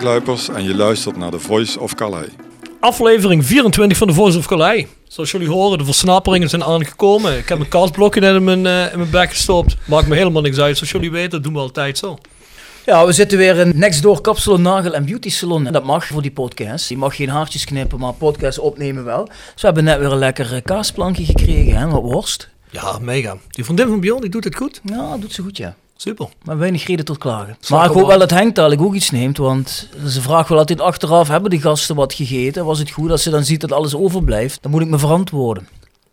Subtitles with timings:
[0.00, 2.28] Mark Luipers en je luistert naar The Voice of Calais.
[2.80, 4.86] Aflevering 24 van The Voice of Calais.
[5.08, 7.38] Zoals jullie horen, de versnaperingen zijn aangekomen.
[7.38, 9.76] Ik heb mijn kastblokje net in mijn, eh, in mijn bek gestopt.
[9.86, 10.76] Maakt me helemaal niks uit.
[10.76, 12.18] Zoals jullie weten, dat doen we altijd zo.
[12.86, 15.66] Ja, we zitten weer in Next Door Kapsalon, Nagel en Beauty Salon.
[15.66, 16.88] En dat mag voor die podcast.
[16.88, 19.24] Je mag geen haartjes knippen, maar podcast opnemen wel.
[19.24, 22.48] Dus we hebben net weer een lekker eh, kaasplankje gekregen, hè, wat worst.
[22.70, 23.36] Ja, mega.
[23.50, 24.80] Die vriendin van Bjorn, die doet het goed.
[24.84, 25.76] Ja, doet ze goed, ja.
[26.02, 26.28] Super.
[26.42, 27.56] Maar weinig reden tot klagen.
[27.68, 30.58] Maar ik ik hoop wel dat Henk dadelijk ook iets neemt, want ze vraagt wel
[30.58, 32.64] altijd achteraf, hebben de gasten wat gegeten?
[32.64, 34.58] Was het goed als ze dan ziet dat alles overblijft?
[34.62, 35.68] Dan moet ik me verantwoorden.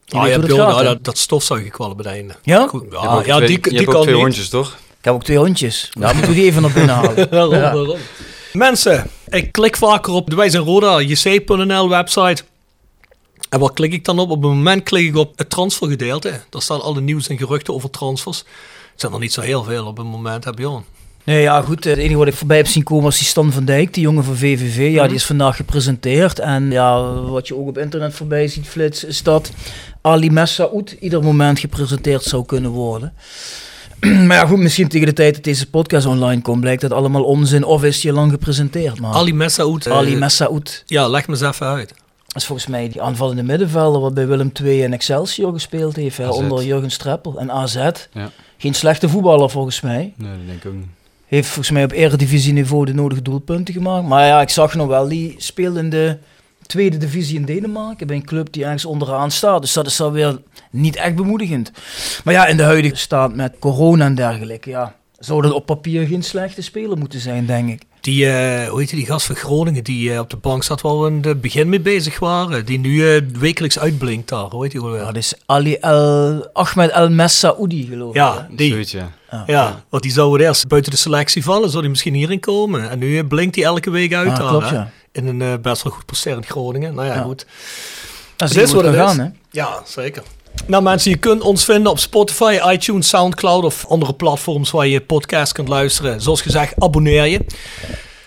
[0.05, 2.35] Je Ah, ja, Bjorn, gaat, nou, dat, dat stofzuiggekwallen bij het einde.
[2.43, 2.67] Ja?
[2.67, 4.23] Goed, Je hebt ja, ja twee- die, je die ook kan twee niet.
[4.23, 4.67] hondjes, toch?
[4.99, 5.89] Ik heb ook twee hondjes.
[5.99, 7.15] Daar moeten we die even naar binnen halen.
[7.29, 7.73] Waarom, Ja.
[7.73, 7.97] waarom?
[8.53, 12.43] Mensen, ik klik vaker op de Wij zijn Roda, jc.nl website.
[13.49, 14.29] En wat klik ik dan op?
[14.29, 16.41] Op het moment klik ik op het transfergedeelte.
[16.49, 18.43] Daar staan alle nieuws en geruchten over transfers.
[18.97, 20.79] Het zijn er niet zo heel veel op het moment, heb je
[21.23, 21.85] Nee, ja, goed.
[21.85, 24.03] eh, Het enige wat ik voorbij heb zien komen was die Stan van Dijk, die
[24.03, 24.91] jongen van VVV.
[24.93, 26.39] Ja, die is vandaag gepresenteerd.
[26.39, 29.51] En ja, wat je ook op internet voorbij ziet flitsen, is dat
[30.01, 33.13] Ali Messaoud ieder moment gepresenteerd zou kunnen worden.
[34.27, 37.23] maar ja, goed, misschien tegen de tijd dat deze podcast online komt, blijkt dat allemaal
[37.23, 37.63] onzin.
[37.63, 39.13] Of is al lang gepresenteerd, maar...
[39.13, 39.85] Ali Messaoud.
[39.85, 40.83] eh, Ali Messaoud.
[40.85, 41.87] Ja, leg me eens even uit.
[42.27, 46.17] Dat is volgens mij die aanvallende middenvelder wat bij Willem II en Excelsior gespeeld heeft.
[46.17, 47.75] Hè, onder Jurgen Streppel en AZ.
[48.13, 48.31] Ja.
[48.57, 50.13] Geen slechte voetballer volgens mij.
[50.15, 50.87] Nee, dat denk ik ook niet.
[51.27, 54.07] Heeft volgens mij op eredivisieniveau de nodige doelpunten gemaakt.
[54.07, 56.17] Maar ja, ik zag nog wel, die speelde in de
[56.65, 58.07] tweede divisie in Denemarken.
[58.07, 59.61] Bij een club die ergens onderaan staat.
[59.61, 60.41] Dus dat is dan weer
[60.71, 61.71] niet echt bemoedigend.
[62.23, 64.95] Maar ja, in de huidige staat met corona en dergelijke, ja.
[65.19, 67.81] Zou dat op papier geen slechte speler moeten zijn, denk ik.
[68.01, 70.99] Die, eh, hoe heet die gast van Groningen, die eh, op de bank zat waar
[71.01, 72.65] we in het begin mee bezig waren.
[72.65, 74.81] Die nu eh, wekelijks uitblinkt daar, hoe heet die?
[74.89, 78.15] Ja, dat is Ali El, Ahmed El Messaoudi, geloof ik.
[78.15, 78.71] Ja, die.
[78.71, 79.11] Zoiets, ja.
[79.47, 82.89] Ja, want die zou eerst buiten de selectie vallen, zou die misschien hierin komen.
[82.89, 84.91] En nu blinkt hij elke week uit Ja, daar, klopt, ja.
[85.11, 86.95] In een eh, best wel goed presterend Groningen.
[86.95, 87.21] Nou ja, Ja.
[87.21, 87.45] goed.
[88.35, 89.27] Dat Het is is wat het gaan, hè.
[89.51, 90.23] Ja, zeker.
[90.65, 95.01] Nou mensen, je kunt ons vinden op Spotify, iTunes, Soundcloud of andere platforms waar je
[95.01, 96.21] podcast kunt luisteren.
[96.21, 97.45] Zoals gezegd, abonneer je.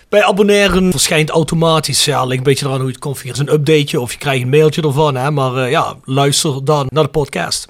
[0.09, 4.01] Bij abonneren verschijnt automatisch, ja, ligt een beetje eraan hoe je het configureert, een updateje
[4.01, 5.15] of je krijgt een mailtje ervan.
[5.15, 7.67] Hè, maar eh, ja, luister dan naar de podcast.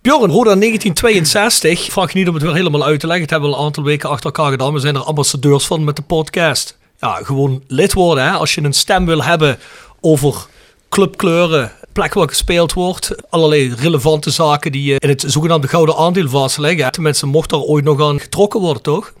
[0.00, 1.84] Bjorn, Roda 1962.
[1.84, 3.22] Ik vraag je niet om het weer helemaal uit te leggen.
[3.22, 4.72] Het hebben we al een aantal weken achter elkaar gedaan.
[4.72, 6.78] We zijn er ambassadeurs van met de podcast.
[7.00, 8.24] Ja, gewoon lid worden.
[8.24, 8.30] Hè.
[8.30, 9.58] Als je een stem wil hebben
[10.00, 10.46] over
[10.88, 13.14] clubkleuren, plek waar gespeeld wordt.
[13.30, 16.84] Allerlei relevante zaken die eh, in het zogenaamde gouden aandeel vastleggen.
[16.84, 16.90] hè.
[16.90, 19.12] Tenminste, mocht er ooit nog aan getrokken worden, toch?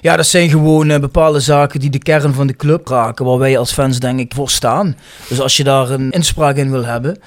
[0.00, 3.38] Ja, dat zijn gewoon eh, bepaalde zaken die de kern van de club raken, waar
[3.38, 4.96] wij als fans denk ik voor staan.
[5.28, 7.18] Dus als je daar een inspraak in wil hebben,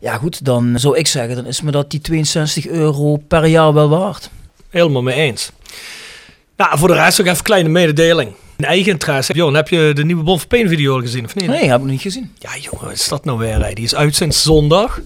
[0.00, 3.72] ja goed, dan zou ik zeggen, dan is me dat die 62 euro per jaar
[3.72, 4.30] wel waard.
[4.70, 5.50] Helemaal mee eens.
[6.56, 8.32] Nou, voor de rest nog even een kleine mededeling.
[8.64, 9.32] Eigen interesse.
[9.52, 11.46] Heb je de nieuwe Bon van Peen video al gezien of niet?
[11.46, 12.32] Nee, heb ik nog niet gezien.
[12.38, 13.64] Ja, jongen, wat is dat nou weer?
[13.64, 13.72] hè?
[13.72, 14.94] Die is uit sinds zondag.
[14.96, 15.02] We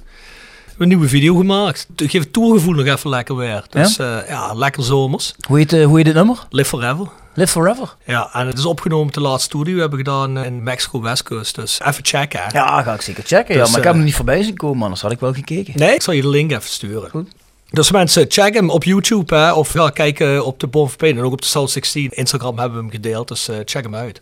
[0.69, 1.87] hebben een nieuwe video gemaakt.
[1.97, 3.65] Het geeft het tourgevoel nog even lekker weer.
[3.71, 5.35] Dus ja, ja lekker zomers.
[5.49, 6.47] Hoe heet, eh, hoe heet het nummer?
[6.51, 7.09] Live forever.
[7.35, 7.95] Live Forever.
[8.07, 11.01] Ja, en het is opgenomen op de laatste tour die we hebben gedaan in Mexico
[11.01, 11.55] West Coast.
[11.55, 12.41] Dus even checken.
[12.43, 12.59] hè.
[12.59, 13.55] Ja, ga ik zeker checken.
[13.55, 15.33] ja, Dus, maar ik eh, heb hem niet voorbij zien komen, anders had ik wel
[15.33, 15.73] gekeken.
[15.77, 17.11] Nee, ik zal je de link even sturen.
[17.11, 17.29] Goed.
[17.77, 21.23] Dus mensen, check hem op YouTube hè, of ja, kijk eh, op de Pain en
[21.23, 22.11] ook op de South 16.
[22.11, 24.19] Instagram hebben we hem gedeeld, dus eh, check hem uit.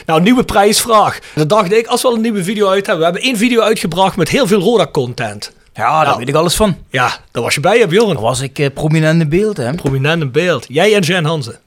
[0.06, 1.19] Nou, nieuwe prijsvraag.
[1.35, 2.99] Dan dacht ik, als we al een nieuwe video uit hebben.
[2.99, 5.53] We hebben één video uitgebracht met heel veel Roda-content.
[5.75, 6.19] Ja, daar Nou.
[6.19, 6.77] weet ik alles van.
[6.91, 8.12] Ja, daar was je bij, hè, Bjorn?
[8.12, 9.75] Daar was ik eh, prominent in beeld, hè.
[9.75, 10.65] Prominent in beeld.
[10.69, 11.59] Jij en Jan Hansen.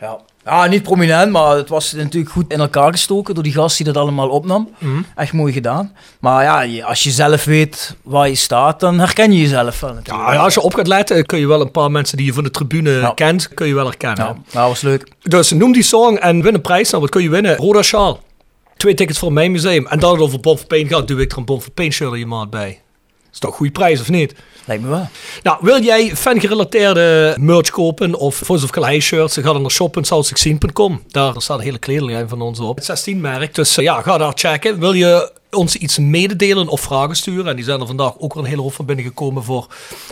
[0.00, 0.18] Ja.
[0.44, 3.86] Ja, niet prominent, maar het was natuurlijk goed in elkaar gestoken door die gast die
[3.86, 4.68] dat allemaal opnam.
[5.16, 5.92] Echt mooi gedaan.
[6.20, 10.28] Maar ja, als je zelf weet waar je staat, dan herken je jezelf wel natuurlijk.
[10.32, 12.44] Ja, als je op gaat letten, kun je wel een paar mensen die je van
[12.44, 13.12] de tribune Ja.
[13.14, 14.24] kent, kun je wel herkennen.
[14.24, 15.08] Ja, dat was leuk.
[15.22, 16.90] Dus noem die song en win een prijs.
[16.90, 17.56] Nou, wat kun je winnen?
[17.56, 18.20] Roda Sjaal.
[18.76, 19.86] Twee tickets voor mijn museum.
[19.86, 22.26] En het over for Pain gaat, doe ik er een for Pain shirt in je
[22.26, 22.80] maat bij.
[23.32, 24.34] Is toch een goede prijs, of niet?
[24.64, 25.08] Lijkt me wel.
[25.42, 29.70] Nou, wil jij fangerelateerde merch kopen of Voice of Calais shirts, dan ga dan naar
[29.70, 31.02] shop.south16.com.
[31.08, 32.76] Daar staat een hele kledinglijn van ons op.
[32.76, 34.78] Het 16 merk, dus eh, ja, ga daar checken.
[34.78, 37.46] Wil je ons iets mededelen of vragen sturen?
[37.46, 39.66] En die zijn er vandaag ook weer een hele hoop van binnengekomen voor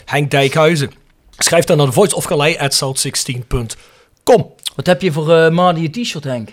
[0.04, 0.90] Henk Dijkhuizen.
[1.36, 4.54] Schrijf dan naar de Voice of Calais at south16.com.
[4.76, 6.48] Wat heb je voor eh Madi je t-shirt, Henk?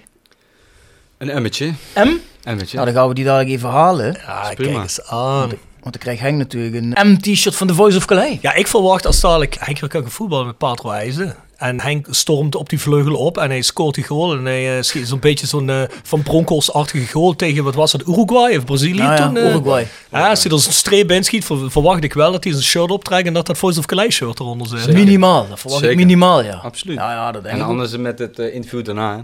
[1.17, 1.73] Een emmetje.
[1.95, 2.09] M?
[2.43, 2.75] Emmetje.
[2.75, 4.17] Nou, dan gaan we die dadelijk even halen.
[4.25, 5.51] Ja, kijk eens aan.
[5.87, 8.37] Want dan krijgt Henk natuurlijk een M-t-shirt van The Voice of Calais.
[8.41, 11.35] Ja, ik verwacht als dadelijk Henk weer kan gaan voetballen met Patro IJzen.
[11.57, 14.33] En Henk stormt op die vleugel op en hij scoort die goal.
[14.37, 18.07] En hij uh, schiet zo'n beetje zo'n eh, Van Bronckhorst-achtige goal tegen, wat was het,
[18.07, 19.37] Uruguay of Brazilië Nou ja, toen?
[19.37, 19.49] eh?
[19.49, 19.87] Uruguay.
[20.11, 22.65] Ja, als hij er zo'n streep in schiet, ver- verwacht ik wel dat hij zijn
[22.65, 24.93] shirt optrekt en dat dat Voice of Calais shirt eronder zit.
[24.93, 26.53] Minimaal, dat verwacht ik minimaal, ja.
[26.63, 26.97] Absoluut.
[26.97, 27.71] Ja, ja, dat denk En ik ook.
[27.71, 29.15] anders met het interview daarna.
[29.15, 29.21] hè.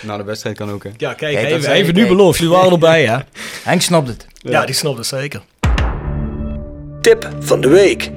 [0.00, 0.84] Na de wedstrijd kan ook.
[0.84, 0.90] Hè.
[0.96, 2.38] Ja, kijk, ik, het nu beloofd.
[2.38, 3.16] Jullie waren erbij, hè?
[3.62, 4.26] Henk snapt het.
[4.42, 5.42] Ja, die snapt het zeker.
[7.06, 8.10] Tip van de week.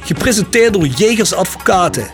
[0.00, 2.06] Gepresenteerd door Jegers Advocaten.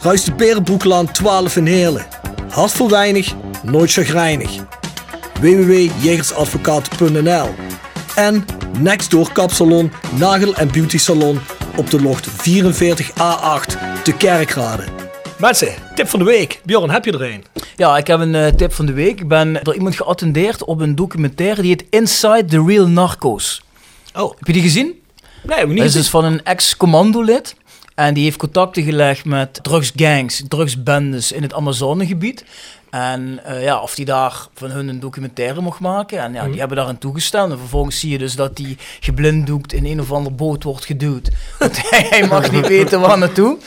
[0.00, 2.06] Ruist de Berenbroeklaan 12 in Heerlen.
[2.50, 4.50] Hart voor weinig, nooit chagrijnig.
[5.40, 7.48] www.jegersadvocaten.nl
[8.14, 8.44] En
[8.78, 11.40] Nextdoor Kapsalon, Nagel en Beauty Salon
[11.76, 12.32] op de locht 44A8
[14.02, 14.84] te Kerkrade.
[15.38, 16.60] Mensen, tip van de week.
[16.64, 17.44] Bjorn, heb je er een?
[17.76, 19.20] Ja, ik heb een eh, tip van de week.
[19.20, 23.62] Ik ben door iemand geattendeerd op een documentaire die heet Inside the Real Narcos.
[24.14, 24.99] Oh, Heb je die gezien?
[25.42, 25.82] Nee, Dat niet.
[25.82, 27.54] is dus van een ex-commandolid.
[27.94, 32.44] En die heeft contacten gelegd met drugsgangs, drugsbendes in het Amazonegebied.
[32.90, 36.18] En eh, ja, of die daar van hun een documentaire mocht maken.
[36.18, 37.50] En ja, die hebben daarin toegestaan.
[37.50, 41.30] En vervolgens zie je dus dat die geblinddoekt in een of andere boot wordt geduwd.
[41.58, 43.58] Want hij mag niet weten waar naartoe.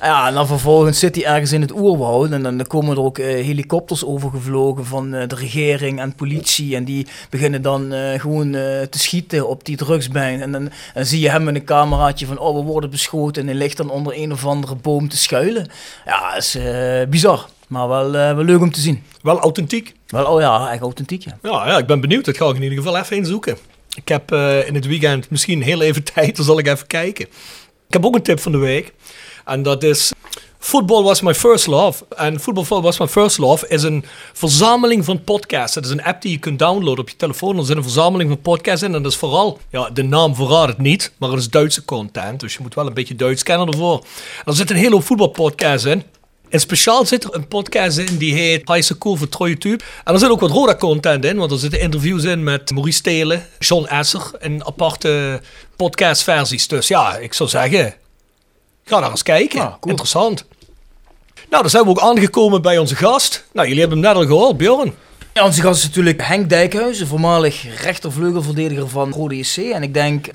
[0.00, 2.30] Ja, en dan vervolgens zit hij ergens in het oerwoud.
[2.30, 6.76] En dan komen er ook eh, helikopters overgevlogen van eh, de regering en politie.
[6.76, 8.50] En die beginnen dan gewoon
[8.90, 10.40] te schieten op die drugsbijn.
[10.42, 13.42] En dan, zie je hem met een cameraatje van, oh, we worden beschoten.
[13.42, 15.66] En hij ligt dan onder een of andere boom te schuilen.
[16.04, 16.58] Ja, dat is
[17.08, 17.48] bizar.
[17.66, 19.02] Maar wel, eh, wel leuk om te zien.
[19.22, 19.94] Wel authentiek.
[20.06, 21.38] Wel, oh ja, echt authentiek, ja.
[21.42, 22.24] Ja, ja, ik ben benieuwd.
[22.24, 23.56] Dat ga ik in ieder geval even inzoeken.
[23.94, 27.24] Ik heb eh, in het weekend misschien heel even tijd, dan zal ik even kijken.
[27.86, 28.92] Ik heb ook een tip van de week.
[29.44, 30.12] En dat is...
[30.58, 32.04] Football Was My First Love.
[32.16, 35.74] En Football Was My First Love is een verzameling van podcasts.
[35.74, 37.58] Het is een app die je kunt downloaden op je telefoon.
[37.58, 38.94] Er zit een verzameling van podcasts in.
[38.94, 42.40] En dat is vooral, ja, de naam verraadt het niet, maar het is Duitse content.
[42.40, 44.04] Dus je moet wel een beetje Duits kennen ervoor.
[44.44, 46.02] Er zit een hele hoop voetbalpodcasts in.
[46.48, 49.84] En speciaal zit er een podcast in die heet High School voor Troje Tube.
[50.04, 53.02] En er zit ook wat Roda content in, want er zitten interviews in met Maurice
[53.02, 55.40] Telen, John Esser en aparte
[55.76, 56.68] podcastversies.
[56.68, 57.94] Dus ja, ik zou zeggen,
[58.84, 59.78] ga daar eens kijken.
[59.82, 60.44] Interessant.
[61.50, 63.44] Nou, dan zijn we ook aangekomen bij onze gast.
[63.52, 64.94] Nou, jullie hebben hem net al gehoord, Bjorn.
[65.34, 69.56] Ja, onze gast is natuurlijk Henk Dijkhuizen, voormalig rechtervleugelverdediger van Rode JC.
[69.56, 70.26] En ik denk,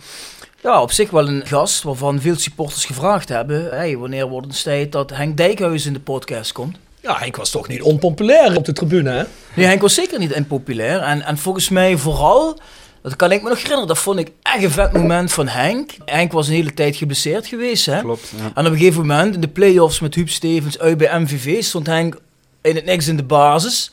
[0.63, 3.70] ja, op zich wel een gast waarvan veel supporters gevraagd hebben.
[3.70, 6.77] Hey, wanneer wordt het tijd dat Henk Dijkhuizen in de podcast komt?
[7.01, 9.24] Ja, Henk was toch niet onpopulair op de tribune, hè?
[9.56, 11.00] Nee, Henk was zeker niet impopulair.
[11.00, 12.60] En, en volgens mij vooral,
[13.01, 15.91] dat kan ik me nog herinneren, dat vond ik echt een vet moment van Henk.
[16.06, 18.00] Henk was een hele tijd geblesseerd geweest, hè?
[18.00, 18.51] Klopt, ja.
[18.56, 21.88] En op een gegeven moment, in de play-offs met Huub Stevens uit bij MVV, stond
[21.88, 22.20] Henk
[22.62, 23.91] in het niks in de basis.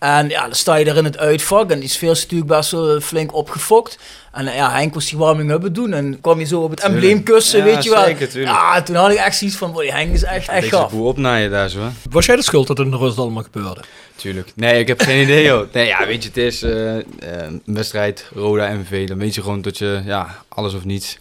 [0.00, 2.70] En ja, dan sta je daar in het uitvak en die sfeer is natuurlijk best
[2.70, 3.98] wel flink opgefokt.
[4.32, 7.22] En eh, ja, Henk was die warming-up doen en kwam je zo op het embleem
[7.22, 8.04] kussen, Ja, weet je wel.
[8.04, 8.56] zeker, tuurlijk.
[8.56, 10.90] Ja, toen had ik echt zoiets van, boy, Henk is echt, echt Beetje gaaf.
[10.90, 11.78] de boel opnaaien daar zo?
[12.10, 13.80] Was jij de schuld dat het in de rust allemaal gebeurde?
[14.16, 14.52] Tuurlijk.
[14.54, 15.72] Nee, ik heb geen idee, joh.
[15.72, 17.02] Nee, ja, weet je, het is eh, eh,
[17.46, 19.08] een wedstrijd, Roda, MV.
[19.08, 21.18] Dan weet je gewoon dat je, ja, alles of niets.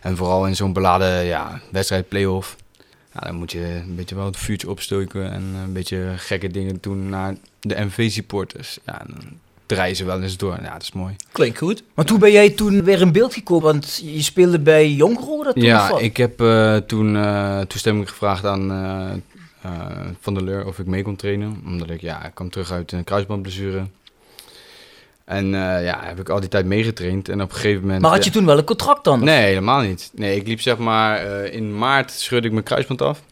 [0.00, 2.56] En vooral in zo'n beladen, ja, wedstrijd, play-off.
[3.14, 6.78] Ja, dan moet je een beetje wel het vuurtje opstoken en een beetje gekke dingen
[6.80, 8.78] doen naar de MV-supporters.
[8.86, 9.18] Ja, dan
[9.66, 10.58] draaien ze wel eens door.
[10.62, 11.16] Ja, dat is mooi.
[11.32, 11.82] Klinkt goed.
[11.94, 15.52] Maar toen ben jij toen weer in beeld gekomen, want je speelde bij Jong Roda
[15.52, 19.10] toen of Ja, ik heb eh, toen eh, toestemming gevraagd aan eh,
[19.70, 19.86] eh,
[20.20, 21.62] Van der Leur of ik mee kon trainen.
[21.66, 23.86] Omdat ik, ja, ik kwam terug uit een kruisbandblessure.
[25.24, 27.28] En eh, ja, heb ik al die tijd meegetraind.
[27.28, 28.00] En op een gegeven moment...
[28.02, 29.24] Maar had je ja, toen wel een contract dan?
[29.24, 30.10] Nee, helemaal niet.
[30.14, 31.18] Nee, ik liep zeg maar...
[31.42, 33.22] eh, in maart scheurde ik mijn kruisband af.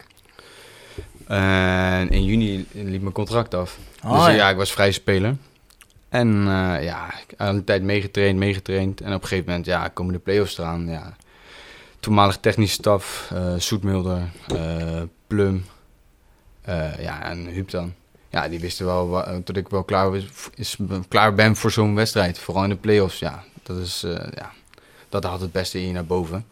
[1.30, 3.78] En in juni liep mijn contract af.
[4.02, 4.50] Ah, dus ja.
[4.50, 5.36] ik was vrij speler.
[6.08, 9.00] En eh, ja, ik had een tijd meegetraind, meegetraind.
[9.00, 10.88] En op een gegeven moment, ja, komen de play-offs eraan.
[10.88, 11.16] Ja.
[12.00, 15.64] Toenmalig technische staf, eh Soetmulder, eh, Plum,
[16.98, 17.94] ja, en Huub dan.
[18.30, 20.76] Ja, die wisten wel dat ik wel klaar, was, is,
[21.08, 22.38] klaar ben voor zo'n wedstrijd.
[22.38, 23.44] Vooral in de play-offs, ja.
[23.62, 24.00] Dat is,
[24.34, 24.52] ja,
[25.08, 26.44] dat haalt het beste in je naar boven.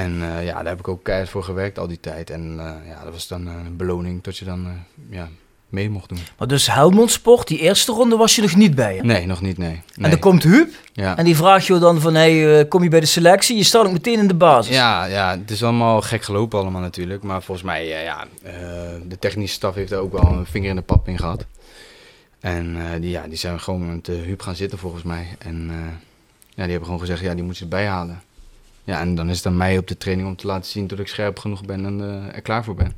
[0.00, 2.30] En eh, ja, daar heb ik ook keihard voor gewerkt al die tijd.
[2.30, 4.68] En eh, ja, dat was dan eh, een beloning dat je dan
[5.10, 5.28] ja,
[5.68, 6.18] mee mocht doen.
[6.38, 9.02] Maar dus Helmond Sport, die eerste ronde was je nog niet bij hè?
[9.02, 9.68] Nee, nog niet, nee.
[9.68, 9.82] nee.
[10.04, 11.16] En dan komt Huub ja.
[11.16, 13.56] en die vraagt je dan van, hey, kom je bij de selectie?
[13.56, 14.74] Je staat ook meteen in de basis.
[14.74, 17.22] Ja, ja, het is allemaal gek gelopen allemaal natuurlijk.
[17.22, 18.26] Maar volgens mij, ja,
[19.08, 21.46] de technische staf heeft er ook wel een vinger in de pap in gehad.
[22.40, 25.26] En die, ja, die zijn gewoon met Huub gaan zitten volgens mij.
[25.38, 25.70] En
[26.48, 28.22] ja, die hebben gewoon gezegd, ja, die moet je erbij halen.
[28.90, 30.98] Ja, en dan is het aan mij op de training om te laten zien dat
[30.98, 32.92] ik scherp genoeg ben en eh, er klaar voor ben.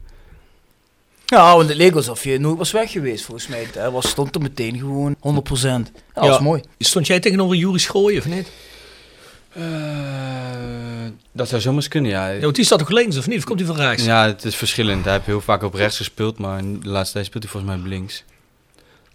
[1.27, 3.67] Ja, want het leek alsof je nooit was weg geweest volgens mij.
[3.75, 5.21] Hij was, stond er meteen gewoon 100%.
[5.23, 5.79] Ja,
[6.15, 6.31] dat Ja.
[6.31, 6.63] was mooi.
[6.79, 8.49] Stond jij tegenover Juri Schooien of niet?
[9.53, 9.63] Eh,
[11.33, 12.29] dat zou zomaar kunnen, ja.
[12.29, 13.39] Ja, want die staat toch links of niet?
[13.39, 14.05] Of komt hij van rechts?
[14.05, 15.05] Ja, het is verschillend.
[15.05, 17.81] Hij heeft heel vaak op rechts gespeeld, maar de laatste tijd speelt hij volgens mij
[17.83, 18.25] op links.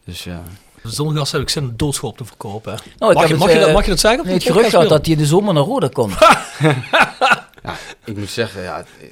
[0.03, 0.43] Dus ja.
[0.83, 2.79] Zonder gast heb ik zin een doodschop te verkopen.
[2.97, 4.25] Nou, ik mag, je, het, mag, je dat, eh, mag je dat zeggen?
[4.25, 6.13] Nee, het gerucht gaat dat hij in de zomer naar Roda komt.
[7.63, 9.07] ja, ik moet zeggen, ja, eh,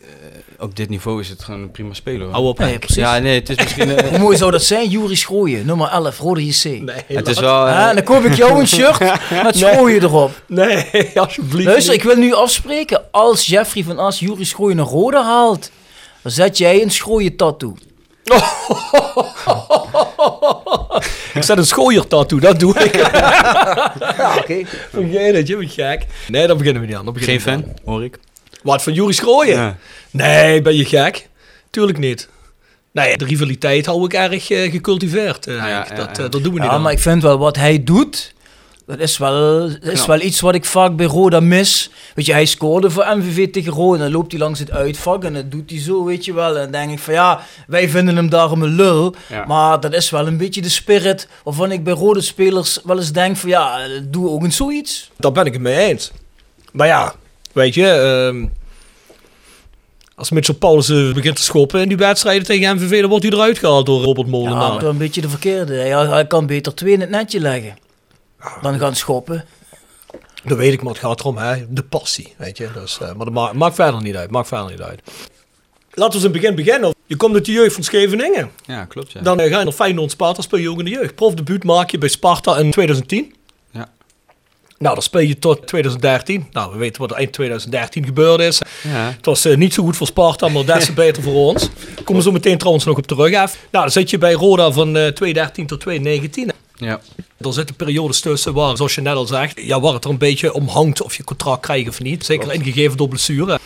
[0.60, 2.22] op dit niveau is het gewoon een prima speler.
[2.24, 2.32] hoor.
[2.32, 2.80] Hou op, Nee, Henk.
[2.80, 2.96] precies.
[3.04, 3.90] Ja, nee, het is misschien...
[3.98, 4.90] eh, Hoe mooi zou dat zijn?
[4.90, 6.64] Juris Schrooien, nummer 11, Rode JC.
[6.64, 7.54] Nee, het is wel...
[7.68, 9.00] Ah, en dan koop ik jou een shirt
[9.44, 10.42] met Schrooien erop.
[10.48, 11.66] Nee, alsjeblieft.
[11.66, 13.02] Luister, ik wil nu afspreken.
[13.12, 15.72] Als Jeffrey van As Juris Schrooien naar Roda haalt,
[16.22, 17.76] dan zet jij een Schrooien tattoo.
[21.36, 22.96] Ik zet een schooier tattoo, dat doe ik.
[24.18, 24.62] Ja, oké.
[24.92, 26.06] Vergeet het, je bent gek.
[26.28, 27.18] Nee, dan beginnen we niet aan.
[27.18, 28.20] Geen fan, hoor ik.
[28.64, 29.56] Wat, van Juri Schrooien?
[29.58, 29.78] Ja.
[30.12, 31.30] Nee, ben je gek?
[31.70, 32.30] Tuurlijk niet.
[32.92, 35.48] Nee, de rivaliteit hou ik erg eh, gecultiveerd.
[35.48, 35.88] eh, Ja, Henk.
[35.90, 36.24] ja, dat, ja.
[36.24, 36.82] eh, dat doen we niet Ja, aan.
[36.82, 38.34] maar ik vind wel wat hij doet.
[38.88, 41.90] Dat is wel, dat is wel iets wat ik vaak bij Roda mis.
[42.16, 43.96] Weet je, hij scoorde voor MVV tegen Roda.
[43.98, 46.48] En dan loopt hij langs het uitvak en dat doet hij zo, weet je wel.
[46.56, 49.16] En dan denk ik van ja, wij vinden hem daarom een lul.
[49.30, 49.46] Ja.
[49.46, 53.12] Maar dat is wel een beetje de spirit waarvan ik bij Rode spelers wel eens
[53.12, 55.12] denk van ja, doe ook eens zoiets.
[55.18, 56.12] Daar ben ik het mee eens.
[56.72, 57.14] Maar ja,
[57.54, 57.88] weet je...
[57.88, 58.46] ehm,
[60.16, 63.00] als Mitchell Paulussen begint te schoppen in die wedstrijden tegen MVV...
[63.00, 64.70] dan wordt hij eruit gehaald door Robert Ja, Molenaar.
[64.70, 65.74] maar toch een beetje de verkeerde.
[65.76, 67.76] Hij, hij kan beter twee in het netje leggen.
[68.62, 69.46] Dan gaan schoppen.
[70.44, 71.66] Dat weet ik, maar het gaat erom, hè.
[71.70, 72.70] De passie, weet je.
[72.74, 75.02] Dus, eh, maar dat ma- maakt verder niet uit, maakt verder niet uit.
[75.94, 76.94] Laten we eens in het begin beginnen.
[77.06, 78.52] Je komt uit de jeugd van Scheveningen.
[78.66, 79.22] Ja, klopt, ja.
[79.22, 81.16] Dan eh, ga je naar Feyenoord Sparta, speel je ook in de jeugd.
[81.16, 83.36] Profdebuut maak je bij Sparta in 2010.
[83.72, 83.90] Ja.
[84.78, 86.48] Nou, dan speel je tot 2013.
[86.52, 88.62] Nou, we weten wat er eind 2013 gebeurd is.
[88.84, 88.92] Ja.
[89.16, 91.70] Het was eh, niet zo goed voor Sparta, maar des te beter voor ons.
[91.96, 93.36] Komen we zo meteen trouwens nog op terug.
[93.36, 93.54] Af.
[93.72, 96.52] Nou, dan zit je bij Roda van eh 2013 tot 2019.
[96.76, 97.02] Ja.
[97.38, 100.18] Er zitten periodes tussen waar, zoals je net al zegt, ja, waar het er een
[100.18, 102.26] beetje om hangt of je contract krijgt of niet.
[102.26, 103.60] Zeker ingegeven door blessure.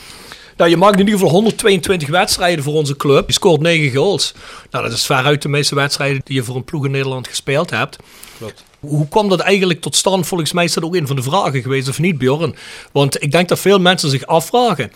[0.58, 3.28] Nou, je maakt in ieder geval 122 wedstrijden voor onze club.
[3.28, 4.34] Je scoort 9 goals.
[4.72, 7.70] Nou, dat is veruit de meeste wedstrijden die je voor een ploeg in Nederland gespeeld
[7.70, 7.98] hebt.
[8.38, 8.63] Klopt.
[8.80, 10.28] Hoe kwam dat eigenlijk tot stand?
[10.28, 12.56] Volgens mij is dat ook een van de vragen geweest, of niet, Bjorn?
[12.92, 14.92] Want ik denk dat veel mensen zich afvragen.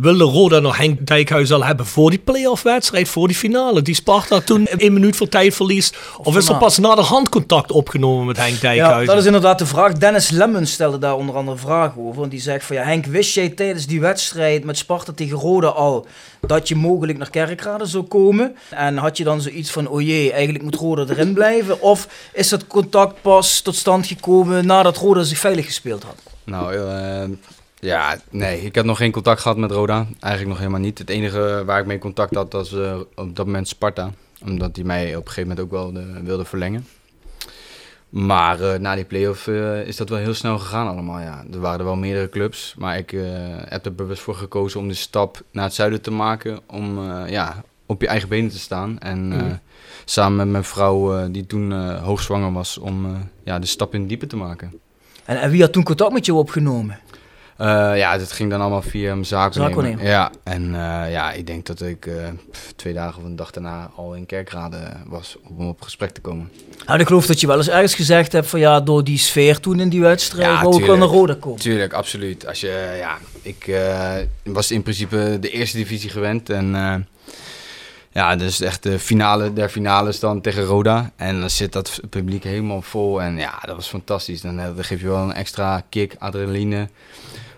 [0.00, 3.82] Wilde Roda nog Henk Dijkhuis al hebben voor die play-off wedstrijd, voor die finale?
[3.82, 5.96] Die Sparta toen één minuut voor tijd verliest?
[6.22, 9.00] Of is er pas na de hand contact opgenomen met Henk Dijkhuis?
[9.00, 9.92] Ja, dat is inderdaad de vraag.
[9.92, 12.18] Dennis Lemmens stelde daar onder andere vragen over.
[12.18, 15.68] Want die zegt van ja, Henk, wist jij tijdens die wedstrijd met Sparta tegen Roda
[15.68, 16.06] al
[16.40, 18.56] dat je mogelijk naar Kerkrade zou komen?
[18.70, 21.80] En had je dan zoiets van, oh jee, eigenlijk moet Roda erin blijven?
[21.80, 26.16] Of is dat contact pas tot stand gekomen nadat Roda zich veilig gespeeld had?
[26.44, 27.24] Nou, eh,
[27.80, 30.06] ja, nee, ik heb nog geen contact gehad met Roda.
[30.20, 30.98] Eigenlijk nog helemaal niet.
[30.98, 34.10] Het enige waar ik mee contact had was eh, op dat moment Sparta.
[34.44, 36.86] Omdat die mij op een gegeven moment ook wel de- wilde verlengen.
[38.08, 41.44] Maar eh, na die play-off eh, is dat wel heel snel gegaan allemaal, ja.
[41.52, 43.22] Er waren er wel meerdere clubs, maar ik eh,
[43.68, 46.58] heb er bewust voor gekozen om de stap naar het zuiden te maken.
[46.66, 48.98] Om eh, ja, op je eigen benen te staan.
[48.98, 49.54] En eh, Mhm.
[50.04, 53.10] samen met mijn vrouw, eh, die toen eh, hoogzwanger was, om eh,
[53.44, 54.72] ja, de stap in het diepe te maken.
[55.24, 56.98] En, en wie had toen contact met jou opgenomen?
[57.58, 60.06] Eh, ja, dat ging dan allemaal via mijn zaakwaarnemer.
[60.06, 62.14] Ja, en eh, ja, ik denk dat ik eh,
[62.76, 66.50] twee dagen of een dag daarna al in Kerkrade was om op gesprek te komen.
[66.86, 69.60] Nou, ik geloof dat je wel eens ergens gezegd hebt van ja, door die sfeer
[69.60, 71.60] toen in die wedstrijd wou ik wel naar Roda komen.
[71.60, 72.46] Tuurlijk, absoluut.
[72.46, 73.74] Als je, ja, ik
[74.44, 77.06] was in principe de eerste divisie gewend en
[78.10, 81.12] ja, dus echt de finale der finales dan tegen Roda.
[81.16, 84.40] En dan zit dat publiek helemaal vol en ja, dat was fantastisch.
[84.40, 86.88] Dan, dan geef je wel een extra kick, adrenaline,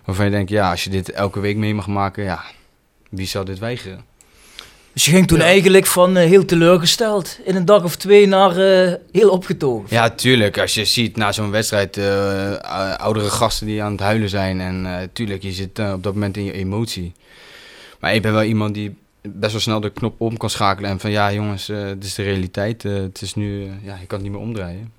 [0.05, 2.43] waarvan je denkt, ja, als je dit elke week mee mag maken, ja,
[3.09, 4.09] wie zou dit weigeren?
[4.93, 5.43] Dus je ging toen Ja.
[5.43, 9.87] eigenlijk van eh, heel teleurgesteld in een dag of twee naar eh, heel opgetogen.
[9.89, 10.57] Ja, tuurlijk.
[10.59, 12.53] Als je ziet na zo'n wedstrijd eh,
[12.97, 14.61] oudere gasten die aan het huilen zijn.
[14.61, 17.13] En tuurlijk, je zit op dat moment in je emotie.
[17.99, 20.89] Maar ik ben wel iemand die best wel snel de knop om kan schakelen.
[20.89, 22.83] En van ja, jongens, het is de realiteit.
[22.83, 24.91] Het is nu, ja, je kan het niet meer omdraaien.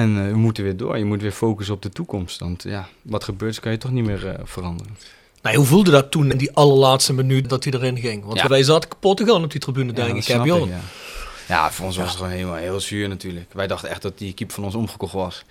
[0.00, 0.98] En eh, we moeten weer door.
[0.98, 2.40] Je moet weer focussen op de toekomst.
[2.40, 4.96] Want ja, wat gebeurt, kan je toch niet meer eh, veranderen.
[5.42, 8.24] Nou, hoe voelde dat toen in die allerlaatste minuut dat hij erin ging?
[8.24, 8.48] Want Ja.
[8.48, 10.22] wij zaten kapot te gaan op die tribune, denk ik.
[10.68, 10.80] ja.
[11.48, 13.52] Ja, voor ons was het gewoon helemaal heel zuur natuurlijk.
[13.52, 15.44] Wij dachten echt dat die keep van ons omgekocht was.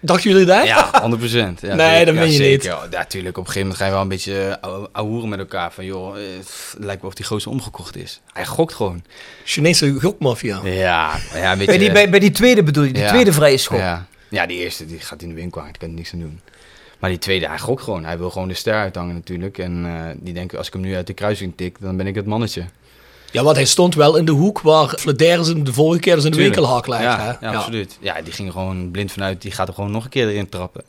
[0.00, 0.66] Dachten jullie dat?
[0.66, 1.60] Ja, 100 procent.
[1.60, 2.52] Ja, Nee, dat ja, meen je zeker.
[2.52, 2.62] niet.
[2.64, 3.38] Ja, natuurlijk.
[3.38, 5.72] Op een gegeven moment ga je wel een beetje ou- ouwehoeren met elkaar.
[5.72, 8.20] Van joh, eh, het lijkt wel of die gozer omgekocht is.
[8.32, 9.02] Hij gokt gewoon.
[9.44, 10.60] Chinese gokmafia.
[10.64, 11.66] Ja, ja, een beetje...
[11.66, 13.08] Bij die, bij, bij die tweede bedoel je, die Ja.
[13.08, 13.78] tweede vrije schop.
[13.78, 14.06] Ja.
[14.28, 15.66] ja, die eerste die gaat in de winkel aan.
[15.66, 16.40] Daar kan er niks aan doen.
[16.98, 18.04] Maar die tweede, hij gokt gewoon.
[18.04, 19.58] Hij wil gewoon de ster uithangen natuurlijk.
[19.58, 22.14] En eh, die denkt, als ik hem nu uit de kruising tik, dan ben ik
[22.14, 22.64] het mannetje.
[23.30, 26.34] Ja, want hij stond wel in de hoek waar Flederis hem de vorige keer Tuurlijk.
[26.36, 27.04] winkelhak legde.
[27.04, 27.46] Ja, hè?
[27.46, 27.98] ja, absoluut.
[28.00, 29.42] Ja, die ging gewoon blind vanuit.
[29.42, 30.82] Die gaat er gewoon nog een keer erin trappen.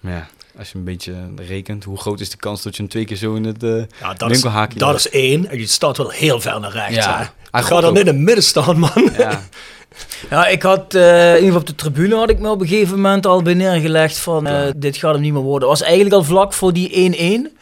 [0.00, 0.28] Maar ja,
[0.58, 3.16] als je een beetje rekent, hoe groot is de kans dat je hem twee keer
[3.16, 5.06] zo in het eh Ja, dat, is, winkelhaakje dat legt?
[5.06, 5.48] is één.
[5.48, 6.94] En je staat wel heel ver naar rechts.
[6.94, 7.18] Ja.
[7.18, 7.24] hè.
[7.50, 7.96] Hij gaat dan ook.
[7.98, 9.10] in het midden staan, man.
[9.18, 9.42] Ja,
[10.30, 12.66] Ja, ik had, eh, in ieder geval op de tribune had ik me op een
[12.66, 15.68] gegeven moment al bij neergelegd van, eh, dit gaat hem niet meer worden.
[15.68, 17.56] was eigenlijk al vlak voor die 1-1.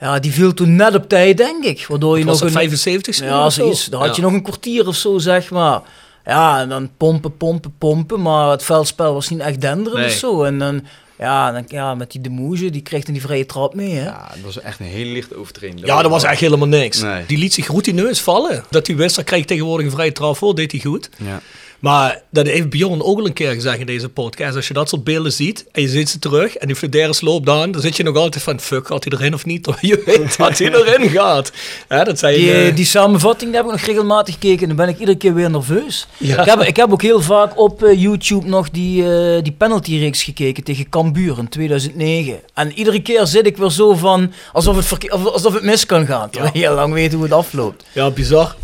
[0.00, 1.86] Ja, die viel toen net op tijd, denk ik.
[1.88, 2.54] Waardoor je was nog een...
[2.54, 3.84] 75 Ja, zoiets.
[3.86, 5.80] Dan had je nog een kwartier of zo, zeg maar.
[6.24, 8.22] Ja, en dan pompen, pompen, pompen.
[8.22, 10.06] Maar het veldspel was niet echt denderend Nee.
[10.06, 10.42] of zo.
[10.44, 10.84] En dan,
[11.18, 14.04] ja, dan, ja, met die Demoege, die kreeg dan die vrije trap mee, hè.
[14.04, 15.86] ja, het was echt een hele lichte overtreding.
[15.86, 17.00] Ja, dat was echt helemaal niks.
[17.02, 17.26] Nee.
[17.26, 18.64] Die liet zich routineus vallen.
[18.70, 21.08] Dat hij wist, dat kreeg tegenwoordig een vrije trap voor, deed hij goed.
[21.16, 21.40] Ja.
[21.80, 24.56] Maar dat heeft Bjorn ook al een keer gezegd in deze podcast.
[24.56, 27.48] Als je dat soort beelden ziet en je ziet ze terug en die Flederis loopt
[27.48, 29.68] aan, dan zit je nog altijd van, fuck, gaat hij erin of niet?
[29.80, 31.52] Je weet dat hij erin gaat.
[31.88, 34.76] Hè, dat zijn, Die, eh, die samenvatting daar heb ik nog regelmatig gekeken en dan
[34.76, 36.06] ben ik iedere keer weer nerveus.
[36.16, 36.40] Ja.
[36.40, 40.22] Ik, heb, ik heb ook heel vaak op eh, YouTube nog die, eh die penalty-reeks
[40.22, 42.40] gekeken tegen Cambuur in 2009.
[42.54, 46.30] En iedere keer zit ik weer zo van, alsof het, alsof het mis kan gaan.
[46.30, 47.84] Terwijl je heel lang weet hoe het afloopt.
[47.92, 48.56] Ja, bizar.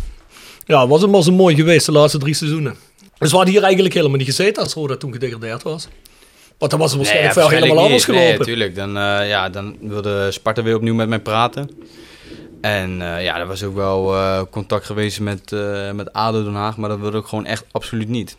[0.65, 2.75] Ja, was het maar zo mooi geweest de laatste drie seizoenen.
[3.19, 5.87] Dus we hadden hier eigenlijk helemaal niet gezeten als Roda toen gedegradeerd was.
[6.57, 8.15] Want dan was het waarschijnlijk Nee, veel helemaal anders niet.
[8.15, 8.45] Nee, gelopen.
[8.45, 8.75] natuurlijk.
[8.75, 11.69] dan, eh, ja, dan wilde Sparta weer opnieuw met mij praten.
[12.61, 15.51] En eh, ja, er was ook wel eh, contact geweest met,
[15.93, 18.37] met ADO Den Haag, maar dat wilde ik gewoon echt absoluut niet.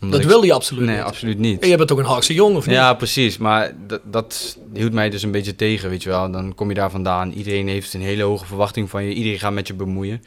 [0.00, 1.04] Omdat dat wilde je absoluut Nee, niet.
[1.04, 1.60] absoluut niet.
[1.62, 2.74] En je bent ook een Haagse jong, of niet?
[2.74, 3.38] Ja, precies.
[3.38, 6.30] Maar dat, dat hield mij dus een beetje tegen, weet je wel.
[6.30, 7.32] Dan kom je daar vandaan.
[7.32, 9.12] Iedereen heeft een hele hoge verwachting van je.
[9.14, 10.24] Iedereen gaat met je bemoeien.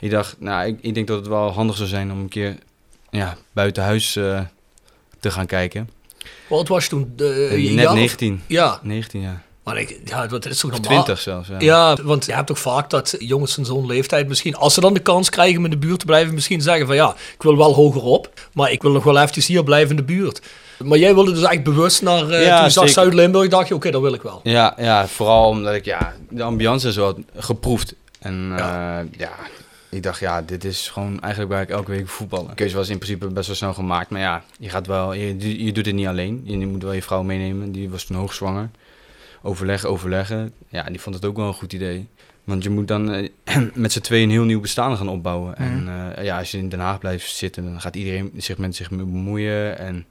[0.00, 2.56] Ik dacht, nou, ik, ik denk dat het wel handig zou zijn om een keer
[3.10, 4.40] ja, buiten huis eh,
[5.20, 5.90] te gaan kijken.
[6.48, 7.12] Wat was je toen?
[7.16, 8.42] De, En een net jaar of- 19.
[8.46, 9.42] Ja, 19, ja.
[9.62, 10.88] maar ik, ja, dat is toch normaal?
[10.90, 11.56] 20 zelfs, ja.
[11.58, 14.94] Ja, want je hebt toch vaak dat jongens van zo'n leeftijd misschien, als ze dan
[14.94, 17.56] de kans krijgen om in de buurt te blijven, misschien zeggen van ja, ik wil
[17.56, 20.42] wel hoger op, maar ik wil nog wel eventjes hier blijven in de buurt.
[20.84, 22.88] Maar jij wilde dus echt bewust naar, eh Ja, toen je zag.
[22.88, 24.40] Zuid-Limburg, dacht je oké, dat wil ik wel.
[24.42, 27.94] Ja, ja, vooral omdat ik ja, de ambiance zo had geproefd.
[28.20, 29.04] En ja,
[29.90, 32.48] ik dacht ja, dit is gewoon eigenlijk waar ik elke week voetballen.
[32.48, 34.10] De keuze was in principe best wel snel gemaakt.
[34.10, 36.42] Maar ja, je gaat wel, je, je doet het niet alleen.
[36.44, 37.72] Je moet wel je vrouw meenemen.
[37.72, 38.70] Die was toen hoogzwanger.
[39.42, 40.52] Overleggen, overleggen.
[40.68, 42.06] Ja, die vond het ook wel een goed idee.
[42.44, 43.28] Want je moet dan eh,
[43.74, 45.56] met z'n tweeën een heel nieuw bestaan gaan opbouwen.
[45.56, 48.76] En eh, ja, als je in Den Haag blijft zitten, dan gaat iedereen zich met
[48.76, 49.78] zich bemoeien.
[49.78, 50.06] En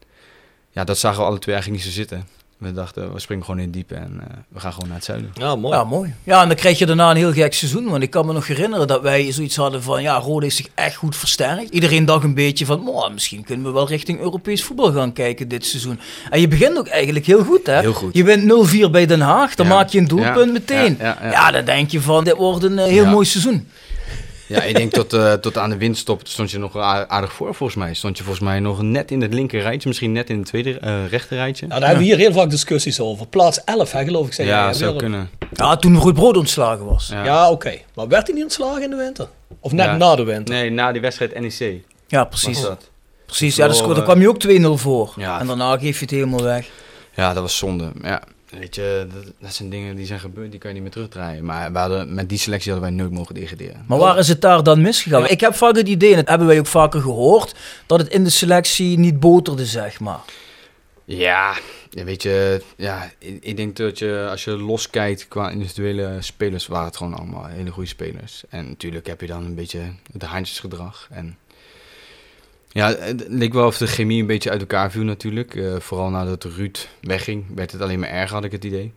[0.70, 2.28] ja, dat zagen we alle twee eigenlijk niet zo zitten.
[2.58, 5.06] We dachten, we springen gewoon in het diepe en eh, we gaan gewoon naar het
[5.06, 5.32] zuiden.
[5.34, 5.76] Ja, mooi.
[5.76, 6.14] Ja, mooi.
[6.24, 7.90] Ja, en dan krijg je daarna een heel gek seizoen.
[7.90, 10.02] Want ik kan me nog herinneren dat wij zoiets hadden van...
[10.02, 11.70] Ja, Rode is zich echt goed versterkt.
[11.70, 12.80] Iedereen dacht een beetje van...
[12.82, 16.00] "Mwah, misschien kunnen we wel richting Europees voetbal gaan kijken dit seizoen.
[16.30, 17.80] En je begint ook eigenlijk heel goed, hè?
[17.80, 18.14] Heel goed.
[18.14, 19.56] Je wint 0-4 bij Den Haag.
[19.56, 19.74] Dan Ja.
[19.74, 20.52] maak je een doelpunt Ja.
[20.52, 20.96] meteen.
[21.00, 21.52] Ja, ja, Ja, ja.
[21.52, 22.24] dan denk je van...
[22.24, 23.10] Dit wordt een eh, heel Ja.
[23.10, 23.68] mooi seizoen.
[24.48, 27.78] Ja, ik denk tot, eh, tot aan de winststop stond je nog aardig voor volgens
[27.80, 27.94] mij.
[27.94, 30.80] Stond je volgens mij nog net in het linker rijtje, misschien net in het tweede
[30.80, 31.68] eh rechter rijtje.
[31.68, 33.28] Nou, daar hebben we hier heel vaak discussies over.
[33.28, 34.34] Plaats 11, hè, geloof ik.
[34.34, 35.30] Zeg ja, zou kunnen.
[35.54, 37.08] Ja, toen Ruud Brood ontslagen was.
[37.12, 37.24] Ja.
[37.24, 37.78] Ja, oké.
[37.96, 39.28] Maar werd hij niet ontslagen in de winter?
[39.60, 39.96] Of net Ja.
[39.98, 40.56] na de winter?
[40.56, 42.62] Nee, na die wedstrijd NEC Ja, precies.
[42.62, 42.90] dat.
[43.26, 45.14] Precies, ja, dus, daar kwam je ook 2-0 voor.
[45.16, 45.40] Ja.
[45.40, 46.68] En daarna geef je het helemaal weg.
[47.16, 47.92] Ja, dat was zonde.
[48.02, 50.92] Ja, weet je, dat, dat zijn dingen die zijn gebeurd, die kan je niet meer
[50.92, 51.46] terugdraaien.
[51.46, 53.84] Maar we hadden, met die selectie hadden wij nooit mogen degraderen.
[53.88, 55.28] Maar waar is het daar dan misgegaan?
[55.28, 57.56] Ik heb vaak het idee, en dat hebben wij ook vaker gehoord,
[57.86, 60.22] dat het in de selectie niet boterde, zeg maar.
[61.06, 61.58] Ja,
[61.90, 66.68] ja, weet je, ja, ik, ik denk dat je, als je loskijkt qua individuele spelers,
[66.68, 68.44] waren het gewoon allemaal hele goede spelers.
[68.50, 69.82] En natuurlijk heb je dan een beetje
[70.12, 71.08] het handjesgedrag.
[71.12, 71.38] En
[72.78, 75.56] ja, het leek wel of de chemie een beetje uit elkaar viel natuurlijk.
[75.56, 78.94] Eh, vooral nadat Ruud wegging, werd het alleen maar erger, had ik het idee.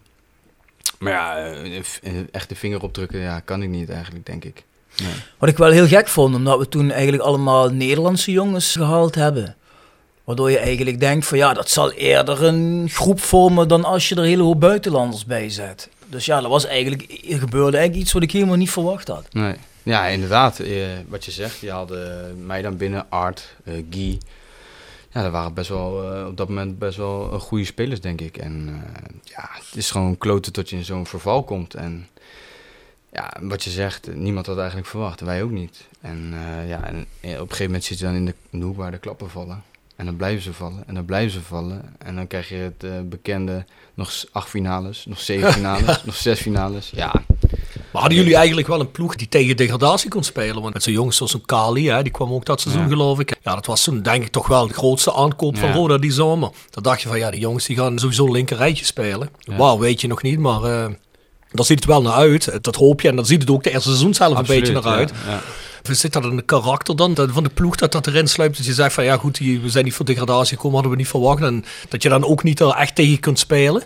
[0.98, 4.64] Maar ja, eh, eh, echt de vinger opdrukken, ja, kan ik niet eigenlijk, denk ik.
[5.02, 5.12] Nee.
[5.38, 9.56] Wat ik wel heel gek vond, omdat we toen eigenlijk allemaal Nederlandse jongens gehaald hebben.
[10.24, 14.14] Waardoor je eigenlijk denkt van ja, dat zal eerder een groep vormen dan als je
[14.14, 15.88] er hele hoop buitenlanders bij zet.
[16.06, 19.26] Dus ja, dat was eigenlijk, er gebeurde eigenlijk iets wat ik helemaal niet verwacht had.
[19.32, 19.54] Nee.
[19.82, 20.58] Ja, inderdaad.
[20.58, 22.08] eh, wat je zegt, je had eh,
[22.44, 24.18] mij dan binnen, Art, eh Guy.
[25.12, 28.36] Ja, dat waren best wel op dat moment best wel goede spelers, denk ik.
[28.36, 28.82] En
[29.22, 31.74] ja, het is gewoon kloten tot je in zo'n verval komt.
[31.74, 32.08] En
[33.12, 35.20] ja, wat je zegt, niemand had eigenlijk verwacht.
[35.20, 35.86] Wij ook niet.
[36.00, 36.34] En
[36.66, 38.90] ja, en op een gegeven moment zit je dan in de, in de hoek waar
[38.90, 39.62] de klappen vallen.
[39.96, 40.82] En dan blijven ze vallen.
[40.86, 41.94] En dan blijven ze vallen.
[41.98, 43.64] En dan krijg je het bekende
[43.94, 46.90] nog acht finales, nog zeven finales, nog zes finales.
[46.90, 47.12] Ja,
[47.92, 50.60] Maar hadden jullie eigenlijk wel een ploeg die tegen degradatie kon spelen?
[50.62, 52.88] Want met zo'n jongens zoals een Kali, hè, die kwam ook dat seizoen Ja.
[52.88, 53.36] geloof ik.
[53.42, 55.72] Ja, dat was toen denk ik toch wel de grootste aankoop van.
[55.72, 56.50] Roda die zomer.
[56.70, 59.30] Dan dacht je van ja, die jongens die gaan sowieso linker rijtje spelen.
[59.38, 59.56] Ja.
[59.56, 60.86] Wauw, weet je nog niet, maar eh
[61.52, 62.58] daar ziet het wel naar uit.
[62.64, 64.82] Dat hoop je en dan ziet het ook de eerste seizoen zelf een beetje naar
[64.86, 65.12] uit.
[65.90, 68.56] Of Zit dat in de karakter dan dat- van de ploeg dat dat erin sluipt?
[68.56, 70.98] Dat je zegt van ja goed, die- we zijn niet voor degradatie gekomen, hadden we
[70.98, 71.42] niet verwacht.
[71.42, 73.82] En dat je dan ook niet er echt tegen kunt spelen.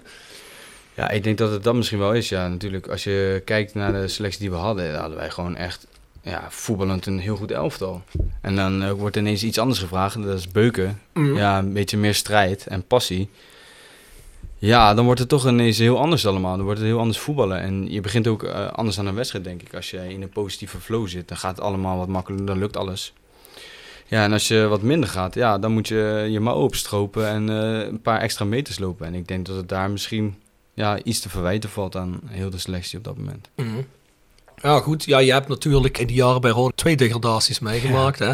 [0.94, 2.28] Ja, ik denk dat het dat misschien wel is.
[2.28, 2.86] Ja, natuurlijk.
[2.86, 5.86] Als je kijkt naar de selectie die we hadden, dan hadden wij gewoon echt
[6.22, 8.02] ja, voetballend een heel goed elftal.
[8.40, 10.22] En dan eh, wordt ineens iets anders gevraagd.
[10.22, 11.00] Dat is beuken.
[11.12, 11.36] Mhm.
[11.36, 13.28] Ja, een beetje meer strijd en passie.
[14.58, 16.56] Ja, dan wordt het toch ineens heel anders allemaal.
[16.56, 17.60] Dan wordt het heel anders voetballen.
[17.60, 19.74] En je begint ook eh, anders aan een wedstrijd, denk ik.
[19.74, 22.46] Als je in een positieve flow zit, dan gaat het allemaal wat makkelijker.
[22.46, 23.12] Dan lukt alles.
[24.06, 27.48] Ja, en als je wat minder gaat, ja, dan moet je je mouw opstropen en
[27.48, 29.06] eh, een paar extra meters lopen.
[29.06, 30.36] En ik denk dat het daar misschien
[30.74, 33.48] ja, iets te verwijten valt aan heel de selectie op dat moment.
[33.56, 33.68] Mhm.
[34.62, 35.04] Ja, goed.
[35.04, 38.18] Ja, je hebt natuurlijk in die jaren bij Roda twee degradaties meegemaakt.
[38.18, 38.32] Hè?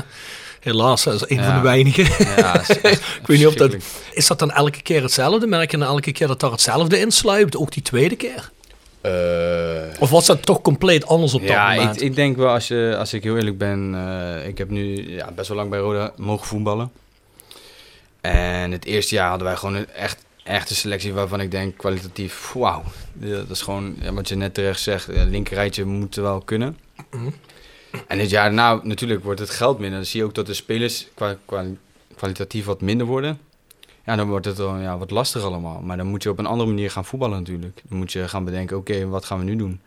[0.60, 1.44] Helaas, dat is een Ja.
[1.46, 2.26] van de weinigen.
[2.36, 2.60] Ja,
[3.20, 3.76] Ik weet niet of dat...
[4.12, 5.46] Is dat dan elke keer hetzelfde?
[5.46, 7.56] Merk je dan elke keer dat daar hetzelfde in sluipt?
[7.56, 8.50] Ook die tweede keer?
[9.00, 11.96] Eh, Of was dat toch compleet anders op dat ja, moment?
[11.96, 15.10] ik, ik denk wel, als, je, als ik heel eerlijk ben, eh, ik heb nu
[15.14, 16.90] ja, best wel lang bij Roda mogen voetballen.
[18.20, 22.52] En het eerste jaar hadden wij gewoon echt, echt een selectie waarvan ik denk kwalitatief,
[22.52, 22.82] wauw.
[23.12, 26.78] Dat is gewoon, ja, wat je net terecht zegt, linkerrijtje moet wel kunnen.
[28.06, 29.98] En dit jaar nou, natuurlijk wordt het geld minder.
[29.98, 31.36] Dan zie je ook dat de spelers kwa-
[32.16, 33.38] kwalitatief wat minder worden.
[34.06, 35.80] Ja, dan wordt het wel ja, wat lastig allemaal.
[35.80, 37.80] Maar dan moet je op een andere manier gaan voetballen natuurlijk.
[37.88, 39.80] Dan moet je gaan bedenken, oké, wat gaan we nu doen?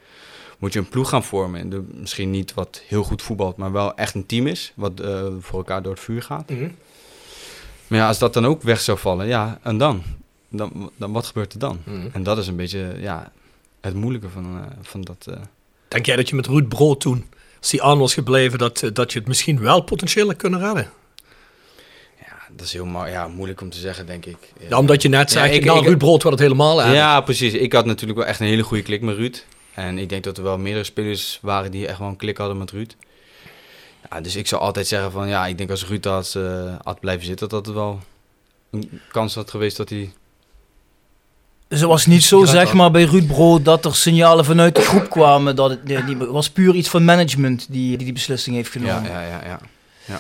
[0.58, 1.60] Moet je een ploeg gaan vormen.
[1.60, 4.72] En de- misschien niet wat heel goed voetbalt, maar wel echt een team is.
[4.76, 6.50] Wat eh, voor elkaar door het vuur gaat.
[6.50, 6.70] Mhm.
[7.88, 10.04] Maar ja, als dat dan ook weg zou vallen, ja, en dan?
[10.56, 11.82] Dan, dan wat gebeurt er dan?
[11.86, 12.08] Mhm.
[12.12, 13.32] En dat is een beetje ja,
[13.82, 15.26] het moeilijke van, eh, van dat...
[15.30, 15.36] eh,
[15.88, 17.26] Denk jij dat je met Ruud Brood toen,
[17.60, 20.60] als die aan was gebleven, dat, eh, dat je het misschien wel potentieel had kunnen
[20.60, 20.89] redden?
[22.56, 24.38] dat is heel ja, moeilijk om te zeggen, denk ik.
[24.70, 26.94] Ja, omdat je net Ja, zei, ik- nou, ik- Ruud Brood wordt het helemaal aan.
[26.94, 27.54] Ja, precies.
[27.54, 29.46] Ik had natuurlijk wel echt een hele goede klik met Ruud.
[29.74, 32.58] En ik denk dat er wel meerdere spelers waren die echt wel een klik hadden
[32.58, 32.96] met Ruud.
[34.10, 36.38] Ja, dus ik zou altijd zeggen van ja, ik denk als Ruud had,
[36.84, 38.00] had blijven zitten, dat het wel
[38.72, 40.13] een kans had geweest dat hij...
[41.73, 44.75] Dus het was niet zo, Ja, zeg maar, bij Ruud Brood dat er signalen vanuit
[44.75, 47.88] de groep kwamen dat het nee, niet meer- Het was puur iets van management die
[47.88, 49.12] die, die beslissing heeft Ja, genomen.
[49.12, 49.41] ja, ja,
[50.05, 50.19] ja.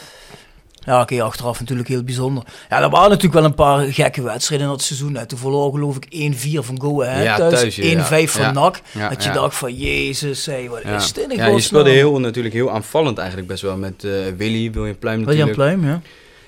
[0.85, 2.43] Ja, oké, achteraf natuurlijk heel bijzonder.
[2.69, 5.15] Ja, er waren natuurlijk wel een paar gekke wedstrijden in dat seizoen.
[5.15, 5.25] Hè.
[5.25, 8.51] Toen verloor geloof ik 1-4 van Go Ahead Ja, thuis, thuis, ja, 1-5 van ja.
[8.51, 8.81] NAC.
[8.91, 9.35] Ja, dat je ja.
[9.35, 10.95] dacht van, jezus, hey, wat Ja.
[10.95, 14.71] is dit Ja, je speelde heel, natuurlijk heel aanvallend eigenlijk best wel met eh, Willy,
[14.71, 15.53] William Pluim William natuurlijk.
[15.79, 16.01] Pluim, ja.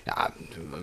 [0.05, 0.33] Ja,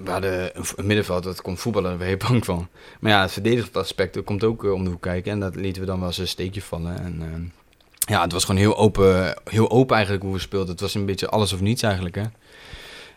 [0.04, 2.68] we hadden een, middenveld, dat komt voetballen, daar ben bang van.
[3.00, 5.32] Maar ja, het verdedigend aspect dat komt ook eh, om de hoek kijken.
[5.32, 6.98] En dat lieten we dan wel eens een steekje vallen.
[6.98, 10.70] En eh, ja, het was gewoon heel open, heel open eigenlijk hoe we speelden.
[10.70, 12.24] Het was een beetje alles of niets eigenlijk, hè.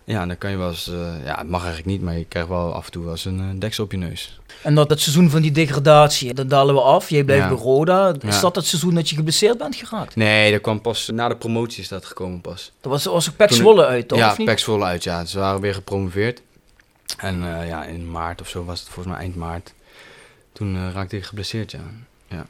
[0.08, 2.50] Ja, dan kan je wel eens, eh, ja, het mag eigenlijk niet, maar je krijgt
[2.50, 4.40] wel af en toe wel eens een eh, deksel op je neus.
[4.64, 7.10] En dat, dat seizoen van die degradatie, dan dalen we af.
[7.10, 7.50] Jij blijft Ja.
[7.50, 8.14] bij Roda.
[8.22, 8.42] Is Ja.
[8.42, 10.16] dat het seizoen dat je geblesseerd bent geraakt?
[10.16, 12.72] Nee, dat kwam pas na de promotie is dat gekomen pas.
[12.82, 14.18] Dat was, was ook Pek Zwolle uit, toch?
[14.18, 14.36] Ja?
[14.46, 15.26] Pek Zwolle uit, ja.
[15.26, 16.42] Ze waren weer gepromoveerd.
[17.18, 19.74] En eh, ja, in maart of zo was het, volgens mij eind maart.
[20.54, 21.80] Toen raakte ik geblesseerd, ja.
[22.28, 22.46] Ja,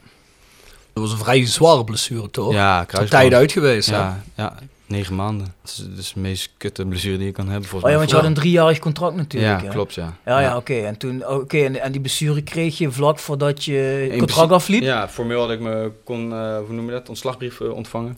[0.93, 2.53] Dat was een vrij zware blessure, toch?
[2.53, 3.09] ja kruisband.
[3.21, 3.95] tijd uit geweest, hè?
[3.95, 4.55] Ja, ja,
[4.87, 5.53] negen maanden.
[5.61, 7.97] Dat is, dat is de meest kutte blessure die je kan hebben, volgens Oh ja,
[7.97, 9.59] want je had een driejarig contract natuurlijk.
[9.59, 9.71] Ja, hè?
[9.71, 10.17] klopt, ja.
[10.25, 10.73] Ja, ja, oké.
[10.73, 14.81] En toen, oké, en, en die blessure kreeg je vlak voordat je In contract afliep?
[14.81, 18.17] Ja, formeel had ik me, kon, eh, hoe noem je dat, ontslagbrief eh, ontvangen.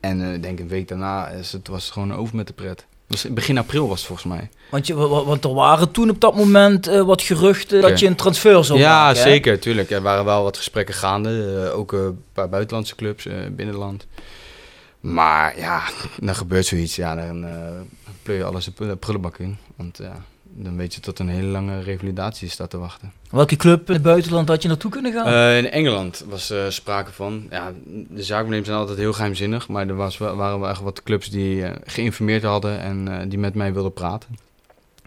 [0.00, 2.52] En eh, ik denk een week daarna is het, was het gewoon over met de
[2.52, 2.86] pret.
[3.08, 4.48] Dus begin april was het volgens mij.
[4.70, 8.06] Want, je, wa- wa- want er waren toen op dat moment wat geruchten dat je
[8.06, 9.22] een transfer zou ja, maken.
[9.22, 9.28] hè?
[9.28, 9.90] zeker, tuurlijk.
[9.90, 11.70] Er waren wel wat gesprekken gaande.
[11.74, 14.06] ook een paar buitenlandse clubs, binnenland.
[15.12, 15.82] Maar ja,
[16.20, 16.96] dan gebeurt zoiets.
[16.96, 17.70] Ja, dan eh
[18.22, 19.56] pleur je alles de prul- prullenbak in.
[19.76, 23.12] Want ja, dan weet je tot een hele lange revalidatie staat te wachten.
[23.30, 25.26] Welke club in het buitenland had je naartoe kunnen gaan?
[25.26, 27.46] Eh, in Engeland was eh, sprake van.
[27.50, 27.72] Ja,
[28.08, 29.68] de zaakbenemers zijn altijd heel geheimzinnig.
[29.68, 33.72] Maar er was, waren wel echt wat clubs die geïnformeerd hadden en die met mij
[33.72, 34.38] wilden praten.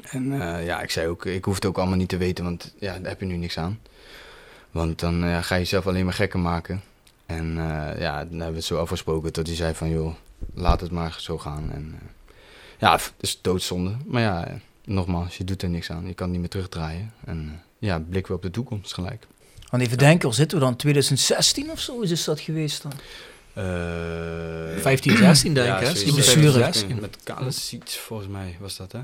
[0.02, 0.26] En
[0.64, 3.10] ja, ik zei ook, ik hoef het ook allemaal niet te weten, want ja, daar
[3.10, 3.80] heb je nu niks aan.
[4.72, 6.82] Want dan ga je jezelf alleen maar gekker maken.
[7.30, 10.14] En eh, ja, dan hebben we het zo afgesproken dat hij zei van, joh,
[10.54, 11.72] laat het maar zo gaan.
[11.72, 12.08] En eh,
[12.78, 13.96] ja, het is doodzonde.
[14.06, 14.54] Maar ja, eh,
[14.86, 16.08] nogmaals, je doet er niks aan.
[16.08, 17.14] Je kan niet meer terugdraaien.
[17.26, 19.28] En ja, blikken we op de toekomst gelijk.
[19.70, 20.76] Want even denken, waar zitten we dan?
[20.76, 22.94] 2016 of zo is dat geweest dan?
[23.54, 25.86] Eh 15, 16 denk ik, hè?
[25.86, 26.04] zoiets.
[26.04, 26.52] Die blessure.
[26.52, 27.00] 16.
[27.00, 29.00] Met volgens mij was dat, hè?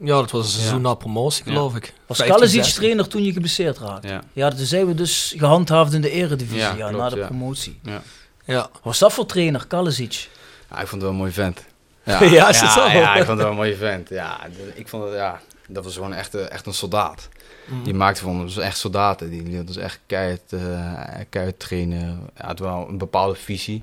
[0.00, 0.88] Ja, dat was een seizoen Ja.
[0.88, 1.52] na promotie, Ja.
[1.52, 1.92] geloof ik.
[2.06, 2.80] Was 15, Kalasic 16.
[2.82, 4.08] trainer toen je geblesseerd raakte?
[4.08, 4.22] Ja.
[4.32, 7.26] Ja, toen zijn we dus gehandhaafd in de eredivisie Ja, ja, klopt, na de ja.
[7.26, 7.78] promotie.
[7.82, 8.02] Ja.
[8.44, 8.70] Ja.
[8.82, 10.28] Was dat voor trainer, Kalasic?
[10.70, 11.64] ja, ik vond het wel een mooie vent.
[12.04, 12.86] Ja, is het zo?
[12.86, 14.08] Ja, ik vond het wel een mooie vent.
[14.08, 17.28] Ja, ik vond het, ja, dat was gewoon echt, eh, echt een soldaat.
[17.66, 17.82] Mm.
[17.84, 19.30] Die maakte van ons echt soldaten.
[19.30, 20.94] Die liet ons echt keihard, eh,
[21.28, 22.30] keihard trainen.
[22.36, 23.82] Ja, had wel een bepaalde visie.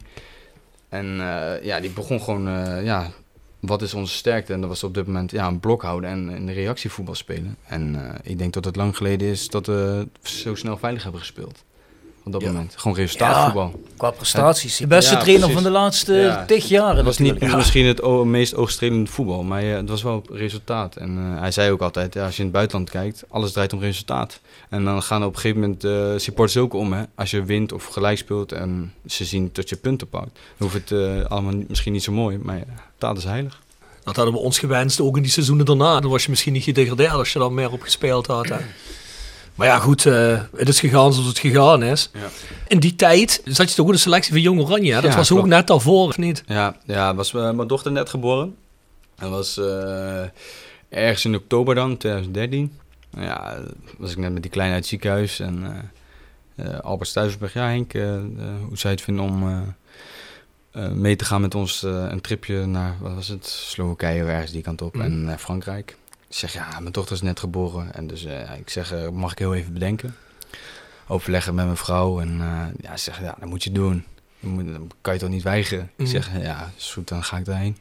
[0.89, 3.11] En eh, ja, die begon gewoon, eh, ja,
[3.65, 4.53] wat is onze sterkte?
[4.53, 7.57] En dat was op dit moment ja, een blok houden en in de reactievoetbal spelen.
[7.67, 11.21] En eh, ik denk dat het lang geleden is dat we zo snel veilig hebben
[11.21, 11.63] gespeeld.
[12.25, 12.47] Op dat Ja.
[12.51, 12.73] moment.
[12.77, 13.83] Gewoon resultaatvoetbal.
[13.97, 14.77] Qua prestaties.
[14.77, 15.63] De beste Ja, trainer precies.
[15.63, 16.45] van de laatste Ja.
[16.45, 20.23] tig jaren Het was niet misschien het meest oogstrelende voetbal, maar eh, het was wel
[20.31, 20.95] resultaat.
[20.95, 23.73] En eh, hij zei ook altijd, ja, als je in het buitenland kijkt, alles draait
[23.73, 24.39] om resultaat.
[24.69, 26.93] En dan gaan er op een gegeven moment eh supporters ook om.
[26.93, 27.03] Hè?
[27.15, 30.29] Als je wint of gelijk speelt en ze zien dat je punten pakt.
[30.57, 32.63] Dan hoeft het eh, allemaal niet- misschien niet zo mooi, maar ja,
[32.97, 33.61] taal is heilig.
[34.03, 35.99] Dat hadden we ons gewenst, ook in die seizoenen daarna.
[35.99, 38.47] Dan was je misschien niet gedegradeerd als je daar meer op gespeeld had.
[38.49, 38.57] Hè.
[39.55, 42.09] Maar ja, goed, eh, het is gegaan zoals het gegaan is.
[42.13, 42.27] Ja.
[42.67, 44.93] In die tijd zat je toch ook in de selectie van Jong Oranje.
[44.93, 46.43] Dat Ja, was ook net daarvoor, of niet?
[46.47, 48.55] Ja, ja was eh, mijn dochter net geboren.
[49.15, 50.21] Dat was eh,
[50.89, 52.71] ergens in oktober dan, 2013.
[53.11, 53.57] Nou Ja,
[53.97, 55.39] was ik net met die kleine uit het ziekenhuis.
[55.39, 55.63] En
[56.81, 59.63] Albert Stuyvenberg, ja Henk, hoe zou je het vinden om
[61.01, 64.61] mee te gaan met ons een tripje naar, wat was het, Slowakije of ergens die
[64.61, 65.03] kant op Mhm.
[65.05, 65.95] en naar Frankrijk.
[66.35, 67.93] Ik zeg, ja, mijn dochter is net geboren.
[67.93, 70.15] En dus eh, ik zeg, eh, mag ik heel even bedenken?
[71.07, 72.19] Overleggen met mijn vrouw.
[72.19, 74.03] En eh, ja, ze zegt, ja, dat moet je doen.
[74.39, 75.91] Dan kan je toch niet weigeren?
[75.95, 77.77] Ik zeg, ja, is goed, dan ga ik daarheen.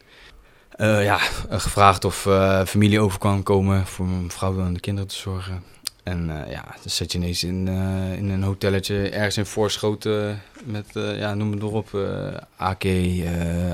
[0.78, 1.16] Ja,
[1.48, 2.28] gevraagd of
[2.66, 5.62] familie over kwam komen voor mijn vrouw en de kinderen te zorgen.
[6.02, 7.68] En ja, dan zit je ineens in,
[8.16, 12.84] in een hotelletje ergens in Voorschoten met, ja, noem het erop, eh AK,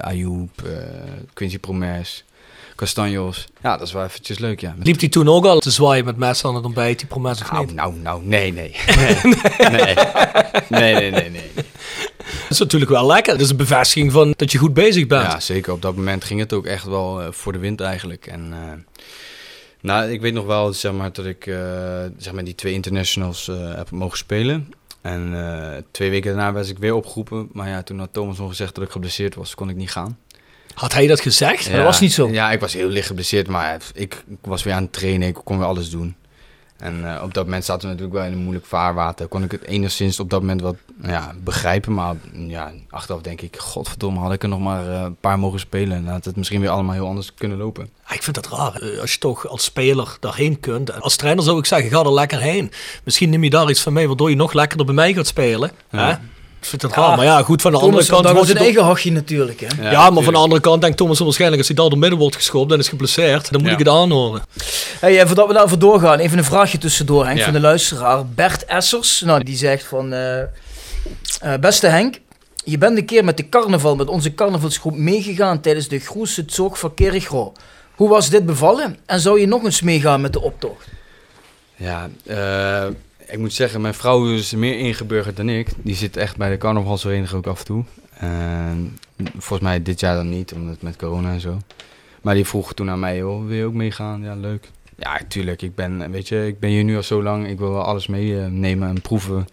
[0.01, 0.63] Ayoub,
[1.33, 2.25] Quincy Promes,
[2.81, 3.47] Castanjos.
[3.63, 4.75] Ja, dat is wel eventjes leuk, ja.
[4.77, 7.41] Met- Liep hij toen ook al te zwaaien met mes aan het ontbijt, die promes
[7.43, 7.75] of nou, niet?
[7.75, 8.75] nou, nou, nee, nee.
[8.87, 9.17] Nee,
[10.69, 11.31] nee, nee, nee, nee.
[11.31, 11.51] nee.
[11.55, 13.33] Dat is natuurlijk wel lekker.
[13.33, 15.23] Dat is een bevestiging van dat je goed bezig bent.
[15.23, 15.73] Ja, zeker.
[15.73, 18.27] Op dat moment ging het ook echt wel eh, voor de wind eigenlijk.
[18.27, 18.73] En eh,
[19.81, 21.57] Nou, ik weet nog wel zeg maar, dat ik eh,
[22.17, 24.73] zeg maar, die twee internationals heb mogen spelen.
[25.01, 25.35] En
[25.91, 27.49] twee weken daarna was ik weer opgeroepen.
[27.53, 30.19] Maar ja, toen had Thomas nog gezegd dat ik geblesseerd was, kon ik niet gaan.
[30.75, 31.73] Had hij dat gezegd?
[31.73, 32.29] Dat was niet zo.
[32.29, 35.29] Ja, ik was heel licht geblesseerd, maar ik, ik was weer aan het trainen.
[35.29, 36.15] Ik kon weer alles doen.
[36.77, 39.27] En eh, op dat moment zaten we natuurlijk wel in een moeilijk vaarwater.
[39.27, 41.95] Kon ik het enigszins op dat moment wat nou ja, begrijpen.
[41.95, 45.61] Maar ja, achteraf denk ik, godverdomme, had ik er nog maar eh, een paar mogen
[45.61, 45.97] spelen.
[45.97, 47.89] En dan had het misschien weer allemaal heel anders kunnen lopen.
[48.05, 48.75] Ah, Ik vind dat raar.
[48.75, 51.01] Eh, Als je toch als speler daarheen kunt.
[51.01, 52.73] Als trainer zou ik zeggen, ga er lekker heen.
[53.05, 55.71] Misschien neem je daar iets van mee, waardoor je nog lekkerder bij mij gaat spelen.
[55.91, 56.07] Ja.
[56.09, 56.15] Hè?
[56.61, 57.17] Ik vind dat raar.
[57.17, 58.23] Maar ja, goed, van de andere kant...
[58.23, 59.91] dat was wordt een het eigen hachje natuurlijk, hè.
[59.91, 61.59] ja, maar van de andere kant denkt Thomas waarschijnlijk...
[61.59, 63.51] als hij daar door midden wordt geschopt en is geblesseerd...
[63.51, 63.77] dan moet Ja.
[63.77, 64.43] ik het aanhoren.
[65.01, 67.45] Hey, en voordat we daarvoor doorgaan, even een vraagje tussendoor, Henk, Ja.
[67.45, 68.27] van de luisteraar.
[68.27, 70.13] Bert Essers, nou, die zegt van...
[70.13, 70.49] eh, eh,
[71.61, 72.21] beste Henk,
[72.65, 76.79] je bent een keer met de carnaval, met onze carnavalsgroep meegegaan tijdens de Groese Zog
[76.79, 77.53] van Kerigro.
[77.95, 78.97] Hoe was dit bevallen?
[79.07, 80.87] En zou je nog eens meegaan met de optocht?
[81.77, 82.87] Ja, eh,
[83.31, 85.69] ik moet zeggen, mijn vrouw is meer ingeburgerd dan ik.
[85.83, 87.85] Die zit echt bij de carnavalsvereniging ook af en toe.
[88.19, 88.99] En
[89.39, 91.59] volgens mij dit jaar dan niet, omdat met corona en zo.
[92.23, 94.23] Maar die vroeg toen aan mij, joh, wil je ook meegaan?
[94.23, 94.69] Ja, leuk.
[94.99, 95.63] Ja, tuurlijk.
[95.63, 97.49] Ik ben, weet je, ik ben hier nu al zo lang.
[97.49, 99.49] Ik wil wel alles meenemen en proeven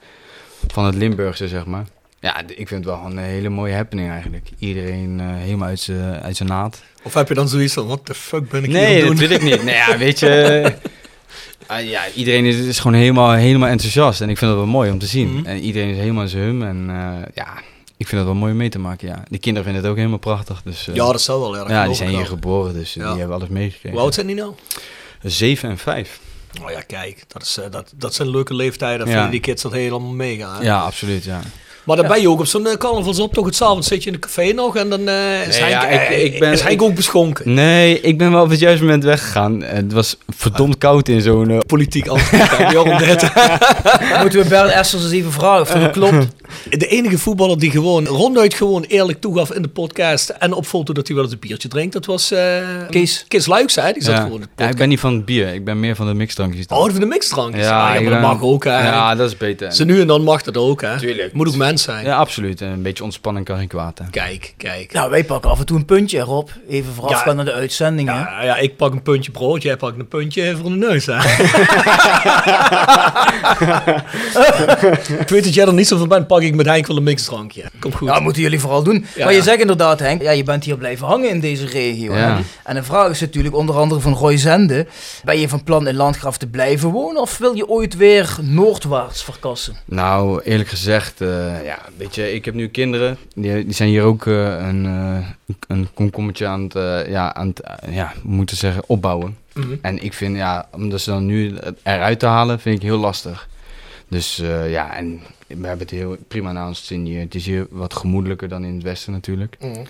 [0.67, 1.85] van het Limburgse, zeg maar.
[2.19, 4.49] Ja, ik vind het wel een hele mooie happening eigenlijk.
[4.59, 5.67] Iedereen eh, helemaal
[6.21, 6.81] uit zijn naad.
[7.03, 9.09] Of heb je dan zoiets van, wat de fuck ben ik hier Nee, aan dat
[9.09, 9.27] het doen?
[9.27, 9.63] wil ik niet.
[9.63, 10.73] Nee, ja, weet je...
[11.67, 14.21] ah, ja, iedereen is, is gewoon helemaal, helemaal enthousiast.
[14.21, 15.33] En ik vind dat wel mooi om te zien.
[15.33, 15.45] Mhm.
[15.45, 16.63] En iedereen is helemaal in zijn hum.
[16.63, 17.47] En eh, ja,
[17.97, 19.23] ik vind dat wel mooi om mee te maken, ja.
[19.29, 20.61] Die kinderen vinden het ook helemaal prachtig.
[20.63, 21.55] Dus, eh, Ja, dat zou wel.
[21.55, 23.09] Ja, dat ja, die zijn hier geboren, dus Ja.
[23.09, 23.91] die hebben alles meegekregen.
[23.91, 24.53] Hoe oud zijn die nou?
[25.21, 26.19] Zeven en vijf.
[26.63, 29.05] Oh ja, kijk, dat, is, eh, dat, dat zijn leuke leeftijden.
[29.07, 29.11] Ja.
[29.13, 30.57] vinden die kids dat helemaal mega.
[30.57, 30.63] hè?
[30.63, 31.41] Ja, absoluut, ja.
[31.87, 33.49] Maar dan ben je ook op zo'n uh, carnavalsoptocht.
[33.59, 35.87] Het avond zit je in een café nog en dan eh, is, Nee, Henk, ja,
[35.87, 37.53] ik- eh, ik ben- is Henk ik- ook beschonken.
[37.53, 39.61] Nee, ik ben wel op het juiste moment weggegaan.
[39.63, 41.49] Het was verdomd koud in zo'n...
[41.49, 43.21] eh, Politiek antwoord.
[44.21, 46.27] Moeten we Bert Essers eens even vragen of dat klopt?
[46.69, 50.93] De enige voetballer die gewoon ronduit gewoon eerlijk toegaf in de podcast en op foto
[50.93, 52.39] dat hij wel eens een biertje drinkt, dat was eh
[52.89, 53.25] Kees.
[53.27, 53.91] Kees Luiks, hè?
[53.91, 54.21] Die zat ja.
[54.21, 54.71] gewoon in de ja, podcast.
[54.71, 55.53] ik ben niet van het bier.
[55.53, 56.67] Ik ben meer van de mixdrankjes.
[56.67, 56.77] dan.
[56.77, 57.63] Oh, van de mixdrankjes.
[57.65, 58.87] Ja, ja, ik maar dat ben- mag ook, hè?
[58.87, 59.71] Ja, dat is beter.
[59.73, 60.97] Ze nu en dan mag dat ook, hè?
[60.99, 61.33] Tuurlijk.
[61.33, 62.05] Moet ook mens zijn.
[62.05, 62.61] Ja, absoluut.
[62.61, 63.97] En een beetje ontspanning kan geen kwaad.
[63.99, 64.05] Hè.
[64.11, 64.93] Kijk, kijk.
[64.93, 66.51] Nou, wij pakken af en toe een puntje erop.
[66.69, 67.33] Even voorafgaan Ja.
[67.33, 68.15] naar de uitzending, hè.
[68.15, 71.17] Ja, ja, ik pak een puntje brood, jij pakt een puntje voor de neus, hè?
[75.19, 77.03] ik weet dat jij er niet zo van bent, pak ik met Henk wel een
[77.03, 77.63] mixdrankje.
[77.79, 78.07] Komt goed.
[78.07, 79.05] Ja, moeten jullie vooral doen.
[79.15, 79.43] Ja, maar je ja.
[79.43, 82.13] zegt inderdaad, Henk, ja, je bent hier blijven hangen in deze regio.
[82.63, 84.87] En de vraag is natuurlijk onder andere van Roy Zende.
[85.23, 89.23] Ben je van plan in Landgraaf te blijven wonen of wil je ooit weer noordwaarts
[89.23, 89.75] verkassen?
[89.85, 93.17] Nou, eerlijk gezegd, eh, ja, weet je, ik heb nu kinderen.
[93.35, 95.27] Die, die zijn hier ook eh, een, eh,
[95.67, 99.37] een komkommetje aan het, eh, ja, aan het ja, hoe moet ik zeggen, opbouwen.
[99.53, 99.75] Mhm.
[99.81, 102.97] En ik vind, ja, om dat ze dan nu eruit te halen, vind ik heel
[102.97, 103.47] lastig.
[104.07, 104.35] Dus
[104.67, 107.19] ja, en we hebben het heel prima naar ons zin hier.
[107.19, 109.55] Het is hier wat gemoedelijker dan in het westen natuurlijk.
[109.59, 109.83] Mhm.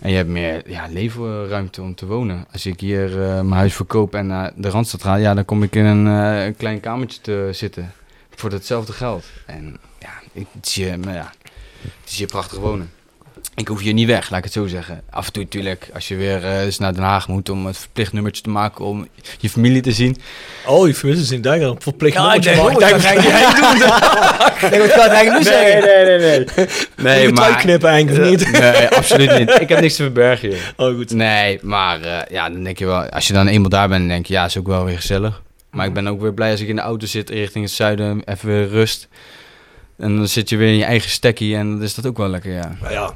[0.00, 2.46] En je hebt meer ja, leefruimte om te wonen.
[2.52, 5.74] Als ik hier mijn huis verkoop en naar de Randstad ga, ja, dan kom ik
[5.74, 7.92] in een, klein kamertje te zitten.
[8.30, 9.24] Voor hetzelfde geld.
[9.46, 9.76] En
[10.32, 11.32] ik, het, is hier, maar ja,
[11.82, 12.90] het is hier prachtig wonen.
[13.54, 15.02] Ik hoef hier niet weg, laat ik het zo zeggen.
[15.10, 17.78] Af en toe natuurlijk, als je weer eh, eens naar Den Haag moet om het
[17.78, 20.16] verplicht nummertje te maken om je familie te zien.
[20.66, 23.28] Oh, je familie is in Dijker, verplicht Ja, nummertje ik denk maken.
[24.60, 25.80] Ik denk, wat gaat Henk nu zeggen?
[25.80, 26.38] nee, nee, nee.
[27.26, 28.52] Moet je het uitknippen, Henk, of niet?
[28.52, 29.50] Nee, absoluut niet.
[29.60, 30.74] Ik heb niks te verbergen hier.
[30.76, 31.10] Oh, goed.
[31.10, 34.08] Nee, maar eh, ja, dan denk je wel, als je dan eenmaal daar bent, dan
[34.08, 35.42] denk je, ja, is ook wel weer gezellig.
[35.70, 38.22] Maar ik ben ook weer blij als ik in de auto zit richting het zuiden,
[38.24, 39.08] even weer rust.
[40.00, 42.28] En dan zit je weer in je eigen stekkie en dan is dat ook wel
[42.28, 42.76] lekker, ja.
[42.80, 43.14] Nou ja, dat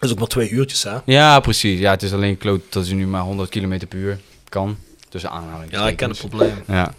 [0.00, 0.96] is ook maar twee uurtjes, hè?
[1.04, 1.78] Ja, precies.
[1.78, 4.76] Ja, het is alleen kloot dat je nu maar 100 km per uur kan.
[5.08, 5.70] Tussen aanhalingen.
[5.70, 6.54] Ja, ik ken het probleem.
[6.66, 6.94] Ja.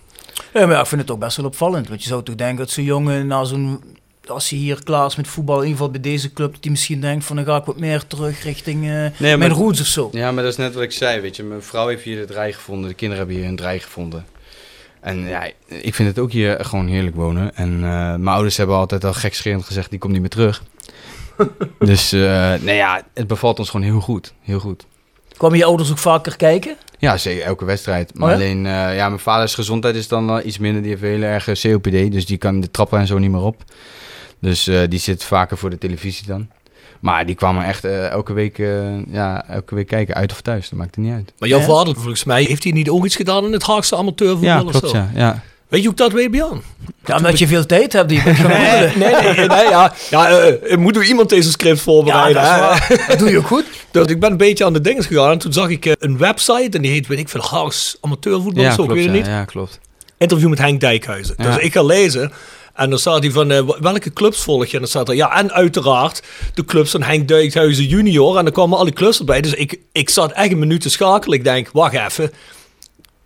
[0.54, 1.88] Ja, maar ik vind het ook best wel opvallend.
[1.88, 3.84] Want je zou toch denken dat zo'n jongen na zo'n...
[4.28, 6.72] Als hij hier klaar is met voetbal, in ieder geval bij deze club, dat hij
[6.72, 9.86] misschien denkt van dan ga ik wat meer terug richting eh, maar- mijn roots of
[9.88, 10.10] zo.
[10.12, 11.44] Ja, maar dat is net wat ik zei, weet je.
[11.44, 14.26] Mijn vrouw heeft hier de draai gevonden, de kinderen hebben hier een draai gevonden.
[15.02, 17.56] En ja, ik vind het ook hier gewoon heerlijk wonen.
[17.56, 20.64] En eh, mijn ouders hebben altijd al gekscherend gezegd, die komt niet meer terug.
[21.80, 24.34] dus, eh nee ja, het bevalt ons gewoon heel goed.
[24.42, 24.86] Heel goed.
[25.38, 26.76] Kwamen je ouders ook vaker kijken?
[26.98, 28.14] Ja, zeker, elke wedstrijd.
[28.14, 28.36] Maar Oh ja?
[28.44, 30.82] alleen, eh, ja, mijn vaders gezondheid is dan iets minder.
[30.82, 33.64] Die heeft heel erg COPD, dus die kan de trappen en zo niet meer op.
[34.40, 36.50] Dus die zit vaker voor de televisie dan.
[37.02, 40.70] Maar die kwamen echt eh, elke, week, eh, ja, elke week kijken, uit of thuis.
[40.70, 41.34] Dat maakt er niet uit.
[41.40, 41.66] Maar jouw Ja?
[41.66, 44.70] vader, volgens mij, heeft hij niet ook iets gedaan in het Haagse amateurvoetbal Ja, of
[44.72, 44.96] klopt, zo?
[44.98, 45.10] ja.
[45.16, 45.42] ja.
[45.68, 46.62] Weet je hoe ik dat weet, Björn?
[47.06, 48.36] Ja, omdat je veel tijd hebt die Nee,
[48.96, 49.94] nee, nee, nee, ja.
[50.10, 52.42] ja eh, moet door iemand deze script Ja, voorbereiden.
[52.42, 53.06] dat waar.
[53.08, 53.66] Dat doe je ook goed.
[53.92, 55.32] Dus ik ben een beetje aan de dingen gegaan.
[55.32, 56.70] En toen zag ik een website.
[56.72, 58.66] En die heet, weet ik veel, Haags Amateurvoetbal.
[58.66, 59.26] of zo, ik weet het ja, niet.
[59.26, 59.80] ja, klopt.
[60.18, 61.36] Interview met Henk Dijkhuizen.
[61.38, 61.44] Ja.
[61.44, 62.32] Dus ik ga lezen.
[62.82, 64.74] En dan staat hij van, eh, welke clubs volg je?
[64.74, 66.24] En dan staat er, ja, en uiteraard
[66.54, 68.38] de clubs van Henk Dijkhuizen junior.
[68.38, 69.42] En dan kwamen al die clubs erbij.
[69.42, 71.38] Dus ik, ik zat echt een minuut te schakelen.
[71.38, 72.32] Ik denk, wacht even.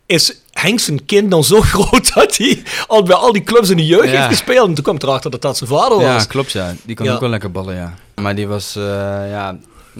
[0.06, 3.76] Is Henk zijn kind dan zo groot dat hij al bij al die clubs in
[3.76, 4.10] de jeugd Ja.
[4.10, 4.68] heeft gespeeld?
[4.68, 6.22] En toen kwam erachter dat dat zijn vader was.
[6.22, 6.74] Ja, klopt ja.
[6.84, 7.14] Die kon Ja.
[7.14, 7.94] ook wel lekker ballen, ja.
[8.14, 8.82] Maar die was, eh,
[9.30, 9.56] ja,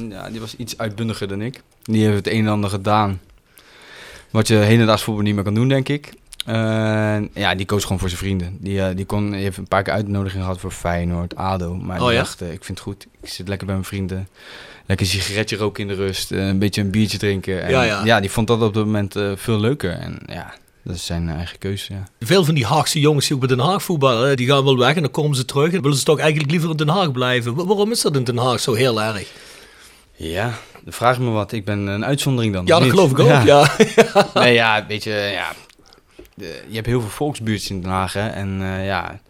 [0.08, 1.62] ja, die was iets uitbundiger dan ik.
[1.82, 3.20] Die heeft het een en ander gedaan.
[4.30, 6.12] Wat je hedendaags voetbal niet meer kan doen, denk ik.
[6.46, 8.56] Eh, ja, die koos gewoon voor zijn vrienden.
[8.60, 11.74] Die, eh, die, kon, die heeft een paar keer uitnodiging gehad voor Feyenoord, ADO.
[11.74, 12.22] Maar Oh die ja?
[12.22, 13.06] dacht, eh, ik vind het goed.
[13.22, 14.28] Ik zit lekker bij mijn vrienden.
[14.86, 16.30] Lekker een sigaretje roken in de rust.
[16.30, 17.62] een beetje een biertje drinken.
[17.62, 18.20] En, Ja, ja.
[18.20, 19.92] die vond dat op dat moment veel leuker.
[19.92, 22.02] En ja, dat is zijn eigen keuze, ja.
[22.20, 24.94] Veel van die Haagse jongens die ook bij Den Haag voetballen, die gaan wel weg
[24.94, 25.72] en dan komen ze terug.
[25.72, 27.54] En willen ze toch eigenlijk liever in Den Haag blijven.
[27.54, 29.26] Wa- waarom is dat in Den Haag zo heel erg?
[30.16, 30.52] Ja,
[30.86, 31.52] vraag me wat.
[31.52, 32.66] Ik ben een uitzondering dan.
[32.66, 32.90] Ja, dat niet?
[32.90, 33.70] geloof ik ook, ja.
[34.34, 35.52] nee, ja, weet je, ja.
[36.36, 38.28] De- je hebt heel veel volksbuurtjes in Den Haag, hè.
[38.28, 39.20] En eh, ja,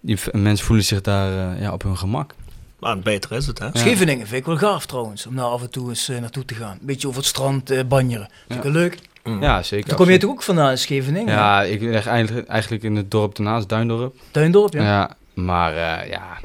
[0.00, 2.34] die mensen voelen zich daar eh, ja, op hun gemak.
[2.78, 3.68] Maar beter is het, hè?
[3.72, 6.54] Scheveningen vind ik wel gaaf trouwens, om daar af en toe eens eh, naartoe te
[6.54, 6.76] gaan.
[6.80, 8.28] Een beetje over het strand eh, banjeren.
[8.46, 8.98] Vind ik wel leuk.
[9.40, 9.88] Ja, zeker.
[9.88, 11.34] Dan kom je toch ook vandaan in Scheveningen?
[11.34, 14.16] Ja, ik leg eigenlijk, eigenlijk in het dorp ernaast, Duindorp.
[14.30, 14.82] Tuindorp, ja.
[14.82, 16.38] Ja, maar eh, ja,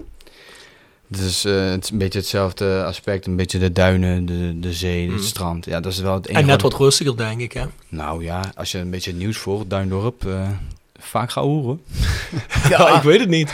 [1.18, 3.28] het is, eh, het is een beetje hetzelfde aspect.
[3.28, 5.24] Een beetje de duinen, de, de zee, het Mhm.
[5.24, 5.66] strand.
[5.66, 6.42] Ja, dat is wel het enige.
[6.42, 7.66] En net wat- rustiger, denk ik, hè?
[7.90, 10.50] Nou ja, als je een beetje het nieuws volgt, Duindorp, eh,
[11.00, 11.82] vaak gaan horen.
[12.70, 13.50] Ja, ik weet het niet.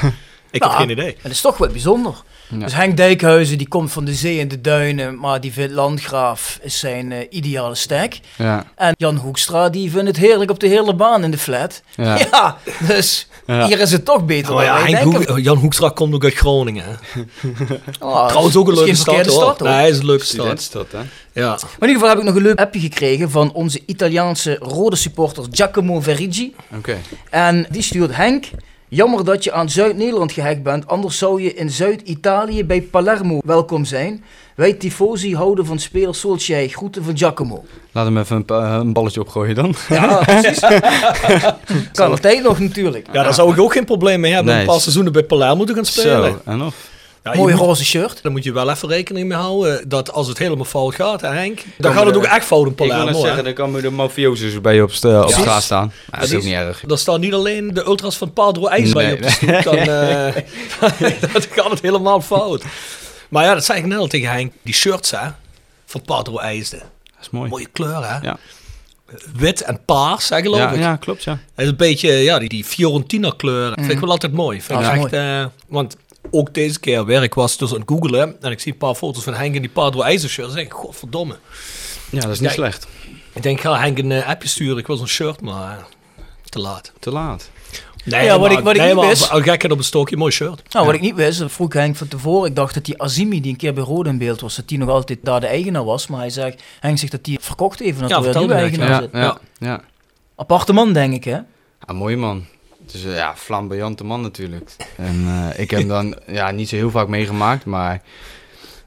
[0.52, 1.16] Ik heb Ja, geen idee.
[1.22, 2.24] Het is toch wel bijzonder.
[2.52, 2.58] Ja.
[2.58, 6.60] Dus Henk Dijkhuizen die komt van de zee en de duinen, maar die vindt Landgraaf
[6.62, 8.20] is zijn eh, ideale stek.
[8.38, 11.82] Ja, En Jan Hoekstra die vindt het heerlijk op de hele baan in de flat.
[11.96, 12.58] Ja, ja.
[12.88, 13.66] dus Ja.
[13.68, 14.54] hier is het toch beter.
[14.54, 15.04] Oh ja.
[15.04, 17.00] Hoek- Jan Hoekstra komt ook uit Groningen.
[18.00, 19.24] Ah, Trouwens ook een leuke stad, hoor.
[19.26, 19.68] stad, hoor.
[19.70, 20.26] Nee, hij is een leuke
[20.58, 20.88] stad.
[20.92, 20.98] Hè?
[21.34, 21.48] Ja.
[21.50, 24.96] Maar in ieder geval heb ik nog een leuk appje gekregen van onze Italiaanse rode
[24.96, 26.56] supporter Giacomo Verigi.
[26.78, 26.98] Oké.
[27.30, 28.46] En die stuurt Henk.
[28.94, 33.86] Jammer dat je aan Zuid-Nederland gehecht bent, anders zou je in Zuid-Italië bij Palermo welkom
[33.86, 34.24] zijn.
[34.56, 36.70] Wij tifosi houden van speler Solskjaer.
[36.70, 37.64] Groeten van Giacomo.
[37.92, 39.76] Laat hem even een, een balletje opgooien dan.
[39.90, 40.60] Ja, precies.
[41.92, 43.08] kan altijd nog natuurlijk.
[43.12, 44.54] ja, daar zou ik ook geen probleem mee hebben.
[44.54, 44.62] Nee.
[44.62, 46.32] Een paar seizoenen bij Palermo te gaan spelen.
[46.32, 46.90] Zo, en of?
[47.24, 48.24] Ja, je Mooi moet- roze shirt.
[48.24, 51.58] Daar moet je wel even rekening mee houden dat als het helemaal fout gaat, Henk,
[51.58, 53.22] dan Komen gaat het ook echt fout in Ik wil Palermo.
[53.22, 55.92] zeggen, dan komen de mafiosos bij je op, st- op straat staan.
[56.12, 56.84] Ja, dat is ook niet erg.
[56.88, 59.76] Dan staan niet alleen de ultras van Padro IJs bij je op de stoep, dan,
[60.00, 60.36] eh,
[61.34, 62.64] dan gaat het helemaal fout.
[63.30, 64.54] Maar ja, dat zei ik net al tegen Henk.
[64.62, 65.28] Die shirts hè,
[65.86, 66.78] van Padro IJsde.
[66.78, 67.50] Dat is mooi.
[67.50, 68.18] Mooie kleur hè.
[68.22, 68.38] Ja.
[69.36, 70.80] Wit en paars, hè, geloof Ja, ik.
[70.80, 71.32] ja, klopt, ja.
[71.32, 73.72] Het is een beetje, ja, die, die Fiorentina kleur.
[73.74, 74.62] Vind ik wel altijd mooi.
[74.62, 75.96] Vind ik echt, eh, want
[76.32, 78.96] ook deze keer weer, ik was dus aan het googlen en ik zie een paar
[78.96, 80.48] foto's van Henk in die Padro IJzer shirt.
[80.48, 81.38] Dan denk ik, godverdomme.
[82.10, 82.88] Ja, dat is niet Ja, slecht.
[83.34, 84.78] Ik denk, ik ga Henk een eh, appje sturen.
[84.78, 85.84] Ik wil zo'n shirt, maar eh,
[86.50, 86.92] te laat.
[87.00, 87.50] Te laat.
[88.06, 90.74] Nee, Ja, wat maar- ik- wat ik niet wist- Al op een stokje, mooi shirt.
[90.74, 92.50] Nou, wat ik niet wist, dat vroeg Henk van tevoren.
[92.50, 94.78] Ik dacht dat die Azimi, die een keer bij Rode in beeld was, dat die
[94.78, 96.08] nog altijd daar de eigenaar was.
[96.08, 98.54] Maar hij zegt, Henk zegt dat die verkocht heeft en dat Ja, er weer nieuwe
[98.54, 99.10] eigenaar Ja, zit.
[99.12, 99.82] ja, ja.
[100.36, 101.38] Aparte man, denk ik, hè?
[101.86, 102.46] Ah, mooie man.
[102.92, 104.76] Het is een ja, flamboyante man natuurlijk.
[104.98, 108.02] En eh, ik heb hem dan ja, niet zo heel vaak meegemaakt, maar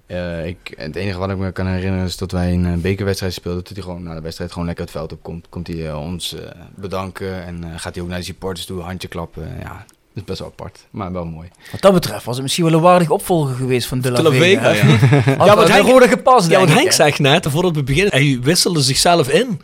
[0.06, 3.64] eh, ik, het enige wat ik me kan herinneren is dat wij een bekerwedstrijd speelden.
[3.64, 5.46] Dat hij gewoon na de wedstrijd gewoon lekker het veld op komt.
[5.48, 6.36] Komt hij ons
[6.74, 9.56] bedanken en eh, gaat hij ook naar de supporters toe, handje klappen.
[9.62, 11.48] Ja, dat is best wel apart, maar wel mooi.
[11.72, 14.22] Wat dat betreft was het misschien wel een waardig opvolger geweest van De La De
[14.22, 14.74] La Vega.
[14.74, 15.36] Vega, ja.
[15.46, 18.80] Had Ja, Henk- rode gepast, Ja, ik, Henk zegt net, voordat we beginnen, hij wisselde
[18.80, 19.60] zichzelf in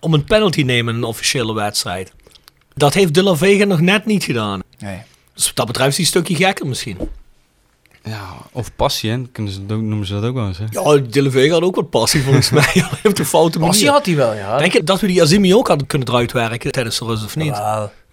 [0.00, 2.12] om een penalty te nemen in een officiële wedstrijd.
[2.74, 4.60] Dat heeft De La Vega nog net niet gedaan.
[4.78, 4.98] Nee.
[5.34, 6.98] Dus wat dat betreft is hij een stukje gekker misschien.
[8.04, 9.22] Ja, of passie, hè?
[9.32, 10.64] Kunnen ze, dat ook- noemen ze dat ook wel eens, hè?
[10.70, 12.84] Ja, De La Vega had ook wat passie volgens mij.
[13.04, 13.72] op de foute manier.
[13.72, 14.58] Passie had hij wel, ja.
[14.58, 17.36] Denk je dat we die Azimi ook hadden kunnen eruit werken tijdens de rust of
[17.36, 17.60] niet?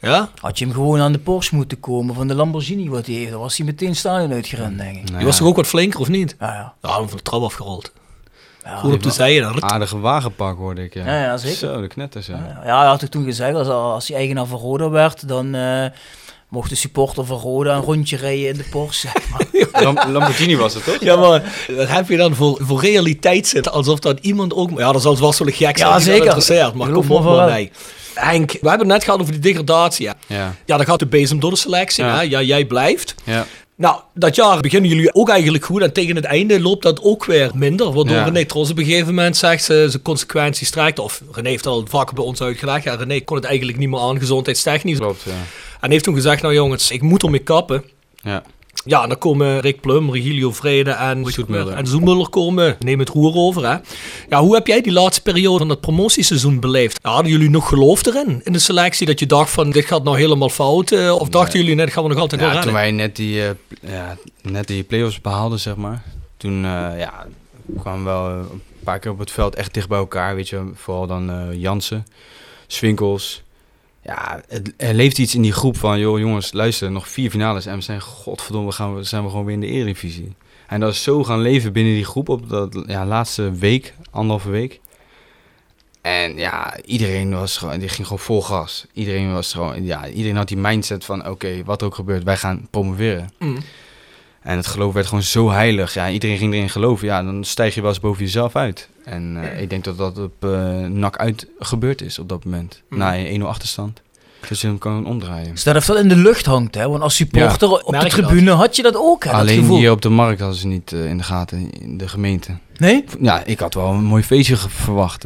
[0.02, 0.30] Ja?
[0.42, 3.32] had je hem gewoon aan de Porsche moeten komen van de Lamborghini wat hij heeft,
[3.32, 5.08] dan was hij meteen stadion uitgerend, denk ik.
[5.18, 6.36] Die was toch ook wat flinker of niet?
[6.40, 6.74] Ja, ja.
[6.82, 7.92] Ja, van de trap afgerold.
[8.70, 9.52] Ja, Goed op de zijde.
[9.62, 11.06] Aardige wagenpak hoorde ik, ja.
[11.06, 11.58] Ja, ja, zeker.
[11.58, 12.34] Zo, de knetters, ja.
[12.36, 15.56] Ja, ja, hij had ik toen gezegd, als, als hij eigenaar van Roda werd, dan
[15.56, 15.86] eh,
[16.50, 19.08] mocht de supporter van Roda een rondje rijden in de Porsche.
[19.14, 19.84] zeg maar.
[19.84, 21.00] Lam- Lamborghini was het, toch?
[21.00, 21.44] Ja, maar
[21.76, 23.72] wat heb je dan voor, voor realiteit zitten?
[23.72, 24.80] Alsof dat iemand ook...
[24.80, 26.22] Ja, dat zal vast wel gek zijn Ja, die dat zeker.
[26.24, 26.74] interesseert.
[26.74, 27.72] Maar Geloof kom op maar, nee.
[28.14, 30.06] Henk, we hebben het net gehad over die degradatie.
[30.06, 32.04] Ja, Ja, ja dan gaat de bezem door de selectie.
[32.04, 32.16] Ja.
[32.16, 32.22] Hè?
[32.22, 33.16] Ja, jij blijft.
[33.24, 33.46] ja.
[33.80, 35.82] Nou, dat jaar beginnen jullie ook eigenlijk goed.
[35.82, 37.94] En tegen het einde loopt dat ook weer minder.
[37.94, 38.24] Waardoor Ja.
[38.24, 41.00] René Tros op een gegeven moment zegt ze zijn consequenties trekt.
[41.00, 42.84] Of René heeft al vaker bij ons uitgelegd.
[42.84, 44.98] Ja, René kon het eigenlijk niet meer aan, gezondheidstechnisch.
[44.98, 45.32] Klopt, ja.
[45.80, 47.84] En heeft toen gezegd, nou jongens, ik moet ermee kappen.
[48.24, 48.44] Ja.
[48.86, 51.74] Ja, en dan komen Rick Plum, Regilio Vrede en Zoetmuller.
[51.74, 53.66] En Zoetmuller komen, neem het roer over.
[53.70, 53.78] Hè?
[54.30, 57.00] Ja, hoe heb jij die laatste periode van het promotieseizoen beleefd?
[57.04, 59.06] Ja, hadden jullie nog geloof erin, in de selectie?
[59.08, 60.92] Dat je dacht van, dit gaat nou helemaal fout?
[60.92, 62.74] eh, of dachten jullie, nee, dat gaan we nog altijd wel Ja, redden?
[62.74, 63.50] toen wij net die, eh,
[63.82, 66.04] ja, net die play-offs behaalden, zeg maar.
[66.38, 67.26] Toen eh, ja,
[67.80, 70.36] kwamen we wel een paar keer op het veld echt dicht bij elkaar.
[70.36, 72.06] Weet je, vooral dan Jansen,
[72.68, 73.44] Swinkels.
[74.10, 74.42] Ja,
[74.78, 77.66] er leeft iets in die groep van, joh jongens, luister, nog vier finales.
[77.66, 80.36] En we zijn, godverdomme, gaan we, zijn we gewoon weer in de Eredivisie.
[80.68, 84.50] En dat is zo gaan leven binnen die groep op dat ja, laatste week, anderhalve
[84.50, 84.80] week.
[86.02, 88.86] En ja, iedereen was gewoon, die ging gewoon vol gas.
[88.94, 92.38] Iedereen was gewoon, ja, iedereen had die mindset van, oké, wat er ook gebeurt, wij
[92.38, 93.30] gaan promoveren.
[93.40, 93.58] Mm.
[94.42, 95.94] En het geloof werd gewoon zo heilig.
[95.94, 97.08] Ja, iedereen ging erin geloven.
[97.08, 98.90] Ja, dan stijg je wel eens boven jezelf uit.
[99.04, 102.82] En eh, ik denk dat dat op eh NAC uit gebeurd is op dat moment.
[102.90, 102.98] Mm.
[102.98, 104.02] Na een 1-0 achterstand.
[104.48, 105.52] Dat je hem kan omdraaien.
[105.52, 106.90] Dus dat heeft wel in de lucht hangt, hè?
[106.90, 108.30] Want als supporter op merk de je dat?
[108.30, 109.32] tribune had je dat ook, hè?
[109.32, 112.08] dat Alleen hier op de markt hadden ze niet eh, in de gaten, in de
[112.08, 112.58] gemeente.
[112.78, 113.04] Nee?
[113.22, 115.24] Ja, ik had wel een mooi feestje verwacht.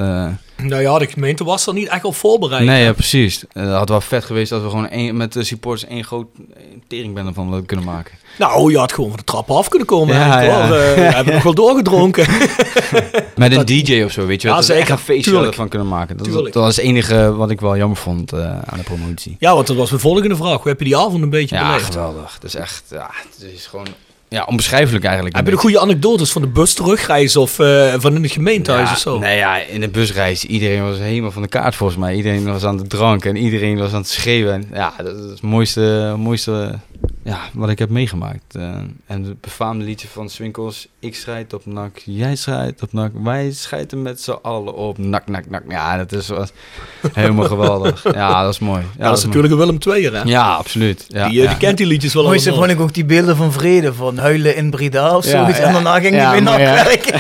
[0.57, 2.65] Nou ja, de gemeente was er niet echt op voorbereid.
[2.65, 3.43] nee, ja, precies.
[3.51, 6.27] Eh, Het had wel vet geweest dat we gewoon met de supporters één groot
[6.87, 8.13] teringbende van kunnen maken.
[8.37, 10.15] Nou, je had gewoon van de trap af kunnen komen.
[10.15, 10.67] Ja, ja.
[10.67, 10.75] hoor.
[10.77, 12.25] Eh, we hebben nog wel doorgedronken.
[13.35, 14.61] Met een DJ of zo, weet je Ja, wel.
[14.63, 14.91] dat we echt zeker.
[14.91, 16.17] een feestje van kunnen maken.
[16.17, 19.35] Dat, dat was het enige wat ik wel jammer vond eh, aan de promotie.
[19.39, 20.57] ja, want dat was mijn volgende vraag.
[20.61, 21.93] Hoe heb je die avond een beetje Ja, beleefd?
[21.93, 22.33] geweldig.
[22.33, 23.87] Het is echt, ja, het is gewoon
[24.33, 25.35] ja, onbeschrijfelijk eigenlijk.
[25.35, 28.87] Heb je de goede anekdotes van de bus terugreizen of eh, van in het gemeentehuis
[28.87, 29.19] ja, of zo?
[29.19, 32.15] Nee, ja, in de busreis, iedereen was helemaal van de kaart volgens mij.
[32.15, 34.53] Iedereen was aan de drank en iedereen was aan het schreeuwen.
[34.53, 36.79] En ja, dat is het mooiste, mooiste
[37.23, 38.55] ja, wat ik heb meegemaakt.
[38.55, 38.63] Eh,
[39.05, 43.51] en het befaamde liedje van Swinkels, ik strijd op nak, jij strijdt op nak, wij
[43.51, 45.61] schijten met z'n allen op nak, nak, nak.
[45.69, 46.51] Ja, dat is was
[47.13, 48.03] helemaal geweldig.
[48.13, 48.81] Ja, dat is mooi.
[48.81, 50.21] Ja, Ja, dat is natuurlijk een Willem II'er, hè?
[50.23, 51.05] Ja, absoluut.
[51.07, 51.49] Ja, die, eh, ja.
[51.49, 54.55] die kent die liedjes wel Mooiste vond ik ook die beelden van Vrede, van huilen
[54.55, 55.57] in Breda of zoiets.
[55.57, 55.63] ja.
[55.63, 56.75] En daarna ging Ja, hij weer maar ja.
[56.75, 57.19] nakwerken.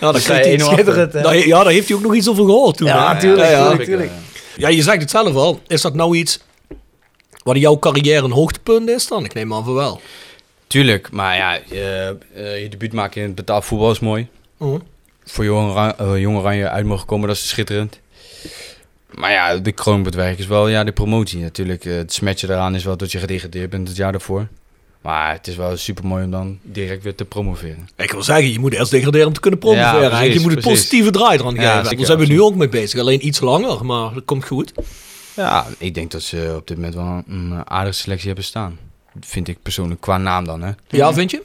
[0.00, 0.12] Ja.
[0.18, 1.22] Schitterend, hè?
[1.22, 2.86] Daar, ja, daar heeft hij ook nog iets over gehoord toen.
[2.86, 3.20] Ja, hè?
[3.20, 3.66] tuurlijk, Ja, ja.
[3.68, 4.10] tuurlijk, tuurlijk.
[4.56, 5.60] Ja, je zegt het zelf al.
[5.66, 6.40] Is dat nou iets
[7.42, 9.24] wat jouw carrière een hoogtepunt is dan?
[9.24, 10.00] Ik neem aan van wel.
[10.66, 14.26] Tuurlijk, maar ja, je, eh, je debuut maken in het betaald voetbal is mooi.
[14.58, 14.80] Oh.
[15.24, 18.00] Voor Jong Oranje, eh, Oranje uit mogen komen, dat is schitterend.
[19.10, 21.40] Maar ja, de kroon werk is wel ja, de promotie.
[21.40, 24.46] Natuurlijk, eh, het smetje daaraan is wel dat je gedegradeerd bent het jaar daarvoor.
[25.00, 27.88] Maar het is wel super mooi om dan direct weer te promoveren.
[27.96, 30.02] Ik wil zeggen, je moet eerst degraderen om te kunnen promoveren.
[30.02, 31.82] Ja, precies, je moet een positieve draai eraan Ja, geven.
[31.82, 33.00] zeker, Daar zijn we nu ook mee bezig.
[33.00, 34.72] Alleen iets langer, maar dat komt goed.
[35.36, 38.78] Ja, ik denk dat ze op dit moment wel een, aardige selectie hebben staan.
[39.20, 40.72] Vind ik persoonlijk, qua naam dan hè.
[40.88, 41.42] Ja, vind je?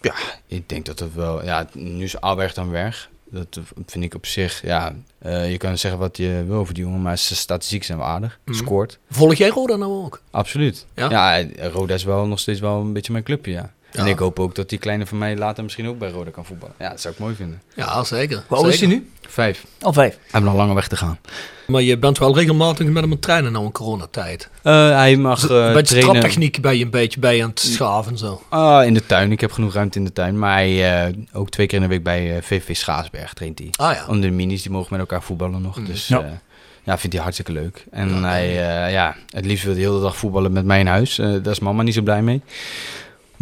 [0.00, 0.14] Ja,
[0.46, 1.44] ik denk dat het wel.
[1.44, 3.10] Ja, nu is Alberg dan weg.
[3.30, 4.62] Dat vind ik op zich.
[4.62, 7.98] Ja, eh, je kan zeggen wat je wil over die jongen, maar zijn statistiek zijn
[7.98, 8.38] wel aardig.
[8.44, 8.56] Mhm.
[8.56, 8.98] Scoort.
[9.10, 10.22] Volg jij Roda nou ook?
[10.30, 10.86] Absoluut.
[10.94, 11.10] Ja?
[11.10, 13.72] Ja, Roda is wel nog steeds wel een beetje mijn clubje, ja.
[13.92, 16.44] En ik hoop ook dat die kleine van mij later misschien ook bij Roda kan
[16.44, 16.74] voetballen.
[16.78, 17.62] Ja, dat zou ik mooi vinden.
[17.74, 18.42] Ja, zeker.
[18.48, 19.10] Hoe oud is hij nu?
[19.28, 19.64] Vijf.
[19.80, 20.12] Al vijf.
[20.12, 21.18] Hij heeft nog lange weg te gaan.
[21.66, 24.48] Maar je bent wel regelmatig met hem aan het trainen nou in coronatijd.
[24.62, 27.60] Eh, hij mag eh een beetje trainen traptechniek ben je een beetje bij aan het
[27.60, 28.42] schaven zo.
[28.48, 29.32] Ah, in de tuin.
[29.32, 30.38] Ik heb genoeg ruimte in de tuin.
[30.38, 33.68] Maar hij, eh, ook twee keer in de week bij VV Schaarsberg traint hij.
[33.76, 34.04] Ah ja.
[34.08, 35.78] Onder de minis, die mogen met elkaar voetballen nog.
[35.78, 35.84] Mm.
[35.84, 36.18] Dus Ja.
[36.18, 36.40] ja.
[36.82, 37.84] ja, vindt hij hartstikke leuk.
[37.90, 40.80] En Ja, hij, eh, ja, het liefst wil hij de hele dag voetballen met mij
[40.80, 41.18] in huis.
[41.18, 42.42] Eh, daar is mama niet zo blij mee.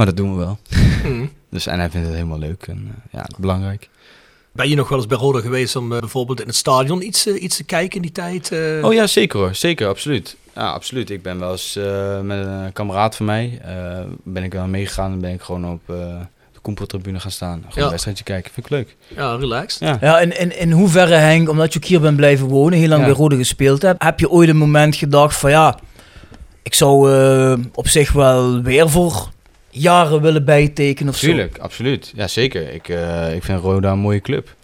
[0.01, 0.59] Maar dat doen we wel.
[1.05, 1.31] Mm.
[1.51, 2.65] Dus, en hij vindt het helemaal leuk.
[2.69, 3.89] En eh, ja, belangrijk.
[4.53, 7.27] Ben je nog wel eens bij Roda geweest om eh, bijvoorbeeld in het stadion iets,
[7.27, 8.53] eh, iets te kijken in die tijd?
[8.83, 9.55] Oh ja, zeker hoor.
[9.55, 10.37] Zeker, absoluut.
[10.55, 11.11] Ja, absoluut.
[11.11, 15.13] Ik ben wel eens eh, met een kameraad van mij, eh, ben ik wel meegegaan
[15.13, 15.97] en ben ik gewoon op eh,
[16.53, 17.59] de Koempeltribune gaan staan.
[17.59, 17.85] Gewoon Ja.
[17.85, 18.53] een wedstrijdje kijken.
[18.53, 18.97] Vind ik leuk.
[19.17, 19.81] Ja, relaxed.
[19.89, 19.99] Ja.
[20.01, 23.01] Ja, en in, in hoeverre Henk, omdat je ook hier bent blijven wonen, heel lang
[23.01, 23.07] Ja.
[23.07, 25.79] bij Rode gespeeld hebt, heb je ooit een moment gedacht van ja,
[26.63, 29.29] ik zou eh, op zich wel weer voor
[29.71, 31.27] jaren willen bijtekenen of zo?
[31.27, 32.13] Tuurlijk, absoluut.
[32.15, 32.73] Ja, zeker.
[32.73, 34.55] Ik, eh, ik vind Roda een mooie club.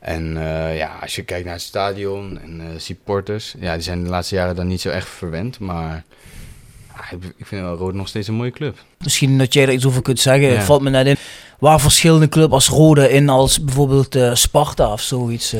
[0.00, 4.04] En eh, ja, als je kijkt naar het stadion en eh, supporters, ja, die zijn
[4.04, 6.04] de laatste jaren dan niet zo echt verwend, maar
[6.94, 8.78] ja, ik, vind wel Roda nog steeds een mooie club.
[8.98, 10.48] Misschien dat jij er iets over kunt zeggen.
[10.48, 10.62] Ja.
[10.62, 11.16] Valt me net in.
[11.58, 15.54] Waar verschillende club als Roda in als bijvoorbeeld Sparta of zoiets?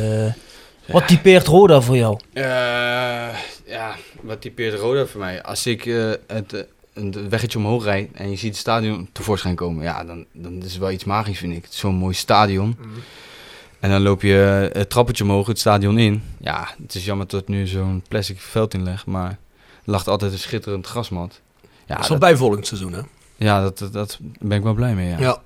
[0.86, 2.18] Wat typeert Roda voor jou?
[2.34, 5.42] Ja, wat typeert Roda voor mij?
[5.42, 5.84] Als ik
[6.26, 10.62] het, een weggetje omhoog rijd en je ziet het stadion tevoorschijn komen, ja, dan, dan
[10.62, 11.66] is het wel iets magisch, vind ik.
[11.68, 12.76] Zo'n mooi stadion.
[13.80, 16.22] En dan loop je het trappetje omhoog het stadion in.
[16.38, 19.36] Ja, het is jammer dat nu zo'n plastic veld in ligt, maar er
[19.84, 21.40] lag altijd een schitterend grasmat.
[21.86, 23.00] Ja, dat is bij volgend seizoen, hè?
[23.36, 25.08] Ja, dat, dat, dat ben ik wel blij mee.
[25.08, 25.18] Ja.
[25.18, 25.38] Ja.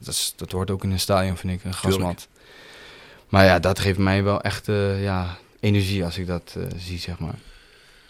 [0.00, 2.28] Dat, dat hoort ook in een stadion, vind ik, een grasmat.
[3.28, 6.98] Maar ja, dat geeft mij wel echt eh, ja, energie als ik dat eh, zie,
[6.98, 7.34] zeg maar.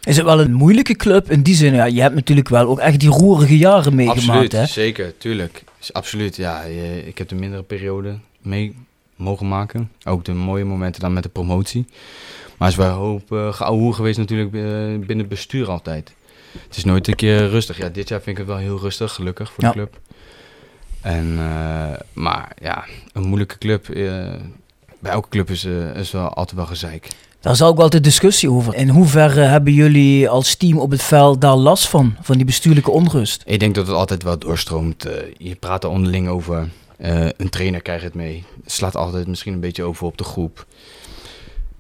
[0.07, 1.75] Is het wel een moeilijke club in die zin?
[1.75, 4.67] Ja, je hebt natuurlijk wel ook echt die roerige jaren meegemaakt, absoluut, hè?
[4.67, 5.65] zeker, tuurlijk.
[5.93, 6.63] Absoluut, ja.
[7.05, 8.75] ik heb de mindere periode mee
[9.17, 9.91] mogen maken.
[10.05, 11.85] Ook de mooie momenten dan met de promotie.
[12.59, 14.61] Maar het is wel een hoop uh, geouwehoer geweest natuurlijk eh,
[15.07, 16.15] binnen het bestuur altijd.
[16.67, 17.77] Het is nooit een keer rustig.
[17.79, 19.71] Ja, dit jaar vind ik het wel heel rustig, gelukkig voor Ja.
[19.71, 19.99] de club.
[21.01, 23.87] En, eh, maar ja, een moeilijke club.
[24.99, 27.09] bij elke club is, eh, is wel altijd wel gezeik.
[27.47, 28.75] Daar is ook de discussie over.
[28.75, 32.17] In hoeverre hebben jullie als team op het veld daar last van?
[32.21, 33.43] Van die bestuurlijke onrust?
[33.47, 35.05] Ik denk dat het altijd wel doorstroomt.
[35.05, 36.69] Eh, je praat er onderling over.
[36.97, 38.45] Eh, een trainer krijgt het mee.
[38.65, 40.67] Slaat altijd misschien een beetje over op de groep.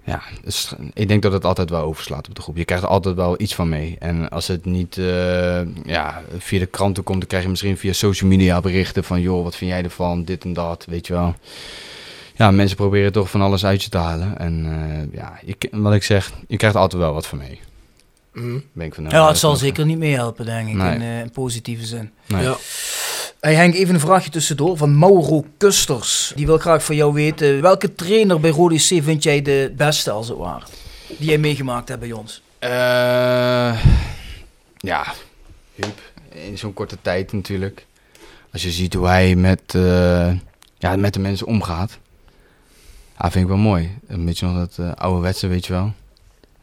[0.04, 2.56] Ja, dus ik denk dat het altijd wel overslaat op de groep.
[2.56, 3.96] Je krijgt er altijd wel iets van mee.
[3.98, 7.92] En als het niet eh, ja, via de kranten komt, dan krijg je misschien via
[7.92, 9.20] social media berichten van...
[9.20, 11.34] joh, wat vind jij ervan, dit en dat, weet je wel.
[12.36, 14.38] Ja, mensen proberen toch van alles uit je te halen.
[14.38, 17.60] En eh, ja, je, wat ik zeg, je krijgt altijd wel wat van mee.
[18.72, 20.94] Ben ik van Ja, het zal zeker niet meehelpen, denk ik, Nee.
[20.94, 22.10] in, eh, in positieve zin.
[22.26, 22.42] Nee.
[22.42, 22.56] Ja.
[23.40, 26.32] Hey Henk, even een vraagje tussendoor van Mauro Kusters.
[26.36, 30.10] Die wil graag van jou weten, welke trainer bij Rode C vind jij de beste,
[30.10, 30.64] als het ware?
[31.18, 32.42] Die jij meegemaakt hebt bij ons.
[32.58, 32.70] Eh,
[34.78, 35.14] ja,
[35.74, 36.00] Huub.
[36.46, 37.86] In zo'n korte tijd natuurlijk.
[38.52, 40.32] Als je ziet hoe hij met, eh,
[40.78, 41.98] ja, met de mensen omgaat.
[43.18, 43.90] Ja, vind ik wel mooi.
[44.08, 45.92] Een beetje nog dat eh ouderwetse, weet je wel.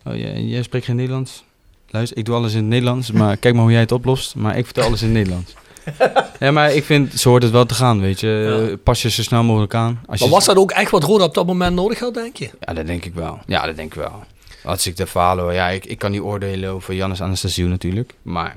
[0.05, 1.43] Oh, jij, jij spreekt geen Nederlands?
[1.89, 4.35] Luister, ik doe alles in het Nederlands, maar kijk maar hoe jij het oplost.
[4.35, 5.53] Maar ik vertel alles in het Nederlands.
[6.39, 8.67] ja, maar ik vind, zo hoort het wel te gaan, weet je.
[8.69, 8.77] Ja.
[8.83, 9.99] Pas je zo snel mogelijk aan.
[10.05, 12.35] Als Maar je was dat ook echt wat Roda op dat moment nodig had, denk
[12.37, 12.49] je?
[12.59, 13.39] ja, dat denk ik wel.
[13.45, 14.23] Ja, dat denk ik wel.
[14.63, 18.13] Als ik de verhalen hoor, ja, ik, ik kan niet oordelen over Jannes Anastasiou natuurlijk.
[18.21, 18.55] Maar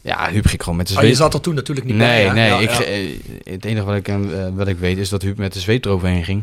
[0.00, 1.20] ja, Huub ging gewoon met de Ah, je zweep.
[1.20, 2.26] zat er toen natuurlijk niet nee, bij.
[2.26, 2.32] hè?
[2.32, 2.48] nee.
[2.48, 2.82] Ja, ja.
[2.82, 3.08] eh,
[3.44, 4.16] het enige wat ik, eh,
[4.54, 6.42] wat ik weet is dat Huub met de zweep eroverheen ging.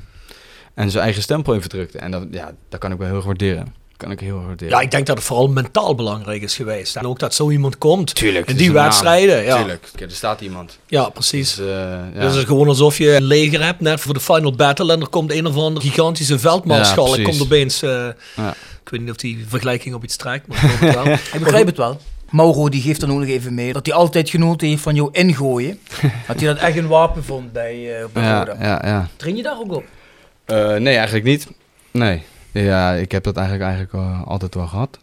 [0.76, 1.98] En zijn eigen stempel in verdrukte.
[1.98, 3.74] En dat, ja, dat kan ik wel heel erg waarderen.
[3.98, 4.74] Kan ik heel erg waarderen.
[4.78, 6.96] Ja, ik denk dat het vooral mentaal belangrijk is geweest.
[6.96, 8.50] En ook dat zo iemand komt Tuurlijk.
[8.50, 9.44] in die wedstrijden.
[9.44, 9.90] Ja, Tuurlijk.
[9.96, 10.80] Kijk, er staat iemand.
[10.88, 11.56] ja precies.
[11.56, 12.02] Dus, eh, ja.
[12.14, 14.92] Dus het is gewoon alsof je een leger hebt, net voor de final battle.
[14.94, 17.16] En er komt een of andere gigantische veldmaarschalk.
[17.16, 17.82] Ja, komt opeens.
[17.82, 18.50] eh, Ja.
[18.84, 21.06] Ik weet niet of die vergelijking op iets trekt, maar ik wel.
[21.34, 22.00] Ik begrijp het wel.
[22.30, 25.10] Mauro die geeft dan ook nog even mee dat hij altijd genoten heeft van jou
[25.12, 25.80] ingooien.
[26.28, 29.08] dat hij dat echt een wapen vond bij, bij ja, ja, ja.
[29.16, 29.84] Train je daar ook op?
[30.46, 31.48] Eh, nee, eigenlijk niet.
[31.92, 32.22] Nee.
[32.52, 35.00] Ja, ik heb dat eigenlijk, eigenlijk eh, altijd wel gehad.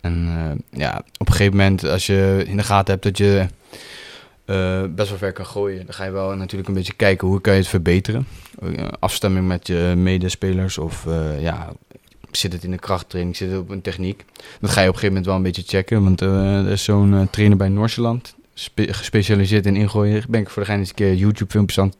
[0.00, 3.46] En eh, ja, op een gegeven moment, als je in de gaten hebt dat je
[4.94, 7.52] best wel ver kan gooien, dan ga je wel natuurlijk een beetje kijken hoe kan
[7.52, 8.26] je het verbeteren.
[8.98, 11.06] Afstemming met je medespelers of
[11.38, 11.72] ja,
[12.30, 14.24] zit het in de krachttraining, zit het op een techniek.
[14.60, 17.28] Dat ga je op een gegeven moment wel een beetje checken, want er is zo'n
[17.30, 20.22] trainer bij Noorseland, spe- gespecialiseerd in ingooien.
[20.28, 21.92] Ben ik voor de gein eens een keer YouTube filmpjes aan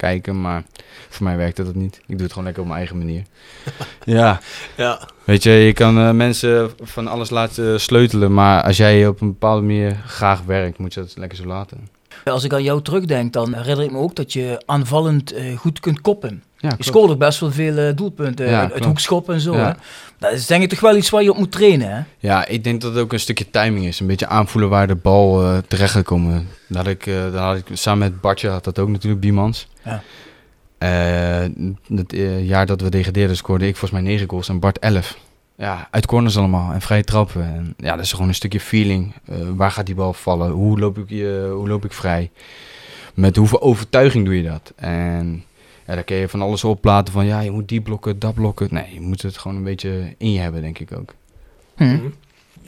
[0.00, 0.62] kijken, maar
[1.08, 1.96] voor mij werkte dat niet.
[1.96, 3.22] Ik doe het gewoon lekker op mijn eigen manier.
[4.18, 4.40] ja,
[4.76, 5.08] Ja.
[5.24, 9.28] weet je, je kan eh, mensen van alles laten sleutelen, maar als jij op een
[9.28, 11.88] bepaalde manier graag werkt, moet je dat lekker zo laten.
[12.24, 15.80] Als ik aan jou terugdenk, dan herinner ik me ook dat je aanvallend eh, goed
[15.80, 16.42] kunt koppen.
[16.60, 19.54] Ja, Je ook best wel veel eh, doelpunten Ja, uit, hoekschoppen en zo.
[19.54, 19.66] Ja.
[19.66, 19.72] Hè?
[20.18, 21.90] Dat is denk ik toch wel iets waar je op moet trainen.
[21.90, 22.02] Hè?
[22.18, 24.00] Ja, ik denk dat het ook een stukje timing is.
[24.00, 26.48] Een beetje aanvoelen waar de bal eh, terecht gaat komen.
[26.66, 29.68] Dat ik, eh, dat had ik samen met Bartje had dat ook natuurlijk, Biemans.
[29.84, 30.02] Ja.
[31.94, 35.18] Het jaar dat we degradeerden scoorde ik volgens mij 9 goals en Bart 11.
[35.56, 37.42] Ja, uit corners allemaal en vrije trappen.
[37.42, 39.14] En ja, dat is gewoon een stukje feeling.
[39.56, 40.50] Waar gaat die bal vallen?
[40.50, 41.08] Hoe loop ik,
[41.50, 42.30] hoe loop ik vrij?
[43.14, 44.72] Met hoeveel overtuiging doe je dat?
[44.76, 45.44] En
[45.90, 48.34] ja, daar kun je van alles op laten van ja, je moet die blokken, dat
[48.34, 48.68] blokken.
[48.70, 51.14] Nee, je moet het gewoon een beetje in je hebben, denk ik ook.
[51.76, 51.98] Hm.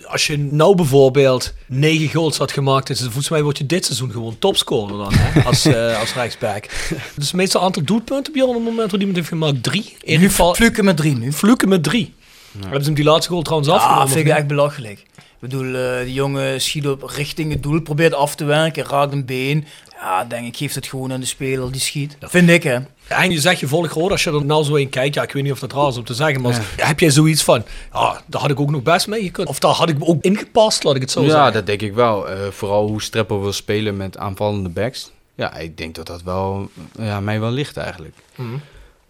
[0.07, 3.85] Als je nou bijvoorbeeld negen goals had gemaakt, is het, volgens mij word je dit
[3.85, 5.43] seizoen gewoon topscorer dan, hè?
[5.49, 6.68] Als, eh als rechtsback.
[7.16, 9.97] Dus meestal aantal doelpunten, Bjorn, op het moment waar iemand heeft gemaakt, drie.
[10.03, 11.33] In Nu geval, fluken met drie nu.
[11.33, 12.14] Fluken met drie.
[12.61, 14.07] Hebben ze hem die laatste goal trouwens Ja, afgenomen?
[14.09, 14.35] vind ik niet?
[14.35, 14.99] echt belachelijk.
[15.16, 19.12] Ik bedoel, eh die jongen schiet op richting het doel, probeert af te werken, raakt
[19.12, 19.64] een been.
[20.01, 22.16] Ja, denk ik, geeft het gewoon aan de speler die schiet.
[22.18, 22.79] Dat vind ik, hè.
[23.09, 25.32] En je zegt je volg Roda, als je er nou zo in kijkt, ja, ik
[25.32, 28.22] weet niet of dat raar is om te zeggen, maar heb jij zoiets van, ja,
[28.26, 29.48] daar had ik ook nog best mee gekund.
[29.48, 31.53] Of daar had ik ook ingepast, laat ik het zo ja, zeggen.
[31.53, 32.28] dat denk ik wel.
[32.28, 35.11] Eh, vooral hoe Streppel wil spelen met aanvallende backs.
[35.34, 38.14] Ja, ik denk dat dat wel ja, mij wel ligt eigenlijk.
[38.34, 38.48] Mhm.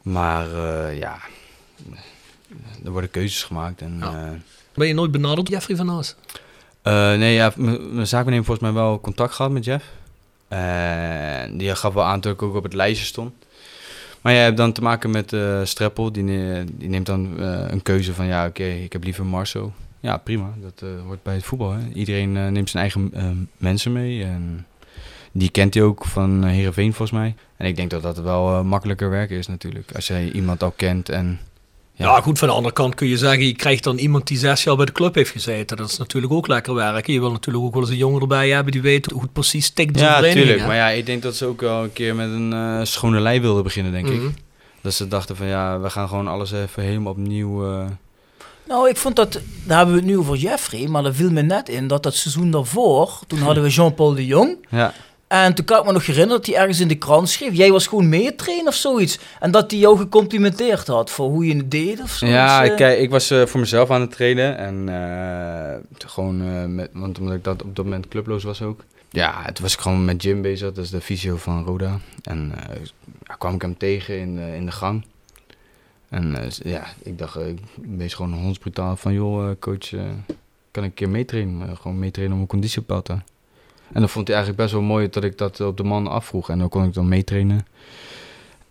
[0.02, 1.18] Maar eh, ja,
[2.84, 3.80] er worden keuzes gemaakt.
[3.80, 4.06] En, Ja.
[4.24, 4.30] eh,
[4.74, 6.14] Ben je nooit benaderd, Jeffrey van Aas?
[6.82, 9.84] eh, nee, ja, mijn heeft volgens mij wel contact gehad met Jeff.
[11.58, 13.32] Die gaf wel aan dat ik ook op het lijstje stond.
[14.22, 16.12] Maar je hebt dan te maken met eh Streppel.
[16.12, 16.24] Die,
[16.64, 19.72] die neemt dan eh, een keuze van ja, oké, ik heb liever Marco.
[20.00, 20.54] ja, prima.
[20.60, 21.72] Dat eh, hoort bij het voetbal.
[21.72, 21.88] Hè.
[21.94, 23.10] Iedereen neemt zijn eigen
[23.56, 24.24] mensen mee.
[24.24, 24.66] En
[25.32, 27.34] die kent hij ook van Herenveen volgens mij.
[27.56, 29.94] En ik denk dat dat wel makkelijker werken is natuurlijk.
[29.94, 31.38] Als jij iemand al kent en...
[31.94, 32.20] Ja.
[32.20, 34.76] goed, van de andere kant kun je zeggen, je krijgt dan iemand die zes jaar
[34.76, 35.76] bij de club heeft gezeten.
[35.76, 37.12] Dat is natuurlijk ook lekker werken.
[37.12, 39.64] Je wil natuurlijk ook wel eens een jongen erbij hebben die weet hoe het precies
[39.64, 39.98] stikt.
[39.98, 40.32] Ja, tuurlijk.
[40.32, 40.66] tuurlijk.
[40.66, 43.40] Maar ja, ik denk dat ze ook wel een keer met een eh, schone lei
[43.40, 44.14] wilden beginnen, denk Mhm.
[44.26, 44.34] ik.
[44.80, 47.70] Dat ze dachten van ja, we gaan gewoon alles even helemaal opnieuw...
[47.72, 47.84] eh,
[48.68, 51.42] Nou, ik vond dat, daar hebben we het nu over Jeffrey, maar dat viel me
[51.42, 54.66] net in dat dat seizoen daarvoor, toen hadden we Jean-Paul de Jong.
[54.70, 54.92] ja.
[55.32, 57.70] En toen kan ik me nog herinneren dat hij ergens in de krant schreef, jij
[57.70, 59.18] was gewoon meetrainen of zoiets.
[59.40, 62.26] En dat hij jou gecomplimenteerd had voor hoe je het deed of zo.
[62.26, 64.56] Ja, ik, eh, kijk, ik was eh, voor mezelf aan het trainen.
[64.56, 68.84] En eh, gewoon, eh, met, want omdat ik dat op dat moment clubloos was ook.
[69.10, 71.98] Ja, het was ik gewoon met Jim bezig, dat is de fysio van Roda.
[72.22, 72.76] En eh,
[73.24, 75.04] ja, kwam ik hem tegen in de, in de gang.
[76.08, 77.58] En eh, ja, ik dacht, eh, ik
[77.96, 80.00] wees gewoon hondsbrutaal van, joh eh, coach, eh,
[80.70, 81.68] kan ik een keer meetrainen?
[81.68, 83.16] Eh, gewoon meetrainen om mijn conditie op te.
[83.92, 86.48] En dat vond hij eigenlijk best wel mooi dat ik dat op de man afvroeg.
[86.50, 87.66] En dan kon ik dan meetrainen.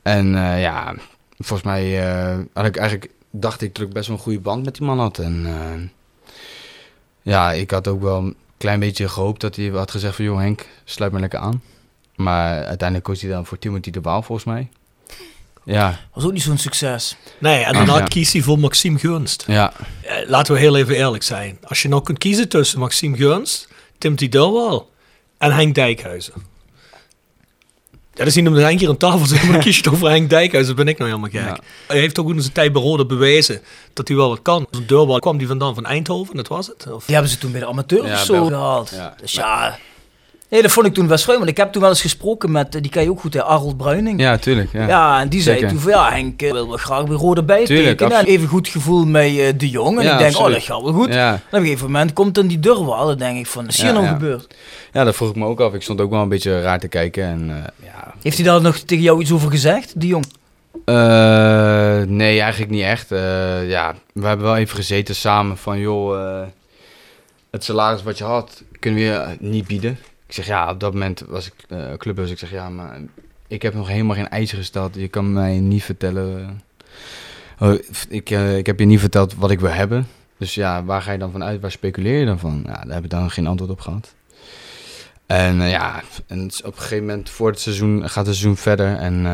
[0.02, 0.96] En eh, ja,
[1.38, 4.66] volgens mij eh, had ik eigenlijk, dacht ik dat ik best wel een goede band
[4.66, 5.18] met die man had.
[5.18, 5.82] En eh,
[7.22, 10.26] ja, ik had ook wel een klein beetje gehoopt dat hij had gezegd van...
[10.26, 11.62] joh Henk, sluit me lekker aan.
[12.16, 14.70] Maar uiteindelijk koos hij dan voor Timothy de Waal volgens mij.
[15.64, 17.18] Ja, was ook niet zo'n succes.
[17.38, 18.04] Nee, en daarna Ja.
[18.04, 19.44] kiest hij voor Maxime Gunst.
[19.48, 19.74] ja,
[20.28, 21.58] laten we heel even eerlijk zijn.
[21.64, 23.68] Als je nou kunt kiezen tussen Maxime Gunst,
[23.98, 24.90] Timothy Delwal
[25.42, 26.34] en Henk Dijkhuizen.
[28.14, 30.10] Ja, dan zien we Henk hier aan tafel zitten, maar dan kies je toch voor
[30.10, 30.76] Henk Dijkhuizen.
[30.76, 31.58] ben ik nou helemaal gek.
[31.58, 31.64] Ja.
[31.88, 33.62] Hij heeft ook in zijn tijd bij Roda bewezen
[33.94, 34.68] dat hij wel wat kan.
[34.72, 36.92] Zo'n Delwal kwam die vandaan van Eindhoven, dat was het?
[36.92, 37.06] Of?
[37.06, 38.90] Die hebben ze toen bij de amateurs Ja, of zo gehaald.
[38.90, 39.16] ja.
[39.22, 39.78] Dus ja,
[40.52, 41.40] nee, dat vond ik toen best vreemd.
[41.40, 43.44] Want ik heb toen wel eens gesproken met, eh, die ken je ook goed, hè,
[43.44, 44.20] Arnold Bruining.
[44.20, 44.72] ja, tuurlijk.
[44.72, 44.88] Ja.
[44.88, 45.72] Ja, en die zei Zeker.
[45.72, 48.18] toen van ja, Henk eh, wil we graag bij Rode Tuurlijk, bijtekenen.
[48.18, 49.98] En even goed gevoel met eh, de Jong.
[49.98, 50.48] En Ja, ik denk, absoluut.
[50.48, 51.14] oh, dat gaat wel goed.
[51.14, 51.30] Ja.
[51.32, 53.08] En op een gegeven moment komt dan die Durwal.
[53.08, 54.12] Dan denk ik van, is hier nou ja.
[54.12, 54.56] gebeurd?
[54.94, 55.74] ja, dat vroeg ik me ook af.
[55.74, 57.24] Ik stond ook wel een beetje raar te kijken.
[57.24, 60.26] En ja, Heeft hij daar nog tegen jou iets over gezegd, die Jong?
[62.08, 63.10] Nee, eigenlijk niet echt.
[63.68, 66.42] Ja, we hebben wel even gezeten samen van, joh,
[67.52, 69.98] het salaris wat je had, kunnen we je niet bieden.
[70.32, 72.30] Ik zeg, ja, op dat moment was ik uh.
[72.30, 73.00] Ik zeg, ja, maar
[73.48, 74.96] ik heb nog helemaal geen eisen gesteld.
[74.96, 76.62] Je kan mij niet vertellen...
[77.58, 77.80] eh, oh,
[78.10, 80.08] ik, eh, ik heb je niet verteld wat ik wil hebben.
[80.38, 81.62] Dus ja, waar ga je dan van uit?
[81.62, 82.64] Waar speculeer je dan van?
[82.66, 84.14] Ja, daar heb ik dan geen antwoord op gehad.
[85.26, 88.96] En ja, en op een gegeven moment voor het seizoen gaat het seizoen verder.
[88.96, 89.26] En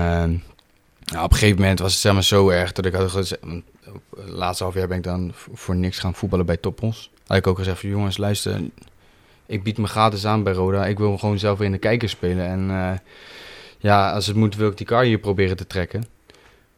[1.11, 3.41] op een gegeven moment was het zeg maar zo erg dat ik had gezegd...
[4.15, 7.11] laatste half jaar ben ik dan voor niks gaan voetballen bij Toppos.
[7.27, 8.61] Had ik ook gezegd van jongens, luister...
[9.47, 10.85] Ik bied me gratis aan bij Roda.
[10.85, 12.45] Ik wil gewoon zelf in de kijker spelen.
[12.45, 12.97] En eh,
[13.77, 16.05] ja, als het moet wil ik die kar hier proberen te trekken.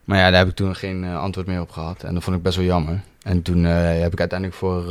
[0.04, 2.02] Maar ja, daar heb ik toen geen eh, antwoord meer op gehad.
[2.02, 3.00] En dat vond ik best wel jammer.
[3.22, 4.84] En toen eh, heb ik uiteindelijk voor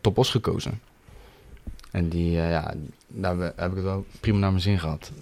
[0.00, 0.80] Topos gekozen.
[1.90, 2.74] En die, ja,
[3.06, 5.12] daar heb ik het wel prima naar mijn zin gehad.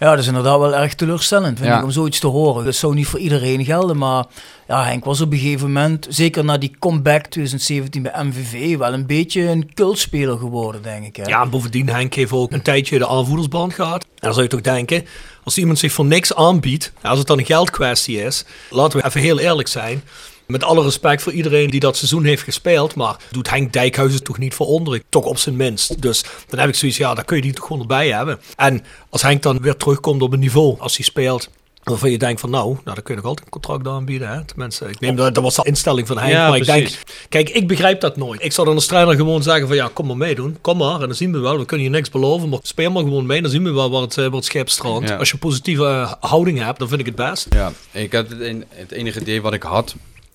[0.00, 1.78] Ja, dat is inderdaad wel erg teleurstellend, vind Ja.
[1.78, 2.64] ik, om zoiets te horen.
[2.64, 4.24] Dat zou niet voor iedereen gelden, maar
[4.68, 8.92] ja, Henk was op een gegeven moment, zeker na die comeback 2017 bij MVV, wel
[8.92, 11.16] een beetje een cultspeler geworden, denk ik.
[11.16, 11.22] Hè?
[11.24, 14.02] Ja, en bovendien, Henk heeft ook een tijdje de aanvoerdersband gehad.
[14.02, 15.06] En dan zou je toch denken,
[15.44, 19.20] als iemand zich voor niks aanbiedt, als het dan een geldkwestie is, laten we even
[19.20, 20.02] heel eerlijk zijn.
[20.50, 24.38] Met alle respect voor iedereen die dat seizoen heeft gespeeld, maar doet Henk Dijkhuizen toch
[24.38, 26.02] niet voor onder, toch op zijn minst.
[26.02, 28.40] Dus dan heb ik zoiets, ja, daar kun je die toch gewoon erbij hebben.
[28.56, 31.50] En als Henk dan weer terugkomt op een niveau, als hij speelt,
[31.84, 34.28] waarvan je denkt van nou, nou dan kun je nog altijd een contract aanbieden.
[34.28, 34.44] Hè?
[34.44, 36.88] Tenminste, ik neem dat, dat was de instelling van Henk, Ja, maar ik denk.
[37.28, 38.44] Kijk, ik begrijp dat nooit.
[38.44, 40.58] Ik zou dan als trainer gewoon zeggen van ja, kom maar meedoen.
[40.60, 41.58] Kom maar en dan zien we wel.
[41.58, 43.42] We kunnen je niks beloven, maar speel maar gewoon mee.
[43.42, 45.08] Dan zien we wel waar het, eh, waar het schip strandt.
[45.08, 45.16] Ja.
[45.16, 47.46] Als je een positieve eh, houding hebt, dan vind ik het best.
[47.50, 49.94] Ja, ik had het, het enige idee wat ik had.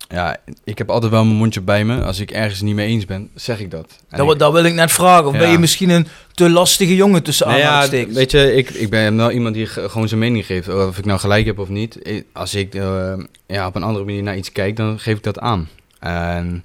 [0.10, 2.01] Ja, ik heb altijd wel mijn mondje bij me.
[2.03, 3.86] Als ik ergens niet mee eens ben, zeg ik dat.
[4.10, 5.26] En Dat, ik- wa- dat wil ik net vragen.
[5.26, 5.39] Of Ja.
[5.39, 9.18] ben je misschien een te lastige jongen tussen Nou ja, weet je, ik, ik ben
[9.18, 10.68] wel iemand die ge- gewoon zijn mening geeft.
[10.70, 12.24] Of ik nou gelijk heb of niet.
[12.34, 13.14] Als ik eh,
[13.47, 15.70] ja, op een andere manier naar iets kijk, dan geef ik dat aan.
[15.99, 16.64] En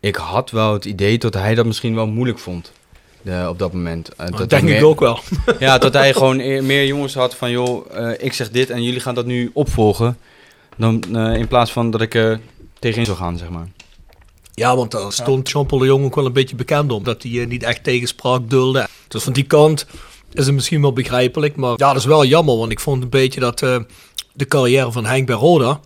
[0.00, 2.72] ik had wel het idee dat hij dat misschien wel moeilijk vond.
[3.22, 4.08] De, op dat moment.
[4.14, 5.18] Eh, Dat denk ik ook wel.
[5.58, 8.82] Ja, dat hij gewoon e- meer jongens had van, joh, eh, ik zeg dit en
[8.82, 10.16] jullie gaan dat nu opvolgen.
[10.76, 11.02] Dan,
[11.36, 12.38] in plaats van dat ik
[12.82, 13.68] tegenin zou gaan, zeg maar.
[14.54, 17.04] Ja, want daar stond Jean-Paul de Jong ook wel een beetje bekend om.
[17.04, 18.88] Dat hij eh, niet echt tegenspraak dulde.
[19.08, 19.86] Dus van die kant
[20.32, 21.56] is het misschien wel begrijpelijk.
[21.56, 22.56] Maar ja, dat is wel jammer.
[22.56, 23.78] Want ik vond een beetje dat eh,
[24.32, 25.80] de carrière van Henk bij Roda...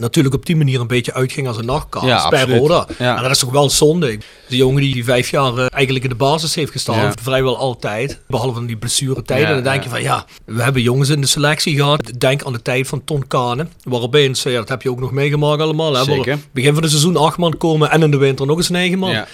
[0.00, 2.44] natuurlijk op die manier een beetje uitging als een nachtkaas Ja, bij.
[2.44, 2.86] Roda.
[2.98, 3.16] Ja.
[3.16, 4.18] En dat is toch wel zonde.
[4.48, 7.12] Die jongen die, die vijf jaar eh, eigenlijk in de basis heeft gestaan, Ja.
[7.22, 8.20] vrijwel altijd.
[8.28, 9.54] Behalve in die blessuretijden.
[9.54, 12.10] Dan denk je van ja, we hebben jongens in de selectie gehad.
[12.18, 13.72] Denk aan de tijd van Ton Kanen.
[13.82, 15.94] Waar opeens, ja, dat heb je ook nog meegemaakt allemaal.
[15.94, 16.38] Hè, Zeker.
[16.52, 19.10] begin van het seizoen acht man komen en in de winter nog eens negen man.
[19.10, 19.26] En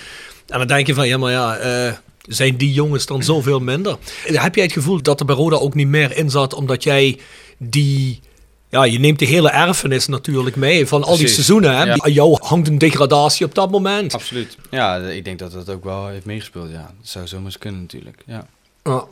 [0.59, 1.57] dan denk je van ja, maar ja...
[1.57, 1.93] eh,
[2.27, 3.97] zijn die jongens dan zoveel minder?
[4.25, 7.19] Heb jij het gevoel dat er bij Roda ook niet meer in zat omdat jij
[7.59, 8.21] die
[8.69, 11.77] ja, je neemt de hele erfenis natuurlijk mee van al die seizoenen.
[11.77, 11.83] Hè?
[11.83, 11.97] Ja.
[11.97, 14.15] Aan jou hangt een degradatie op dat moment.
[14.15, 14.57] Absoluut.
[14.71, 16.71] Ja, ik denk dat dat ook wel heeft meegespeeld.
[16.71, 18.23] Ja, dat zou zomaar eens kunnen natuurlijk.
[18.27, 18.47] Ja.
[18.85, 19.05] Ja.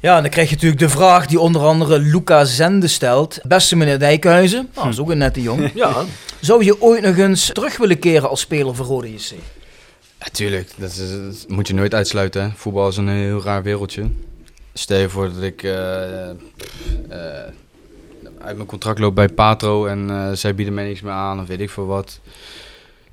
[0.00, 3.40] Ja, en dan krijg je natuurlijk de vraag die onder andere Luca Zende stelt.
[3.42, 5.70] Beste meneer Dijkhuizen, nou, dat is ook een nette jong.
[5.74, 6.04] Ja.
[6.40, 9.32] Zou je ooit nog eens terug willen keren als speler voor Rode JC?
[10.18, 12.42] Natuurlijk, dat, is, dat moet je nooit uitsluiten.
[12.42, 12.48] Hè.
[12.54, 14.10] Voetbal is een heel raar wereldje.
[14.74, 16.36] Stel je voor dat ik eh, eh,
[18.44, 21.46] uit mijn contract loop bij Patro en eh, zij bieden mij niks meer aan of
[21.46, 22.20] weet ik veel wat.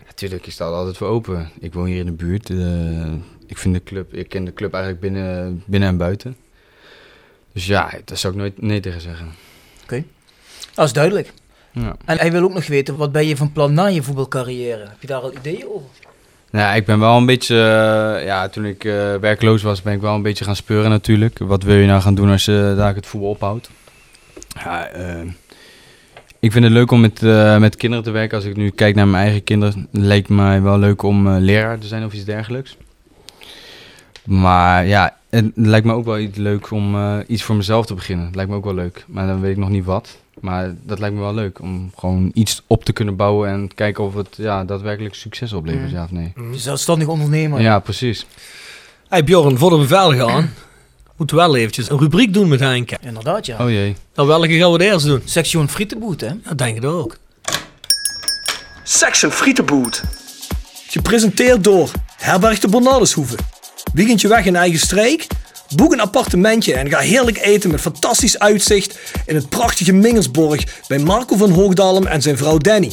[0.05, 1.49] Natuurlijk, ik sta er altijd voor open.
[1.59, 2.49] Ik woon hier in de buurt.
[2.49, 3.13] eh,
[3.47, 6.35] ik vind de club, ik ken de club eigenlijk binnen, binnen en buiten.
[7.53, 9.27] Dus ja, daar zou ik nooit nee tegen zeggen.
[10.73, 11.33] Dat is duidelijk.
[11.71, 11.95] Ja.
[12.05, 14.83] En hij wil ook nog weten, wat ben je van plan na je voetbalcarrière?
[14.83, 15.89] Heb je daar al ideeën over?
[16.51, 18.83] Nou, ja, ik ben wel een beetje, eh, ja, toen ik
[19.21, 21.37] werkloos was, ben ik wel een beetje gaan speuren natuurlijk.
[21.39, 23.69] Wat wil je nou gaan doen als je daar het voetbal ophoudt?
[24.63, 25.21] Ja, eh,
[26.39, 28.37] ik vind het leuk om met, eh, met kinderen te werken.
[28.37, 31.77] Als ik nu kijk naar mijn eigen kinderen, leek mij wel leuk om eh, leraar
[31.79, 32.77] te zijn of iets dergelijks.
[34.25, 37.93] Maar ja, het lijkt me ook wel iets leuk om eh, iets voor mezelf te
[37.93, 38.25] beginnen.
[38.25, 40.17] Het lijkt me ook wel leuk, maar dan weet ik nog niet wat.
[40.39, 44.03] Maar dat lijkt me wel leuk om gewoon iets op te kunnen bouwen en kijken
[44.03, 45.95] of het ja, daadwerkelijk succes oplevert, Mm.
[45.95, 46.33] ja of nee.
[46.51, 47.61] Zelfstandig ondernemer.
[47.61, 48.25] Ja, precies.
[49.09, 50.49] Hey Bjorn, voordat we verder gaan,
[51.19, 52.91] moeten we wel eventjes een rubriek doen met Henk.
[53.01, 53.57] Inderdaad, ja.
[53.61, 53.95] Oh jee.
[54.15, 55.21] Nou, welke gaan we eerst doen?
[55.25, 56.27] Section Frietenboet, hè?
[56.27, 57.17] Ja, denk ik ook.
[58.83, 60.01] Section Frietenboot.
[60.87, 63.35] Gepresenteerd door Herberg de Bernardeshoeve.
[63.93, 65.27] Weekendje weg in eigen streek?
[65.75, 70.99] Boek een appartementje en ga heerlijk eten met fantastisch uitzicht in het prachtige Mingelsborg bij
[70.99, 72.91] Marco van Hoogdalem en zijn vrouw Danny.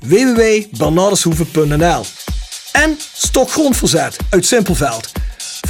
[0.00, 2.04] www.bernardeshoeve.nl
[2.72, 5.12] En Stokgrondverzet uit Simpelveld.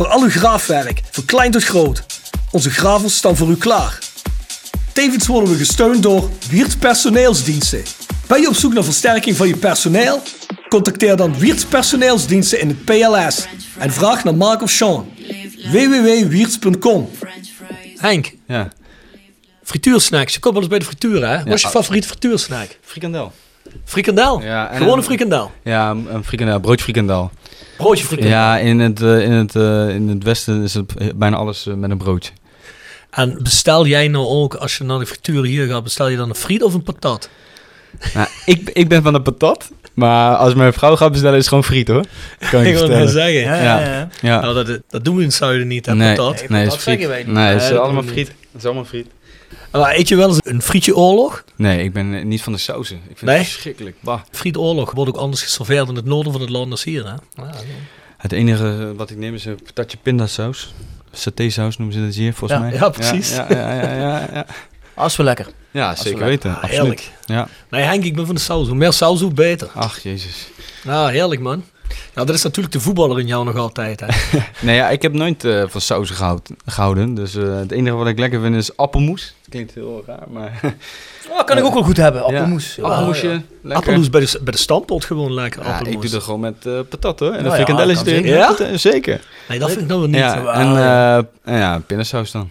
[0.01, 2.05] Voor al uw graafwerk, van klein tot groot.
[2.51, 3.99] Onze gravels staan voor u klaar.
[4.93, 7.83] Tevens worden we gesteund door Wiert Personeelsdiensten.
[8.27, 10.23] Ben je op zoek naar versterking van je personeel?
[10.69, 13.47] Contacteer dan Wiert Personeelsdiensten in het PLS
[13.79, 15.09] en vraag naar Mark of Sean.
[15.71, 17.11] www.wierts.com
[17.97, 18.73] Henk, Ja.
[19.63, 20.35] frituursnacks.
[20.35, 21.45] Je komt wel eens bij de frituur, hè?
[21.45, 22.79] Wat is je favoriete frituursnack?
[22.83, 23.33] Frikandel.
[23.85, 24.43] Frikandel?
[24.43, 25.51] Ja, en Gewoon een frikandel?
[25.63, 27.31] Ja, een frikandel, broodje frikandel.
[27.77, 28.33] Broodje frikandel.
[28.37, 31.75] Ja, in het, eh, in, het, eh, in het westen is het bijna alles eh,
[31.75, 32.31] met een broodje.
[33.11, 36.29] En bestel jij nou ook, als je naar de frituur hier gaat, bestel je dan
[36.29, 37.29] een friet of een patat?
[38.15, 41.49] Nou, ik, ik ben van de patat, maar als mijn vrouw gaat bestellen is het
[41.49, 42.05] gewoon friet hoor.
[42.51, 43.41] Kan ik Ik wil net zeggen.
[43.41, 43.63] Ja, Ja.
[43.81, 44.09] ja, ja.
[44.21, 44.41] Ja.
[44.41, 46.49] Nou, dat, dat doen we in het zuiden niet, hè, nee, patat.
[46.49, 46.83] nee, patat is friet.
[46.83, 47.35] zeggen wij niet.
[47.35, 48.29] Nee, het Nee, is allemaal friet.
[48.29, 49.07] Het is allemaal friet.
[49.73, 51.45] Maar eet je wel eens een frietje-oorlog?
[51.57, 52.97] Nee, ik ben niet van de sauzen.
[52.97, 53.39] Ik vind Nee?
[53.39, 53.97] het verschrikkelijk.
[54.01, 54.21] Bah.
[54.31, 57.11] Frietoorlog wordt ook anders geserveerd in het noorden van het land als hier, hè?
[57.43, 57.51] Ja,
[58.17, 60.75] Het enige eh, wat ik neem is een patatje pindasaus.
[61.13, 62.75] Satésaus noemen ze dat hier volgens Ja, mij.
[62.79, 63.35] ja, precies.
[63.35, 64.47] Ja, ja, ja, ja, ja.
[64.95, 65.47] Dat is wel lekker.
[65.71, 66.51] Ja, zeker weten.
[66.51, 66.79] Ah, Absoluut.
[66.81, 67.11] heerlijk.
[67.25, 67.49] Ja.
[67.71, 68.67] Nee, Henk, ik ben van de saus.
[68.67, 69.69] Hoe meer saus, hoe beter.
[69.75, 70.49] Ach, jezus.
[70.85, 71.65] Nou, heerlijk, man.
[72.15, 74.07] Nou, dat is natuurlijk de voetballer in jou nog altijd, hè?
[74.67, 77.15] Nee, ja, ik heb nooit eh, van sauzen gehoud, gehouden.
[77.15, 79.35] Dus eh, het enige wat ik lekker vind is appelmoes.
[79.41, 80.61] Het klinkt heel raar, maar...
[81.31, 82.75] Oh, kan ik ook wel goed hebben, appelmoes.
[82.75, 83.33] Ja, appelmoesje, ja.
[83.63, 83.73] lekker.
[83.77, 85.63] Appelmoes bij de, bij de stampot gewoon lekker.
[85.63, 85.95] Ja, appelmoes.
[85.95, 87.29] ik doe dat gewoon met eh patat hoor.
[87.29, 88.25] En Nou dan ja, frikandelletje kan erin.
[88.25, 88.39] zeker.
[88.39, 88.53] Ja?
[88.53, 89.21] Patat- Zeker.
[89.49, 90.19] Nee, dat vind ik nou weer niet.
[90.19, 90.47] Ja, zo.
[90.47, 90.69] en
[91.45, 91.75] ja.
[91.75, 92.51] eh, pindasaus dan.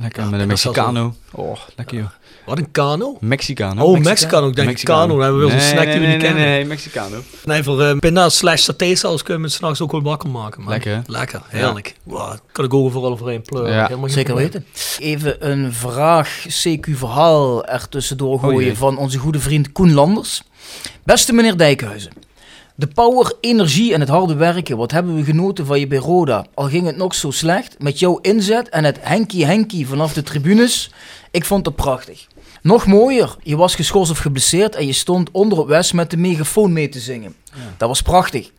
[0.00, 1.14] Lekker Ja, met een Mexicano.
[1.32, 2.06] Oh, lekker joh.
[2.46, 3.16] Wat een kano?
[3.20, 3.84] Mexicano.
[3.84, 4.48] Oh, Mexicano.
[4.48, 4.98] Ik denk Mexicano.
[4.98, 5.12] kano.
[5.14, 6.46] Dan hebben we weer zo'n Nee, snack die we nee, niet nee, kennen.
[6.48, 7.16] Nee, nee, Mexicano.
[7.44, 10.72] Nee, voor uh, pinda slash satésaus kun je het s'nachts ook wel wakker maken, man.
[10.72, 11.02] Lekker?
[11.06, 11.94] Lekker, heerlijk.
[12.02, 13.72] Wow, kan ik ook overal overheen pleuren.
[13.72, 13.86] Ja.
[13.86, 14.50] Helemaal Zeker probleem.
[14.52, 14.66] weten.
[14.98, 20.42] Even een vraag, CQ verhaal er tussendoor Oh gooien van onze goede vriend Koen Landers.
[21.04, 22.12] Beste meneer Dijkhuizen.
[22.78, 26.46] De power, energie en het harde werken, wat hebben we genoten van je bij Roda.
[26.54, 30.22] Al ging het nog zo slecht, met jouw inzet en het henkie henkie vanaf de
[30.22, 30.90] tribunes.
[31.30, 32.26] Ik vond het prachtig.
[32.66, 36.16] Nog mooier, je was geschorst of geblesseerd en je stond onder op West met de
[36.16, 37.34] megafoon mee te zingen.
[37.76, 38.50] Dat was prachtig.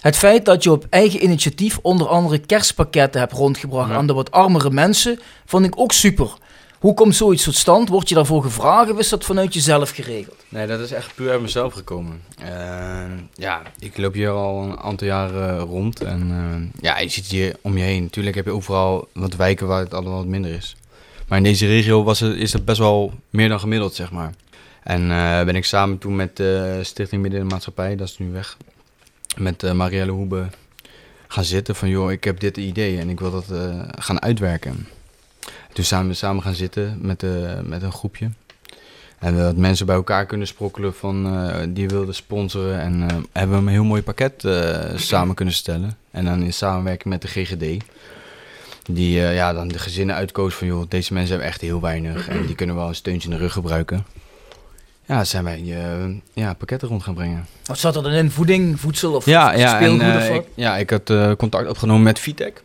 [0.00, 3.96] Het feit dat je op eigen initiatief onder andere kerstpakketten hebt rondgebracht Ja.
[3.96, 6.30] aan de wat armere mensen, vond ik ook super.
[6.78, 7.88] Hoe komt zoiets tot stand?
[7.88, 10.36] Word je daarvoor gevraagd of is dat vanuit jezelf geregeld?
[10.48, 12.22] Nee, dat is echt puur uit mezelf gekomen.
[12.38, 13.04] Eh,
[13.34, 16.02] ja, ik loop hier al een aantal jaren rond.
[16.02, 18.02] En eh, ja, je ziet hier om je heen.
[18.02, 20.76] Natuurlijk heb je overal wat wijken waar het allemaal wat minder is.
[21.28, 24.32] Maar in deze regio was het, is het best wel meer dan gemiddeld, zeg maar.
[24.82, 28.18] En eh, ben ik samen toen met de Stichting Midden in de Maatschappij, dat is
[28.18, 28.56] nu weg,
[29.36, 30.46] met eh, Marielle Hoebe
[31.28, 34.88] gaan zitten van joh, ik heb dit idee en ik wil dat eh, gaan uitwerken.
[35.72, 37.24] Toen samen we samen gaan zitten met,
[37.64, 38.30] met een groepje.
[39.18, 42.80] En wat mensen bij elkaar kunnen sprokkelen van eh, die wilden sponsoren.
[42.80, 43.00] En
[43.32, 44.48] hebben we een heel mooi pakket
[44.94, 45.96] samen kunnen stellen.
[46.10, 47.84] En dan in samenwerking met de GGD.
[48.88, 52.28] Die eh, ja, dan de gezinnen uitkoos van joh, deze mensen hebben echt heel weinig.
[52.28, 54.06] En die kunnen wel een steuntje in de rug gebruiken.
[55.06, 57.46] Ja, zijn wij eh, ja, pakketten rond gaan brengen.
[57.64, 58.30] Wat zat er dan in?
[58.30, 60.36] Voeding, voedsel of Ja, ja, en, speelgoed eh, of wat?
[60.36, 62.62] ik, ja, ik had eh, contact opgenomen met Vitec.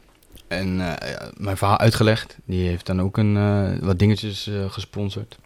[0.48, 2.38] En eh, ja, mijn verhaal uitgelegd.
[2.46, 5.38] Die heeft dan ook een, eh, wat dingetjes eh, gesponsord.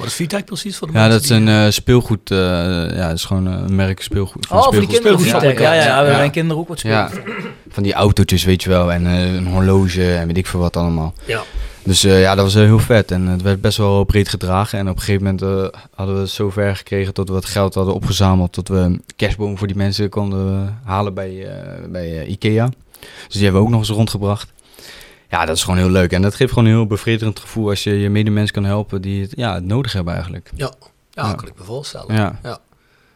[0.00, 2.30] Wat is Vitec precies voor de Ja, dat is een eh, speelgoed.
[2.30, 4.46] eh, ja, dat is gewoon een merk speelgoed.
[4.46, 5.02] van Oh, voor die speelgoed.
[5.22, 5.38] kinderen.
[5.40, 7.34] speelgoed- Ja, ja, ja, we hebben kinderen ook wat Ja, spelen.
[7.68, 8.92] van die autootjes, weet je wel.
[8.92, 11.14] En eh, een horloge en weet ik veel wat allemaal.
[11.24, 11.42] Ja.
[11.82, 13.10] Dus eh, ja, dat was heel vet.
[13.10, 14.78] En het werd best wel breed gedragen.
[14.78, 17.44] En op een gegeven moment eh, hadden we het zo ver gekregen dat we wat
[17.44, 18.52] geld hadden opgezameld.
[18.52, 22.68] Tot we een kerstboom voor die mensen konden halen bij, eh, bij Ikea.
[23.00, 24.52] Dus die hebben we ook nog eens rondgebracht.
[25.30, 26.12] Ja, dat is gewoon heel leuk.
[26.12, 29.22] En dat geeft gewoon een heel bevredigend gevoel als je je medemens kan helpen die
[29.22, 30.50] het, ja, het nodig hebben eigenlijk.
[30.54, 30.72] Ja,
[31.10, 31.34] ja, Ja.
[31.34, 32.14] kan ik me voorstellen.
[32.14, 32.38] Ja.
[32.42, 32.58] Ja,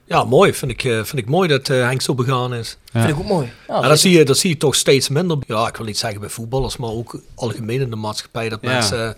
[0.05, 0.55] ja mooi.
[0.55, 2.77] Vind ik, eh, vind ik mooi dat eh, Henk zo begaan is.
[2.93, 3.01] Ja.
[3.05, 3.53] Vind ik ook mooi.
[3.69, 5.39] Ja, dat, zie je, dat zie je toch steeds minder.
[5.47, 8.49] Ja, ik wil niet zeggen bij voetballers, maar ook algemeen in de maatschappij.
[8.49, 8.71] Dat Ja.
[8.73, 9.17] mensen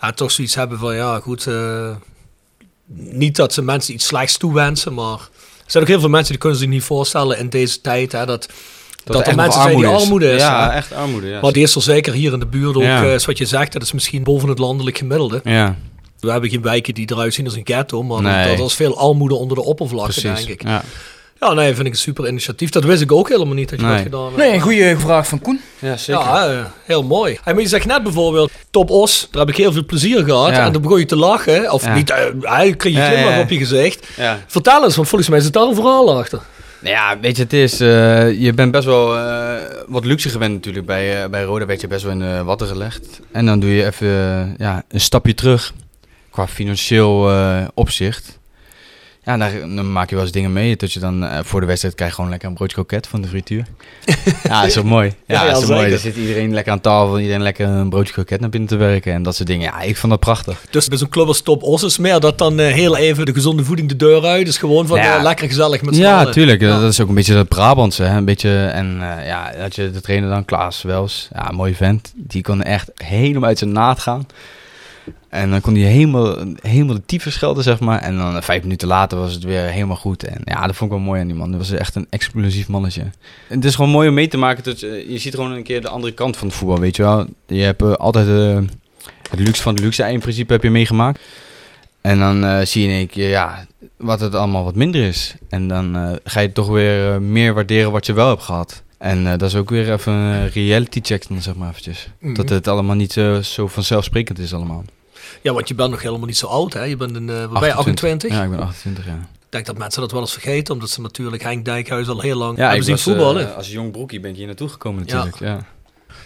[0.00, 1.90] ja, toch zoiets hebben van, ja goed, eh,
[2.94, 5.18] niet dat ze mensen iets slechts toewensen, maar
[5.64, 8.26] er zijn ook heel veel mensen die kunnen zich niet voorstellen in deze tijd, hè,
[8.26, 8.48] dat,
[9.04, 10.40] dat, er er mensen zijn die armoede is.
[10.40, 10.76] Ja, hè.
[10.76, 11.26] echt armoede.
[11.28, 11.40] Ja.
[11.40, 12.96] Maar die is er zeker hier in de buurt ook, Ja.
[12.96, 15.40] eh, zoals wat je zegt, dat is misschien boven het landelijk gemiddelde.
[15.44, 15.74] ja,
[16.20, 18.56] We hebben geen wijken die eruit zien als een ghetto, maar Nee.
[18.56, 20.46] dat is veel armoede onder de oppervlakte, precies.
[20.46, 20.68] denk ik.
[20.68, 20.82] Ja.
[21.40, 22.70] Ja, nee, vind ik een super initiatief.
[22.70, 23.94] Dat wist ik ook helemaal niet dat je Nee.
[23.94, 24.36] dat gedaan hebt.
[24.36, 25.60] Nee, een goede vraag van Koen.
[25.78, 26.22] ja, zeker.
[26.22, 27.38] Ja, eh, heel mooi.
[27.42, 30.50] Hey, maar je zegt net bijvoorbeeld, Top Os, daar heb ik heel veel plezier gehad.
[30.50, 30.66] Ja.
[30.66, 31.72] En dan begon je te lachen.
[31.72, 31.94] Of Ja.
[31.94, 33.42] niet, eh, hij kreeg je Ja, glimlach ja, ja.
[33.42, 34.06] op je gezicht.
[34.16, 34.38] Ja.
[34.46, 36.40] Vertel eens, want volgens mij zit daar een verhaal achter.
[36.84, 40.52] Nou ja, weet je, het is, eh, je bent best wel eh, wat luxe gewend
[40.52, 40.86] natuurlijk.
[40.86, 43.20] Bij, eh, bij Roda werd je best wel in watten gelegd.
[43.32, 44.08] En dan doe je even
[44.58, 45.74] ja, een stapje terug
[46.30, 47.30] qua financieel
[47.74, 48.38] opzicht.
[49.24, 50.76] Ja, daar, dan maak je wel eens dingen mee.
[50.76, 53.20] Dat je dan eh, voor de wedstrijd krijg je gewoon lekker een broodje kroket van
[53.22, 53.64] de frituur.
[54.48, 55.06] ja, is toch mooi.
[55.26, 55.90] Ja, Ja, ja, dat is toch mooi.
[55.90, 59.12] Dan zit iedereen lekker aan tafel, iedereen lekker een broodje kroket naar binnen te werken
[59.12, 59.64] en dat soort dingen.
[59.64, 60.64] Ja, ik vond dat prachtig.
[60.70, 63.32] Dus bij zo'n club als Top Os is meer dat dan eh, heel even de
[63.34, 64.46] gezonde voeding de deur uit.
[64.46, 65.16] Dus gewoon van Ja.
[65.16, 66.32] eh, lekker gezellig met z'n Ja, allen.
[66.32, 66.60] tuurlijk.
[66.60, 68.02] Dat is ook een beetje dat Brabantse.
[68.02, 68.16] Hè?
[68.16, 72.12] Een beetje, en ja, dat je de trainer dan, Klaas Wels, ja, een mooie vent.
[72.16, 74.26] Die kon echt helemaal uit zijn naad gaan.
[75.28, 78.00] En dan kon hij helemaal, helemaal de tyfus schelden, zeg maar.
[78.00, 80.24] En dan eh, vijf minuten later was het weer helemaal goed.
[80.24, 81.50] En ja, dat vond ik wel mooi aan die man.
[81.50, 83.00] Dat was echt een explosief mannetje.
[83.00, 84.64] En het is gewoon mooi om mee te maken.
[84.64, 87.02] Dat, je- je ziet gewoon een keer de andere kant van het voetbal, weet je
[87.02, 87.26] wel.
[87.46, 88.56] Je hebt eh, altijd eh,
[89.30, 90.10] het luxe van de luxe.
[90.12, 91.20] In principe heb je meegemaakt.
[92.00, 95.34] En dan eh, zie je in keer, ja, wat het allemaal wat minder is.
[95.48, 98.82] En dan eh, ga je toch weer eh, meer waarderen wat je wel hebt gehad.
[99.04, 102.08] En eh, dat is ook weer even een reality check dan, zeg maar eventjes.
[102.18, 102.34] Mhm.
[102.34, 104.84] Dat het allemaal niet zo, zo vanzelfsprekend is allemaal.
[105.42, 106.82] Ja, want je bent nog helemaal niet zo oud, hè?
[106.82, 108.30] Je bent een, eh ben je, 28?
[108.30, 109.12] Ja, ik ben 28, ja.
[109.12, 112.36] Ik denk dat mensen dat wel eens vergeten, omdat ze natuurlijk Henk Dijkhuis al heel
[112.36, 113.48] lang Ja, hebben ik zien was, voetballen.
[113.50, 115.66] eh, als jong broekie ben ik hier naartoe gekomen natuurlijk, ja.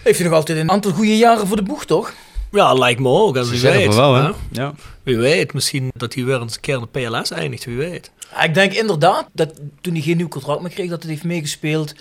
[0.02, 2.12] Heeft je nog altijd een aantal goede jaren voor de boeg, toch?
[2.50, 3.38] ja, lijkt me ook.
[3.44, 4.22] Wie weet, wel, hè?
[4.22, 4.30] hè?
[4.50, 4.74] Ja.
[5.02, 8.10] Wie weet, misschien dat hij weer eens een keer in de PLS eindigt, wie weet.
[8.32, 11.24] Ja, ik denk inderdaad dat toen hij geen nieuw contract meer kreeg, dat het heeft
[11.24, 11.94] meegespeeld.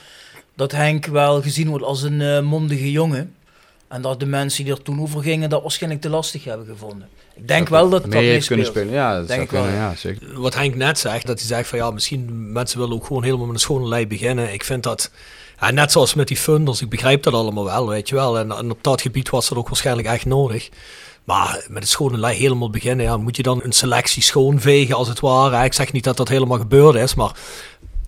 [0.58, 3.36] Dat Henk wel gezien wordt als een eh, mondige jongen.
[3.88, 7.08] En dat de mensen die er toen over gingen dat waarschijnlijk te lastig hebben gevonden.
[7.36, 9.18] Ik denk wel dat dat Mee heeft kunnen spelen, ja.
[9.18, 9.89] Dat Denk ik wel, kunnen, ja.
[9.89, 10.41] ja, zeker.
[10.41, 13.45] Wat Henk net zegt, dat hij zegt van ja, misschien mensen willen ook gewoon helemaal
[13.45, 14.53] met een schone lei beginnen.
[14.53, 15.12] Ik vind dat,
[15.60, 18.39] ja, net zoals met die funders, ik begrijp dat allemaal wel, weet je wel.
[18.39, 20.70] En, en op dat gebied was dat ook waarschijnlijk echt nodig.
[21.24, 25.08] Maar met een schone lei helemaal beginnen, ja, moet je dan een selectie schoonvegen als
[25.08, 25.66] het ware.
[25.66, 27.32] Ik zeg niet dat dat helemaal gebeurd is, maar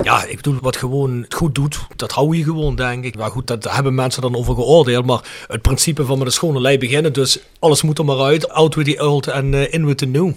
[0.04, 3.18] ja, ik bedoel, wat gewoon het goed doet, dat hou je gewoon, denk ik.
[3.18, 5.06] Maar goed, dat hebben mensen dan over geoordeeld.
[5.06, 8.50] Maar het principe van met een schone lei beginnen, dus alles moet er maar uit.
[8.50, 10.32] Out with the old en eh, in with the new.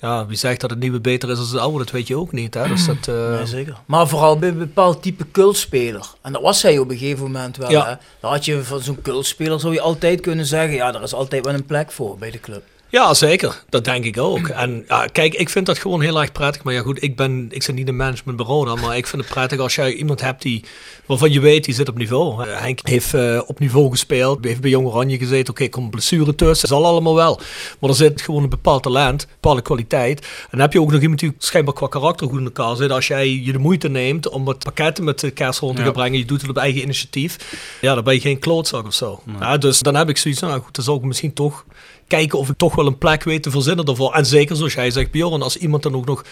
[0.00, 2.32] Ja, wie zegt dat het nieuwe beter is dan het oude, dat weet je ook
[2.32, 2.54] niet.
[2.54, 2.68] Hè?
[2.68, 3.76] Dus dat, eh, Nee, zeker.
[3.86, 6.06] Maar vooral bij een bepaald type cultspeler.
[6.22, 7.70] En dat was hij op een gegeven moment wel.
[7.70, 7.86] Ja.
[7.86, 7.94] Hè?
[8.20, 11.44] Dan had je van zo'n cultspeler zou je altijd kunnen zeggen, ja, er is altijd
[11.44, 12.62] wel een plek voor bij de club.
[12.90, 13.62] Ja, zeker.
[13.68, 14.48] Dat denk ik ook.
[14.48, 16.62] En ja, kijk, ik vind dat gewoon heel erg prettig.
[16.62, 19.30] Maar ja, goed, ik, ben, ik zit niet in managementbureau dan, maar ik vind het
[19.30, 20.64] prettig als jij iemand hebt die,
[21.06, 22.44] waarvan je weet, die zit op niveau.
[22.48, 25.50] Eh, Henk heeft eh, op niveau gespeeld, heeft bij Jong Oranje gezeten.
[25.54, 27.40] Oké, komt blessure tussen, dat zal allemaal wel.
[27.80, 30.20] Maar er zit gewoon een bepaald talent, een bepaalde kwaliteit.
[30.20, 32.90] En dan heb je ook nog iemand die schijnbaar qua karakter goed in elkaar zit.
[32.90, 35.90] Als jij je de moeite neemt om het pakketten met de kerst rond te Ja.
[35.90, 37.36] brengen, je doet het op eigen initiatief.
[37.80, 39.22] Ja, dan ben je geen klootzak of zo.
[39.40, 41.64] Ja, dus dan heb ik zoiets, nou goed, dan zou ik misschien toch
[42.08, 44.14] kijken of ik toch wel een plek weet te verzinnen daarvoor.
[44.14, 46.24] En zeker zoals jij zegt, Bjorn, als iemand dan ook nog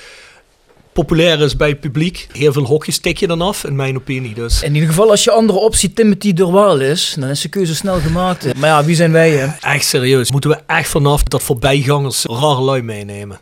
[0.93, 4.35] populair is bij het publiek, heel veel hokjes tik je dan af, in mijn opinie.
[4.35, 7.75] Dus In ieder geval, als je andere optie Timothy Durwaal is, dan is de keuze
[7.75, 8.55] snel gemaakt.
[8.55, 9.47] Maar ja, wie zijn wij, hè?
[9.61, 13.41] echt serieus, moeten we echt vanaf dat voorbijgangers rare lui meenemen.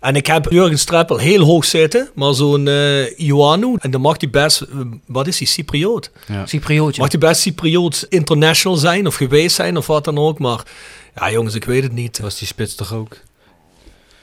[0.00, 4.14] En ik heb Jurgen Streppel heel hoog zitten, maar zo'n eh Ioanu, en dan mag
[4.18, 4.68] hij best, eh,
[5.06, 6.10] wat is hij, Cypriot?
[6.26, 6.46] Ja.
[6.46, 7.00] Cypriootje.
[7.00, 10.62] Mag hij best Cypriot international zijn of geweest zijn of wat dan ook, maar
[11.14, 12.18] ja jongens, ik weet het niet.
[12.18, 13.16] Was die spits toch ook?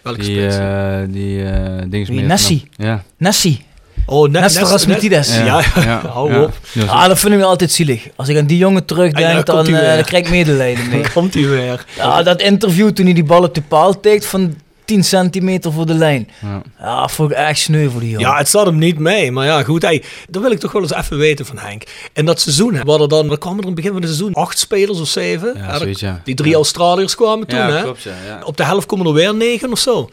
[0.02, 0.56] Welke Die, spits?
[0.56, 1.44] eh die
[1.90, 2.70] dings Die meer Nessie.
[2.76, 3.04] Ja.
[3.18, 3.66] Nessie.
[4.06, 5.36] oh, ne- Nestor Nes- Rasmitides.
[5.38, 5.62] Ja,
[6.08, 6.42] hou ja.
[6.44, 6.54] op.
[6.74, 8.08] Die was- Ah, dat vind ik altijd zielig.
[8.16, 9.64] Als ik aan die jongen terugdenk, ja, dan,
[10.04, 11.02] krijg ik medelijden mee.
[11.02, 11.86] Dan komt hij weer.
[11.98, 14.56] Ja, dat interview toen hij die bal op de paal tikt van
[14.88, 16.30] 10 centimeter voor de lijn.
[16.42, 16.62] Ja.
[16.80, 18.28] Ja, vond ik echt sneu voor die jongen.
[18.28, 19.32] Ja, het zat hem niet mee.
[19.32, 19.82] Maar ja, goed.
[19.82, 21.84] Hey, dat wil ik toch wel eens even weten van Henk.
[22.14, 24.10] En dat seizoen, hè, waren er dan, wat kwamen er in het begin van het
[24.10, 24.34] seizoen?
[24.34, 25.54] Acht spelers of zeven?
[25.58, 26.22] Ja, zoiets, ja.
[26.24, 26.56] Die drie Ja.
[26.56, 27.82] Australiërs kwamen toen, Ja, hè?
[27.82, 28.42] klopt, ja, ja.
[28.44, 30.10] Op de helft komen er weer negen of zo.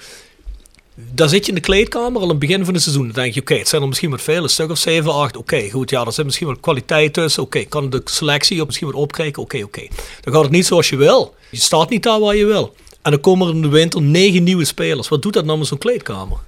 [0.96, 3.04] Dan zit je in de kleedkamer al aan het begin van het seizoen.
[3.04, 5.36] Dan denk je, oké, het zijn er misschien wat veel, een stuk of zeven, acht.
[5.36, 7.42] Oké, goed, ja, er zit misschien wat kwaliteit tussen.
[7.42, 9.42] Oké, kan de selectie op misschien wat opkrijgen?
[9.42, 9.86] Oké, oké.
[10.20, 11.34] Dan gaat het niet zoals je wil.
[11.50, 12.74] Je staat niet daar waar je wil.
[13.04, 15.08] En dan komen er in de winter negen nieuwe spelers.
[15.08, 16.38] Wat doet dat nou met zo'n kleedkamer?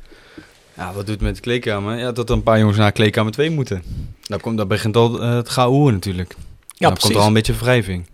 [0.77, 1.99] Ja, wat doet het met de kleedkamer?
[1.99, 3.83] Ja, dat er een paar jongens naar kleedkamer 2 moeten.
[4.23, 6.33] Dan, komt, dan begint al eh, het gehoor natuurlijk.
[6.33, 6.39] Ja,
[6.79, 7.03] dan precies.
[7.03, 8.07] komt er al een beetje wrijving.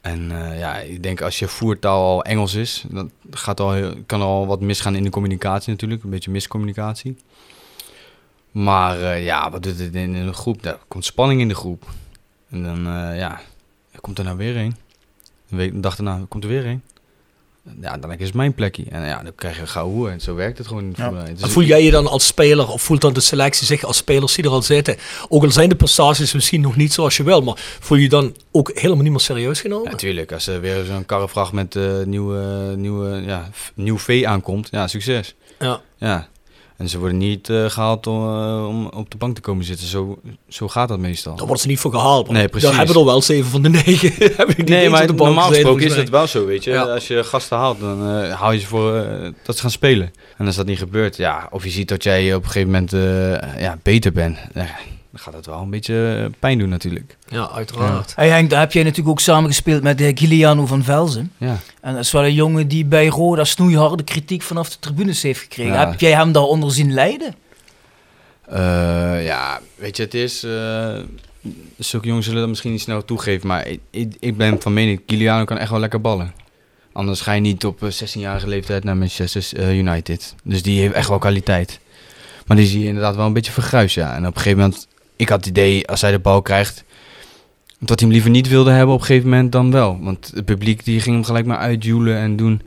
[0.00, 4.20] En eh, ja, ik denk als je voertaal al Engels is, dan gaat al, kan
[4.20, 6.04] er al wat misgaan in de communicatie natuurlijk.
[6.04, 7.16] Een beetje miscommunicatie.
[8.50, 10.62] Maar eh, ja, wat doet het in een groep?
[10.62, 11.84] Daar komt spanning in de groep.
[12.50, 12.82] En dan,
[13.16, 13.40] ja,
[13.90, 14.76] er komt er nou weer een.
[15.50, 16.82] Een, week, een dag daarna komt er weer een.
[17.80, 18.84] Ja, dan is het mijn plekje.
[18.88, 20.92] En ja, dan krijg je een gouden En zo werkt het gewoon.
[20.96, 21.04] Ja.
[21.04, 21.24] voetbal.
[21.24, 23.84] Het is- En voel jij je dan als speler, of voelt dan de selectie zich
[23.84, 24.96] als spelers die er al zitten?
[25.28, 28.08] Ook al zijn de prestaties misschien nog niet zoals je wil, maar voel je je
[28.08, 29.90] dan ook helemaal niet meer serieus genomen?
[29.90, 34.86] Natuurlijk, als er weer zo'n karrevracht met eh, nieuwe, nieuwe, ja, nieuw vee aankomt, ja,
[34.86, 35.34] succes.
[35.58, 35.80] Ja.
[35.98, 36.28] Ja.
[36.76, 39.86] En ze worden niet eh, gehaald om, eh, om op de bank te komen zitten.
[39.86, 40.18] Zo,
[40.48, 41.36] zo gaat dat meestal.
[41.36, 42.30] Daar worden ze niet voor gehaald.
[42.30, 42.68] Nee, precies.
[42.68, 44.12] Daar hebben er wel zeven van de negen.
[44.64, 46.70] Nee, maar de normaal gesproken is volgens het wel zo, weet je.
[46.70, 46.82] Ja.
[46.82, 49.06] Als je gasten haalt, dan eh, haal je ze voor
[49.42, 50.12] dat ze gaan spelen.
[50.36, 52.90] En als dat niet gebeurt, ja, of je ziet dat jij op een gegeven moment
[53.58, 54.38] ja, beter bent,
[55.14, 57.16] dan gaat dat wel een beetje eh, pijn doen natuurlijk.
[57.28, 58.12] Ja, uiteraard.
[58.16, 61.32] Hey Henk, daar heb jij natuurlijk ook samengespeeld met uh, Giliano van Velzen.
[61.38, 61.58] Ja.
[61.80, 65.40] En dat is wel een jongen die bij Roda snoeiharde kritiek vanaf de tribunes heeft
[65.40, 65.72] gekregen.
[65.72, 65.90] Ja.
[65.90, 67.34] Heb jij hem daaronder zien lijden?
[68.46, 70.42] Eh, ja, weet je, het is...
[70.42, 70.96] eh
[71.78, 75.00] zulke jongens zullen dat misschien niet snel toegeven, maar ik, ik, ik ben van mening,
[75.06, 76.34] Kiliano kan echt wel lekker ballen.
[76.92, 80.34] Anders ga je niet op eh, 16-jarige leeftijd naar Manchester eh, United.
[80.44, 81.80] Dus die heeft echt wel kwaliteit.
[82.46, 84.14] Maar die zie je inderdaad wel een beetje vergruis, ja.
[84.14, 86.84] En op een gegeven moment, ik had het idee, als hij de bal krijgt,
[87.78, 89.98] dat hij hem liever niet wilde hebben op een gegeven moment dan wel.
[90.00, 92.62] Want het publiek die ging hem gelijk maar uitjoelen en doen.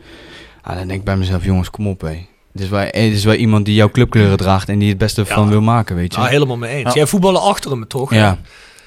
[0.61, 2.25] Ah, dan denk ik bij mezelf, jongens, kom op, hé.
[2.51, 5.21] Het is, wel, het is wel iemand die jouw clubkleuren draagt en die het beste
[5.21, 5.33] Ja.
[5.33, 6.21] van wil maken, weet je.
[6.21, 6.83] Ja, helemaal mee eens.
[6.87, 6.93] Ja.
[6.93, 8.13] Jij voetballen achter hem toch?
[8.13, 8.37] Ja.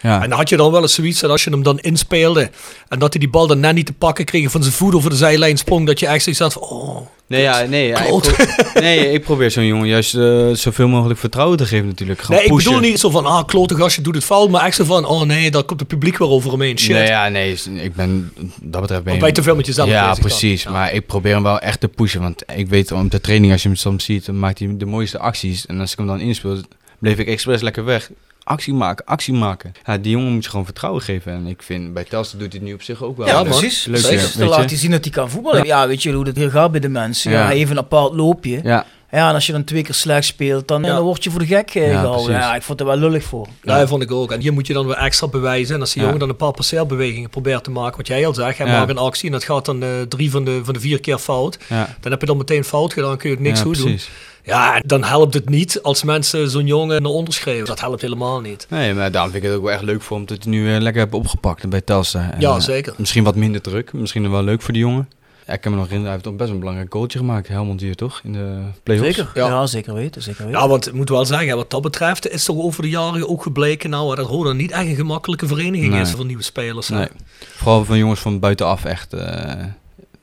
[0.02, 0.22] Ja.
[0.22, 2.50] En had je dan wel eens zoiets dat als je hem dan inspeelde
[2.88, 5.10] en dat hij die bal dan net niet te pakken kreeg van zijn voet over
[5.10, 8.46] de zijlijn sprong, dat je echt zoiets had van, oh, Nee, ja, nee, ja, ik,
[8.80, 12.28] nee, ik probeer zo'n jongen juist eh, zoveel mogelijk vertrouwen te geven natuurlijk.
[12.28, 14.84] Nee, ik bedoel niet zo van, ah, klote gastje doet het fout, maar echt zo
[14.84, 16.78] van, oh nee, daar komt het publiek weer over hem heen.
[16.78, 16.94] Shit.
[16.94, 18.32] Nee, ja, nee, ik ben,
[18.62, 19.32] dat betreft ben je...
[19.32, 20.18] te veel met jezelf Ja, dan?
[20.18, 20.62] precies.
[20.62, 20.70] Ja.
[20.70, 22.20] Maar ik probeer hem wel echt te pushen.
[22.20, 24.86] Want ik weet op de training, als je hem soms ziet, dan maakt hij de
[24.86, 25.66] mooiste acties.
[25.66, 26.56] En als ik hem dan inspeel,
[26.98, 28.10] bleef ik expres lekker weg.
[28.50, 29.72] Actie maken, actie maken.
[29.86, 31.32] Ja, die jongen moet je gewoon vertrouwen geven.
[31.32, 33.26] En ik vind, bij Telstar doet hij het nu op zich ook wel.
[33.26, 33.84] Ja, precies.
[33.84, 34.66] Leuk, ja, Dan weet laat je.
[34.68, 35.64] hij zien dat hij kan voetballen.
[35.66, 37.30] Ja, weet je hoe dat hier gaat bij de mensen.
[37.30, 37.40] Ja.
[37.50, 37.56] Ja.
[37.56, 38.60] heeft een apart loopje.
[38.62, 38.86] Ja.
[39.10, 40.88] Ja, en als je dan twee keer slecht speelt, dan, Ja.
[40.94, 42.24] dan word je voor de gek eh, Ja, gehouden.
[42.24, 42.42] precies.
[42.44, 43.48] Ja, ik vond het wel lullig voor.
[43.62, 44.32] Ja, dat vond ik ook.
[44.32, 45.74] En hier moet je dan weer extra bewijzen.
[45.74, 46.04] En als die Ja.
[46.04, 48.78] jongen dan een paar passeerbewegingen probeert te maken, wat jij al zegt, hij Ja.
[48.78, 51.18] maakt een actie en dat gaat dan eh, drie van de, van de vier keer
[51.18, 51.58] fout.
[51.68, 51.96] ja.
[52.00, 53.98] Dan heb je dan meteen fout gedaan, kun je ook niks ja, goed doen.
[54.44, 57.66] Ja, dan helpt het niet als mensen zo'n jongen naar onder schreeuwen.
[57.66, 58.66] Dat helpt helemaal niet.
[58.70, 60.64] Nee, maar daarom vind ik het ook wel echt leuk voor hem dat hij nu
[60.64, 62.30] weer lekker heeft opgepakt bij Telstar.
[62.30, 62.94] En, Ja, eh, zeker.
[62.96, 63.92] Misschien wat minder druk.
[63.92, 65.08] Misschien wel leuk voor die jongen.
[65.46, 67.48] Ja, ik kan me nog herinneren, hij heeft toch best wel een belangrijk goaltje gemaakt.
[67.48, 68.20] Helmond hier toch?
[68.24, 69.16] In de play-offs.
[69.16, 69.30] Zeker.
[69.34, 69.46] Ja.
[69.48, 69.66] Ja.
[69.66, 70.22] zeker weten.
[70.22, 70.60] Zeker weten.
[70.60, 73.42] Ja, want ik moet wel zeggen, wat dat betreft is toch over de jaren ook
[73.42, 76.00] gebleken nou, dat Roda niet echt een gemakkelijke vereniging Nee.
[76.00, 76.88] is voor nieuwe spelers.
[76.88, 76.96] hè.
[76.98, 77.08] Nee.
[77.38, 79.20] Vooral van jongens van buitenaf echt, eh,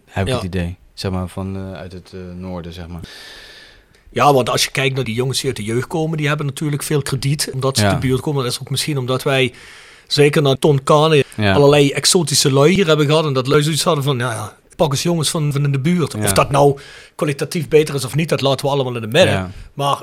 [0.06, 0.36] heb ik Ja.
[0.36, 0.76] het idee.
[0.94, 3.02] Zeg maar van eh, uit het eh, noorden, zeg maar.
[4.18, 6.46] Ja, want als je kijkt naar die jongens die uit de jeugd komen, die hebben
[6.46, 7.90] natuurlijk veel krediet omdat ze Ja.
[7.94, 8.44] de buurt komen.
[8.44, 9.54] Dat is ook misschien omdat wij,
[10.08, 11.54] zeker naar Ton Kane, Ja.
[11.54, 13.26] allerlei exotische lui hier hebben gehad.
[13.26, 15.80] En dat lui zoiets hadden van, ja, ja, pak eens jongens van, van in de
[15.80, 16.14] buurt.
[16.14, 16.24] Ja.
[16.24, 16.80] Of dat nou
[17.16, 19.54] kwalitatief beter is of niet, dat laten we allemaal in de midden.
[19.74, 20.02] Maar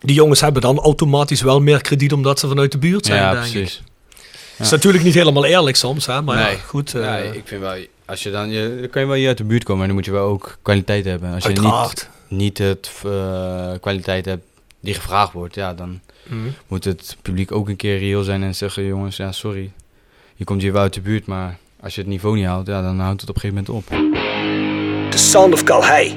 [0.00, 3.32] die jongens hebben dan automatisch wel meer krediet omdat ze vanuit de buurt zijn, ja
[3.32, 3.50] denk ik.
[3.52, 3.82] precies.
[4.56, 6.58] Het is natuurlijk niet helemaal eerlijk soms, hè, maar ja, Nee.
[6.66, 6.94] goed.
[6.94, 7.76] eh, ik vind wel,
[8.06, 9.96] als je dan, je, dan kan je wel hier uit de buurt komen, maar dan
[9.96, 11.34] moet je wel ook kwaliteit hebben.
[11.34, 12.08] Als je niet.
[12.30, 14.44] Niet het eh, kwaliteit hebt
[14.80, 16.48] die gevraagd wordt, ja, dan Mhm.
[16.68, 19.70] moet het publiek ook een keer reëel zijn en zeggen, jongens, ja, sorry,
[20.36, 22.82] je komt hier wel uit de buurt, maar als je het niveau niet haalt, ja,
[22.82, 23.88] dan houdt het op een gegeven moment op.
[25.10, 26.16] The Sound of Calhei.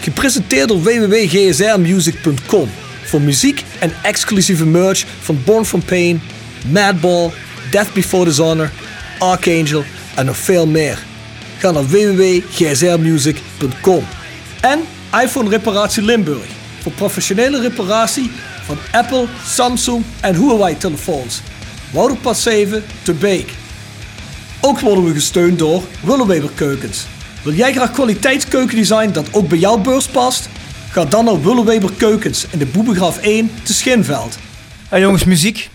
[0.00, 2.68] Gepresenteerd door www.gsrmusic.com
[3.04, 6.20] voor muziek en exclusieve merch van Born From Pain,
[6.72, 7.30] Madball,
[7.70, 8.70] Death Before Dishonor,
[9.18, 10.98] Archangel en nog veel meer.
[11.58, 14.04] Ga naar www.gsrmusic.com.
[14.60, 14.80] En
[15.22, 16.46] iPhone Reparatie Limburg
[16.82, 18.30] voor professionele reparatie
[18.64, 21.40] van Apple, Samsung en Huawei telefoons.
[21.90, 23.50] Wouderpad 7 te Beek.
[24.60, 27.06] Ook worden we gesteund door Willeweber Keukens.
[27.42, 30.48] Wil jij graag kwaliteitskeukendesign dat ook bij jouw beurs past?
[30.90, 34.38] Ga dan naar Willeweber Keukens in de Boebegraaf 1 te Schinveld.
[34.88, 35.70] Hey, jongens, muziek.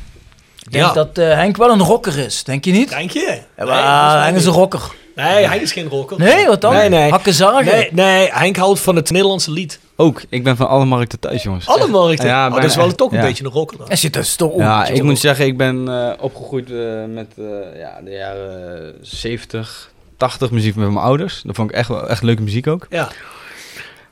[0.65, 0.93] Ik denk Ja.
[0.93, 2.89] dat eh, Henk wel een rocker is, denk je niet?
[2.89, 3.39] Denk je?
[3.57, 4.81] Ja, maar Henk is een rocker.
[5.15, 6.17] Nee, Henk is geen rocker.
[6.19, 6.73] Nee, wat dan?
[6.73, 7.09] Nee, nee.
[7.11, 7.65] Hakken zagen.
[7.65, 9.79] Nee, nee, Henk houdt van het Nederlandse lied.
[9.95, 11.67] Ook, ik ben van alle markten thuis, jongens.
[11.67, 12.27] Alle markten.
[12.27, 12.97] Ja, oh, dat is wel echt.
[12.97, 13.23] toch een Ja.
[13.23, 13.89] beetje een rocker dan.
[13.89, 16.77] En zit dus toch ook Ja, een ik moet zeggen, ik ben eh, opgegroeid eh,
[17.13, 21.41] met eh, ja, de jaren 70, 80 muziek met mijn ouders.
[21.45, 22.87] Dat vond ik echt, wel- echt leuke muziek ook.
[22.89, 23.09] Ja.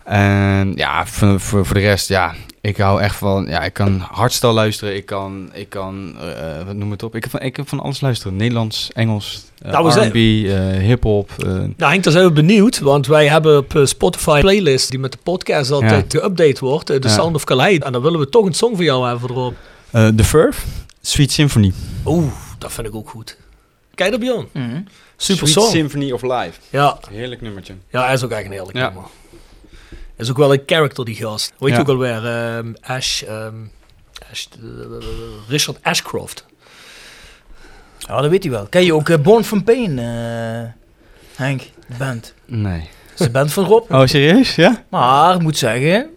[0.03, 3.99] En ja, voor, voor, voor de rest, ja, ik hou echt van, ja, ik kan
[3.99, 7.53] hardstyle luisteren, ik kan, ik kan, eh, wat noem het op, ik kan van, ik
[7.53, 8.35] kan van alles luisteren.
[8.35, 11.31] Nederlands, Engels, eh, Nou, R&B, eh, hip-hop.
[11.77, 15.11] Nou Henk, daar zijn we benieuwd, want wij hebben op Spotify een playlist die met
[15.11, 16.85] de podcast altijd geüpdate wordt.
[16.85, 17.09] The Ja.
[17.09, 17.77] Sound of Calais.
[17.79, 19.53] En dan willen we toch een song voor jou hebben erop.
[19.91, 20.61] eh, The Verve,
[21.01, 21.73] Sweet Symphony.
[22.05, 23.37] Oeh, dat vind ik ook goed.
[23.95, 24.47] Kijk dat Bjorn.
[24.51, 24.81] Mhm.
[25.17, 25.71] Super Sweet song.
[25.71, 26.59] Symphony of Life.
[26.69, 27.73] Ja, Heerlijk nummertje.
[27.89, 28.83] ja, hij is ook echt een heerlijk Ja.
[28.85, 29.03] nummer.
[30.17, 31.53] Is ook wel een character die gast.
[31.59, 31.81] Weet je Ja.
[31.81, 32.25] ook alweer?
[32.25, 33.55] ehm Ash, ehm,
[34.31, 34.67] Ash eh,
[35.47, 36.45] Richard Ashcroft.
[37.99, 38.65] Ja, dat weet hij wel.
[38.65, 40.69] Ken je ook eh, Born From Pain, eh,
[41.35, 41.61] Henk?
[41.87, 42.33] De band.
[42.45, 42.79] Nee.
[42.79, 43.91] Dat is de band van Rob.
[43.93, 44.55] Oh, serieus?
[44.55, 44.83] Ja?
[44.89, 46.09] Maar ik moet zeggen,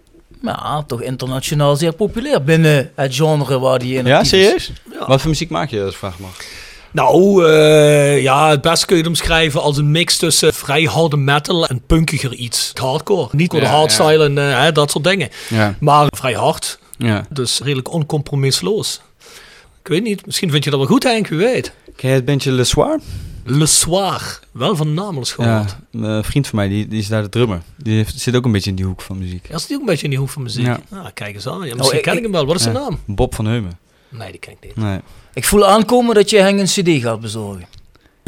[0.43, 4.73] ja, toch internationaal zeer populair binnen het genre waar die in Ja, serieus?
[4.93, 5.07] Ja.
[5.07, 6.37] Wat voor muziek maak je, als ik vraag mag?
[6.95, 11.17] Nou, eh, ja, het beste kun je het omschrijven als een mix tussen vrij harde
[11.17, 12.71] metal en punkiger iets.
[12.75, 13.29] Hardcore.
[13.33, 15.29] Niet door de Ja, hardstyle en eh, hè, dat soort dingen.
[15.49, 15.75] Ja.
[15.81, 16.79] Maar vrij hard.
[16.99, 17.27] ja.
[17.31, 19.01] Dus redelijk oncompromisloos.
[19.83, 21.73] Ik weet niet, misschien vind je dat wel goed, Henk, wie weet.
[21.97, 23.01] Ken je het bandje Le Soir?
[23.45, 24.41] Le Soir.
[24.53, 25.77] Wel van Ja, gehoord.
[25.93, 27.63] een vriend van mij, die, die is daar de drummer.
[27.77, 29.49] Die heeft, zit ook een beetje in die hoek van muziek.
[29.49, 29.59] Ja.
[29.67, 30.67] Die ook een beetje in die hoek van muziek?
[30.67, 30.81] Ja.
[30.91, 31.67] Ah, kijk eens aan.
[31.67, 32.47] Ja, misschien ik- ken ik hem wel.
[32.47, 32.99] Wat is zijn naam?
[33.07, 33.79] Bob van Heumen.
[34.09, 34.77] Nee, die ken ik niet.
[34.77, 34.99] Nee.
[35.35, 37.67] Ik voel aankomen dat je Henk een cd gaat bezorgen.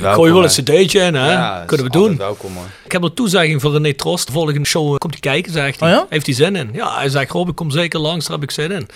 [0.03, 1.33] Gooi je wel een cd'tje in, hè?
[1.33, 2.16] Ja, Kunnen we doen.
[2.16, 2.65] welkom hoor.
[2.85, 4.27] Ik heb een toezegging van René Trost.
[4.27, 5.89] De volgende show eh, komt hij kijken, zegt hij.
[5.93, 6.07] Oh ja?
[6.11, 6.70] Heeft hij zin in?
[6.73, 8.89] Ja, hij zegt, Rob, ik kom zeker langs, daar heb ik zin in.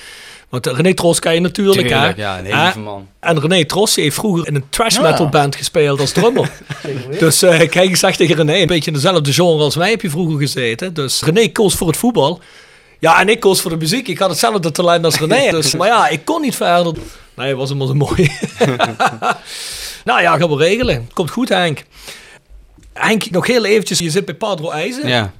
[0.49, 2.23] Want eh, René Trost ken je natuurlijk, Tuurlijk, hè?
[2.23, 3.09] ja, een hele man.
[3.20, 5.03] En René Trost heeft vroeger in een trash Ja.
[5.03, 6.51] metal band gespeeld als drummer.
[7.19, 10.01] dus eh, kijk, ik zeg tegen René, een beetje in dezelfde genre als mij heb
[10.03, 10.95] je vroeger gezeten.
[10.95, 12.41] Dus René koos voor het voetbal.
[12.99, 14.09] Ja, en ik koos voor de muziek.
[14.09, 15.51] Ik had hetzelfde talent als René.
[15.57, 16.95] Dus, maar ja, ik kon niet verder.
[17.40, 18.30] Nee, was hem al zo mooi.
[20.04, 21.08] nou ja, gaan we regelen.
[21.12, 21.84] Komt goed, Henk.
[22.92, 23.98] Henk, nog heel eventjes.
[23.98, 25.08] Je zit bij Padro IJzen.
[25.08, 25.32] Ja,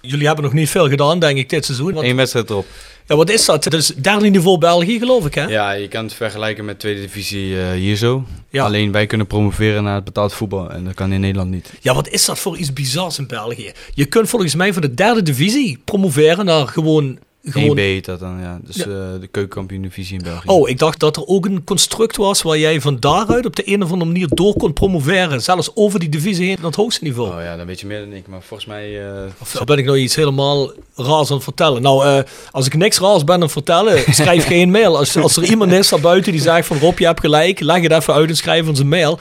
[0.00, 1.92] Jullie hebben nog niet veel gedaan, denk ik, dit seizoen.
[1.92, 2.66] Want, één wedstrijd erop.
[3.06, 3.64] ja, wat is dat?
[3.64, 5.44] Dus derde niveau België, geloof ik, hè?
[5.44, 8.24] Ja, je kan het vergelijken met tweede divisie eh, hier zo.
[8.50, 8.64] Ja.
[8.64, 10.70] Alleen wij kunnen promoveren naar het betaald voetbal.
[10.70, 11.72] En dat kan in Nederland niet.
[11.80, 13.72] Ja, wat is dat voor iets bizars in België?
[13.94, 17.18] Je kunt volgens mij van de derde divisie promoveren naar gewoon...
[17.44, 18.58] gewoon 1B heet dat dan, ja.
[18.62, 18.82] Dus Ja.
[18.82, 18.88] eh,
[19.20, 20.48] de keukenkampioen divisie in België.
[20.48, 23.72] Oh, ik dacht dat er ook een construct was waar jij van daaruit op de
[23.72, 25.42] een of andere manier door kon promoveren.
[25.42, 27.34] Zelfs over die divisie heen naar het hoogste niveau.
[27.36, 28.26] Oh ja, dan weet je meer dan ik.
[28.26, 29.00] Maar volgens mij...
[29.40, 31.82] Of ben ik nou iets helemaal raars aan het vertellen?
[31.82, 32.18] Nou, eh,
[32.50, 34.98] als ik niks raars ben aan het vertellen, schrijf geen mail.
[34.98, 37.82] Als, als er iemand is daar buiten die zegt van Rob, je hebt gelijk, leg
[37.82, 39.18] het even uit en schrijf ons een mail.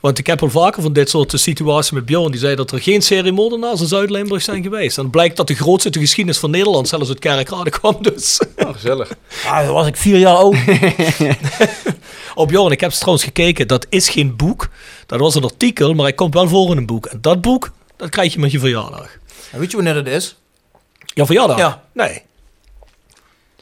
[0.00, 2.30] Want ik heb al vaker van dit soort situaties met Bjorn.
[2.30, 4.96] Die zei dat er geen seriemoordenaars in Zuid-Limburg zijn geweest.
[4.96, 7.18] En het blijkt dat de grootste de geschiedenis van Nederland zelfs uit
[7.62, 8.02] Kerkrade kwam.
[8.02, 8.40] Dus.
[8.56, 9.10] oh, gezellig.
[9.46, 10.56] Ah, dan was ik vier jaar oud.
[12.34, 14.68] Op Bjorn, ik heb trouwens gekeken, dat is geen boek.
[15.06, 17.06] Dat was een artikel, maar hij komt wel voor in een boek.
[17.06, 19.18] En dat boek, dat krijg je met je verjaardag.
[19.52, 20.36] En weet je wanneer dat is?
[21.14, 21.58] Ja, verjaardag?
[21.58, 21.82] Ja.
[21.92, 22.22] Nee.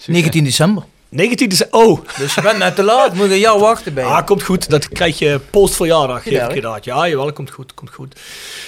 [0.06, 0.84] 19 december.
[1.14, 1.80] 19 december.
[1.80, 4.04] Oh, Dus je bent net te laat, moet je jaar wachten bij.
[4.04, 4.70] Ah, komt goed.
[4.70, 6.22] Dat krijg je post-verjaardag.
[6.22, 6.84] Geef Ja, ik je dat.
[6.84, 8.20] Ja, jawel, komt goed, komt goed.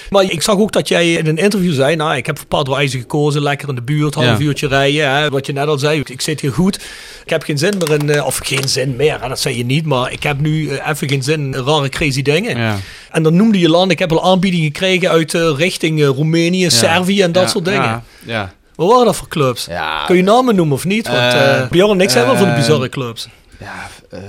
[0.09, 2.75] Maar ik zag ook dat jij in een interview zei, nou, ik heb voor Padro
[2.75, 4.37] IJzer gekozen, lekker in de buurt, half Ja.
[4.45, 5.11] uurtje rijden.
[5.11, 6.75] Hè, wat je net al zei, ik zit hier goed.
[7.23, 9.65] Ik heb geen zin meer in, eh, of geen zin meer, hè, dat zei je
[9.65, 12.57] niet, maar ik heb nu eh, even geen zin in rare crazy dingen.
[12.57, 12.77] Ja.
[13.11, 17.21] En dan noemde je land, ik heb al aanbiedingen gekregen uit eh, richting Roemenië, Servië
[17.21, 17.81] en dat Ja, soort dingen.
[17.81, 18.53] Ja, ja.
[18.77, 19.65] Wat waren dat voor clubs?
[19.65, 21.07] Ja, Kun je namen noemen of niet?
[21.07, 23.27] Want Bjorn en ik zijn wel van de eh, bizarre clubs.
[23.59, 24.19] ja eh,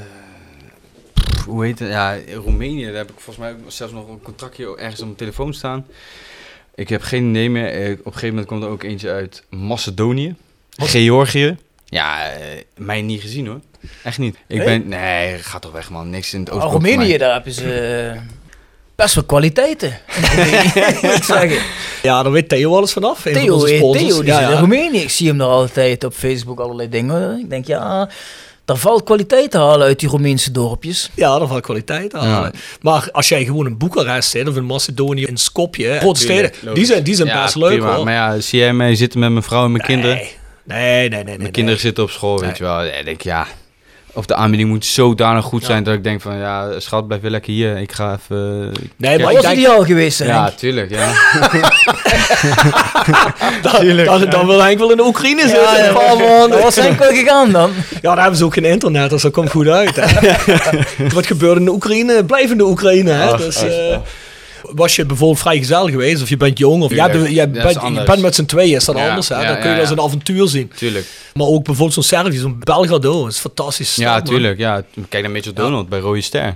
[1.46, 1.88] hoe heet het?
[1.88, 5.16] Ja, in Roemenië, daar heb ik volgens mij zelfs nog een contractje ergens op mijn
[5.18, 5.86] telefoon staan.
[6.74, 7.70] Ik heb geen idee meer.
[7.70, 10.34] Eh, Op een gegeven moment kwam er ook eentje uit Macedonië.
[10.76, 11.56] Georgië.
[11.84, 12.30] Ja,
[12.76, 13.60] mij niet gezien hoor.
[14.04, 14.36] Echt niet.
[14.46, 14.64] Ik Nee?
[14.64, 14.88] ben...
[14.88, 16.10] Nee, ga toch weg man.
[16.10, 16.62] Niks in het Oh, oog.
[16.70, 17.72] komt voor Roemenië, daar hebben ze
[18.14, 18.20] eh,
[19.02, 19.98] best wel kwaliteiten.
[21.02, 21.58] moet zeggen.
[22.02, 23.24] Ja, daar weet Theo wel eens vanaf.
[23.24, 23.80] een van Theo, onze eh.
[23.80, 24.58] Theo die ja, zit in ja.
[24.58, 24.98] Roemenië.
[25.00, 27.38] Ik zie hem daar altijd op Facebook allerlei dingen.
[27.38, 28.08] Ik denk, ja,
[28.64, 31.10] daar valt kwaliteit te halen uit die Roemeense dorpjes.
[31.14, 32.28] Ja, daar valt kwaliteit aan.
[32.28, 32.50] Ja.
[32.80, 36.84] Maar als jij gewoon in Boekarest zit of in Macedonië, in Skopje, grote steden, die
[36.84, 37.94] zijn, die zijn Ja, best leuk prima.
[37.94, 38.04] hoor.
[38.04, 40.16] Maar ja, zie jij mij zitten met mijn vrouw en mijn kinderen?
[40.16, 40.28] Nee,
[40.64, 41.08] nee, nee.
[41.08, 42.82] nee, nee Mijn kinderen zitten op school, weet je wel.
[42.82, 43.46] Ja, ik denk ja.
[44.18, 47.30] Of de aanbieding moet zodanig goed zijn dat ik denk van ja, schat, blijf weer
[47.30, 47.76] lekker hier.
[47.76, 48.72] Ik ga even.
[48.96, 50.28] Nee, Maar was denk, ideaal geweest zijn.
[50.28, 50.90] Ja, tuurlijk.
[50.90, 51.12] Ja.
[53.62, 55.62] dan, dan, dan wil Henk wel in de Oekraïne zitten.
[55.62, 56.46] Ja, ja.
[56.48, 57.70] Dat was Henk wel gegaan dan.
[57.90, 59.96] Ja, daar hebben ze ook geen internet, dus dat komt goed uit.
[59.96, 60.32] Hè.
[61.14, 63.10] Wat gebeurt in de Oekraïne, blijft in de Oekraïne.
[63.10, 63.32] Hè.
[63.32, 64.02] Ach, dus, ach, eh, ach.
[64.74, 68.20] Was je bijvoorbeeld vrijgezel geweest, of je bent jong, of Tuurlijk, jij bent, je bent
[68.20, 69.28] met z'n tweeën, is dat Ja, anders.
[69.28, 69.40] Hè.
[69.40, 70.70] ja, dan kun je dat als een avontuur zien.
[70.76, 71.06] tuurlijk.
[71.34, 73.94] Maar ook bijvoorbeeld zo'n Servië, zo'n Belgrado, is fantastisch.
[73.96, 74.24] Ja, man.
[74.24, 74.58] tuurlijk.
[74.58, 74.82] Ja.
[75.08, 76.54] Kijk naar Mitchell Donald bij Rode Ster.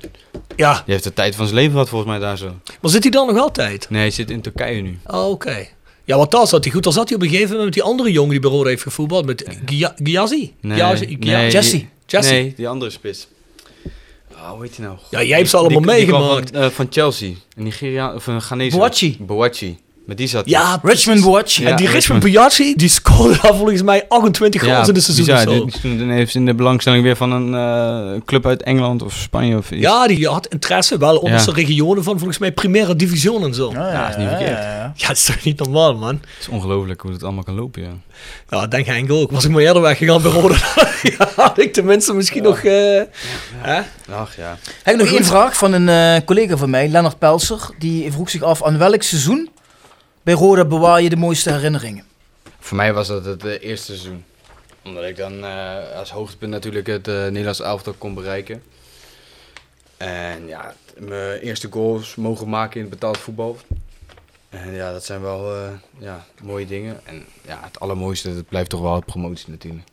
[0.57, 2.57] Ja, Die heeft de tijd van zijn leven gehad volgens mij daar zo.
[2.81, 3.87] maar zit hij dan nog altijd?
[3.91, 4.99] Nee, hij zit in Turkije nu.
[5.07, 5.67] Oh, oké.
[6.05, 6.83] Ja, want daar zat hij goed.
[6.83, 8.83] Dan zat hij op een gegeven moment met die andere jongen die bij Rode heeft
[8.83, 10.53] gevoetbald, met Gia- Giazi.
[10.61, 10.79] Nee,
[11.51, 11.85] Jesse.
[12.07, 12.33] Jesse.
[12.33, 13.29] Nee, die andere spits.
[14.43, 14.99] Oh, hoe heet hij nou?
[15.11, 16.51] Ja, jij hebt ze allemaal Die- die kwam meegemaakt.
[16.51, 17.29] Van, eh, van Chelsea.
[17.57, 18.77] Een Nigeria of een Ghanese.
[18.77, 19.17] Boachi.
[19.21, 19.79] Boachi.
[20.07, 20.49] Met die zat.
[20.49, 21.53] Ja, Richmond.
[21.55, 21.71] Ja.
[21.71, 22.23] en die Richmond.
[22.25, 25.69] Piazzi, die scoorde daar volgens mij 28 goals in de seizoen zo.
[25.83, 27.55] Die- heeft in de belangstelling weer van een
[28.15, 29.81] eh, club uit Engeland of Spanje of iets.
[29.83, 31.39] Ja, die had interesse wel onder Ja.
[31.45, 33.71] zijn regionen van volgens mij Primera Division en zo.
[33.73, 34.59] Ja, Ja, is niet verkeerd.
[34.59, 34.93] ja.
[35.07, 36.15] dat is toch niet normaal, man.
[36.15, 37.91] Het is ongelooflijk hoe het allemaal kan lopen, ja.
[38.51, 39.31] Ja, denk Henk ook.
[39.31, 40.55] Was ik maar eerder weggegaan bij Rode,
[41.19, 42.59] ja, had ik tenminste misschien nog...
[42.59, 43.01] eh,
[43.57, 43.81] hè?
[44.15, 44.59] Ach ja.
[44.83, 47.59] Heb ik nog één vraag van een eh, collega van mij, Lennart Pelser.
[47.79, 49.49] Die vroeg zich af aan welk seizoen
[50.23, 52.05] bij Roda bewaar je de mooiste herinneringen?
[52.59, 54.25] Voor mij was dat het eh, eerste seizoen.
[54.85, 58.63] Omdat ik dan eh, als hoogtepunt natuurlijk het eh Nederlands elftal kon bereiken.
[59.97, 63.57] En ja, mijn eerste goals mogen maken in het betaald voetbal.
[64.49, 67.01] En ja, dat zijn wel ja, mooie dingen.
[67.05, 69.89] En ja, het allermooiste, dat blijft toch wel het promotie natuurlijk.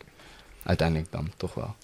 [0.62, 1.74] Uiteindelijk dan, toch wel.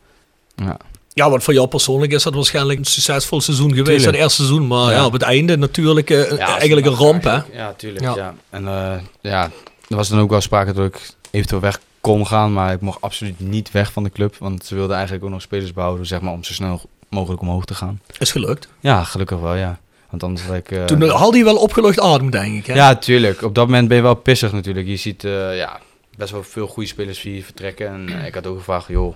[0.55, 0.77] Ja.
[1.19, 3.87] Ja, want voor jou persoonlijk is dat waarschijnlijk een succesvol seizoen geweest.
[3.87, 4.07] Tuurlijk.
[4.13, 4.97] Het eerste seizoen, maar ja.
[4.97, 5.05] Ja.
[5.07, 7.39] op het einde natuurlijk eh, Ja, eigenlijk een ramp, hè?
[7.53, 8.05] Ja, tuurlijk.
[8.05, 8.15] Ja.
[8.17, 8.35] Ja.
[8.51, 9.51] En eh, ja,
[9.89, 13.01] er was dan ook wel sprake dat ik eventueel weg kon gaan, maar ik mocht
[13.01, 16.21] absoluut niet weg van de club, want ze wilden eigenlijk ook nog spelers behouden, zeg
[16.21, 18.01] maar, om zo snel mogelijk omhoog te gaan.
[18.19, 18.69] Is gelukt.
[18.81, 19.79] Ja, gelukkig wel, ja.
[20.11, 20.71] Want anders had ik...
[20.71, 22.67] eh, Toen had hij wel opgelucht adem, denk ik.
[22.67, 22.75] Hè?
[22.75, 23.43] ja, tuurlijk.
[23.43, 24.87] Op dat moment ben je wel pissig natuurlijk.
[24.87, 25.81] Je ziet eh, ja,
[26.17, 27.89] best wel veel goede spelers hier vertrekken.
[27.89, 29.15] En eh, ik had ook gevraagd, joh,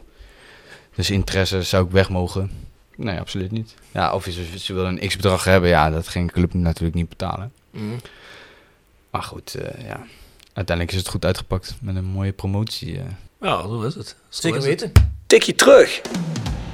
[1.00, 2.50] dus interesse, zou ik weg mogen?
[2.96, 3.74] Nee, absoluut niet.
[3.92, 7.08] Ja, of ze, ze wilden een x-bedrag hebben, ja, dat ging de club natuurlijk niet
[7.08, 7.52] betalen.
[7.70, 8.00] Mm.
[9.10, 10.00] Maar goed, eh, ja.
[10.52, 12.96] Uiteindelijk is het goed uitgepakt met een mooie promotie.
[12.98, 13.02] eh.
[13.40, 14.08] Ja, zo is het.
[14.28, 14.80] Zo Zeker is het.
[14.80, 15.12] weten.
[15.26, 16.00] Tikje terug.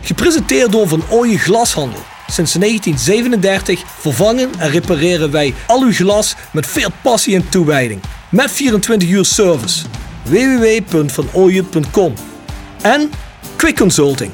[0.02, 2.00] Gepresenteerd door Van Ooyen Glashandel.
[2.26, 8.00] Sinds 1937 vervangen en repareren wij al uw glas met veel passie en toewijding.
[8.30, 9.86] Met 24 uur service.
[10.24, 12.14] www.vanooyen.com
[12.82, 13.10] En
[13.56, 14.30] Quick Consulting.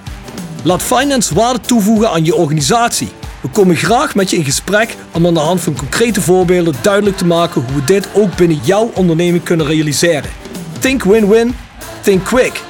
[0.65, 3.09] Laat finance waarde toevoegen aan je organisatie.
[3.40, 7.16] We komen graag met je in gesprek om aan de hand van concrete voorbeelden duidelijk
[7.16, 10.31] te maken hoe we dit ook binnen jouw onderneming kunnen realiseren.
[10.78, 11.55] Think win-win,
[12.03, 12.62] think quick.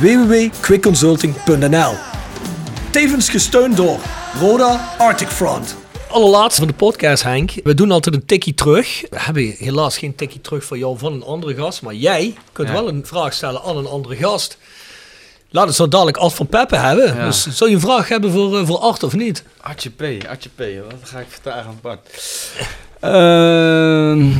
[0.00, 1.92] www.quickconsulting.nl
[2.90, 3.98] Tevens gesteund door
[4.40, 5.76] Roda Arctic Front.
[6.10, 7.52] Allerlaatste van de podcast, Henk.
[7.64, 9.00] We doen altijd een tikkie terug.
[9.10, 11.82] We hebben helaas geen tikkie terug van jou van een andere gast.
[11.82, 12.74] Maar jij kunt Ja.
[12.74, 14.58] wel een vraag stellen aan een andere gast.
[15.54, 17.16] Laat het zo dadelijk Art van Peppe hebben.
[17.16, 17.24] Ja.
[17.24, 19.44] Dus zou je een vraag hebben voor, eh, voor Art of niet?
[19.60, 22.08] Artje P, Artje P, wat ga ik vragen aan Bart?
[23.00, 24.30] Ehm,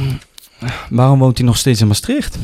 [0.90, 2.36] waarom woont hij nog steeds in Maastricht?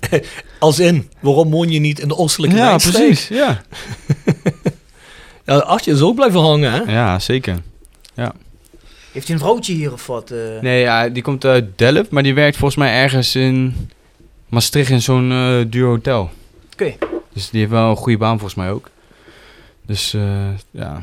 [0.58, 3.18] Als in, waarom woon je niet in de oostelijke Wijnstreek?
[3.18, 3.62] Ja.
[5.46, 6.92] Ja, Artje is ook blijven hangen, hè?
[6.92, 7.58] ja, zeker.
[9.12, 10.30] Heeft hij een vrouwtje hier of wat?
[10.30, 10.38] eh?
[10.60, 13.88] Nee, ja, die komt uit Delft, maar die werkt volgens mij ergens in
[14.48, 16.30] Maastricht in zo'n eh, duur hotel.
[16.72, 16.94] Oké.
[17.34, 18.88] Dus die heeft wel een goede baan volgens mij ook.
[19.86, 21.02] Dus eh, ja.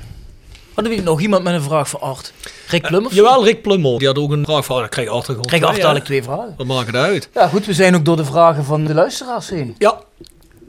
[0.73, 2.33] Hadden we nog iemand met een vraag voor Art?
[2.67, 3.15] Rick Plum of zo?
[3.23, 3.97] Jawel, Rick Plummel.
[3.97, 6.53] Die had ook een vraag je Art gewoon Krijg twee, Art dadelijk twee vragen.
[6.57, 7.29] Wat maakt het uit?
[7.33, 9.75] Ja, goed, we zijn ook door de vragen van de luisteraars heen.
[9.77, 9.99] Ja.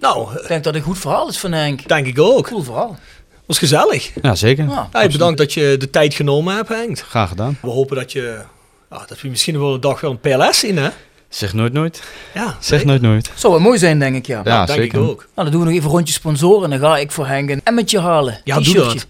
[0.01, 1.89] Nou, Ik denk dat het een goed verhaal is van Henk.
[1.89, 2.47] denk ik ook.
[2.47, 2.97] Cool verhaal.
[3.47, 4.11] Was gezellig.
[4.23, 4.65] ja, zeker.
[4.69, 4.89] Ja.
[4.93, 6.99] Hey, bedankt dat je de tijd genomen hebt, Henk.
[6.99, 7.59] Graag gedaan.
[7.63, 8.41] We hopen dat je,
[8.91, 10.89] ja, dat we misschien wel een dag wel een PLS zien, hè?
[11.35, 12.03] Zeg nooit nooit.
[12.35, 12.87] Ja, Zeg zeker.
[12.87, 13.31] nooit nooit.
[13.35, 14.41] Zou wel mooi zijn, denk ik, ja.
[14.45, 14.99] Ja, denk zeker.
[14.99, 15.19] ik ook.
[15.19, 17.51] Nou, dan doen we nog even een rondje sponsoren en dan ga ik voor Henk
[17.51, 18.41] een emmetje halen.
[18.45, 19.07] Ja, doe dat.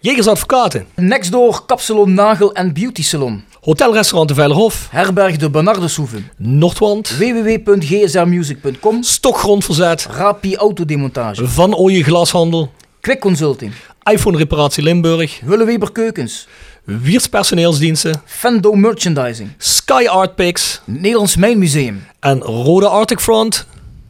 [0.00, 0.86] Jegers Advocaten.
[0.94, 3.44] Next door Kapsalon Nagel en Beauty Salon.
[3.60, 4.88] Hotelrestaurant de Veilerhof.
[4.90, 6.30] Herberg de Bernardeshoeven.
[6.36, 7.16] Noordwand.
[7.18, 9.02] www.gsrmusic.com.
[9.02, 10.06] Stokgrondverzet.
[10.10, 11.48] Rapi Autodemontage.
[11.48, 12.72] Van Ooyen Glashandel.
[13.00, 13.72] Quick Consulting.
[14.12, 15.40] iPhone Reparatie Limburg.
[15.44, 16.48] Willeweber Keukens.
[16.84, 18.22] Wiers Personeelsdiensten.
[18.24, 19.50] Fendo Merchandising.
[19.58, 20.80] Sky Art Picks.
[20.84, 22.06] Nederlands Mijnmuseum.
[22.20, 23.66] En Rode Arctic Front.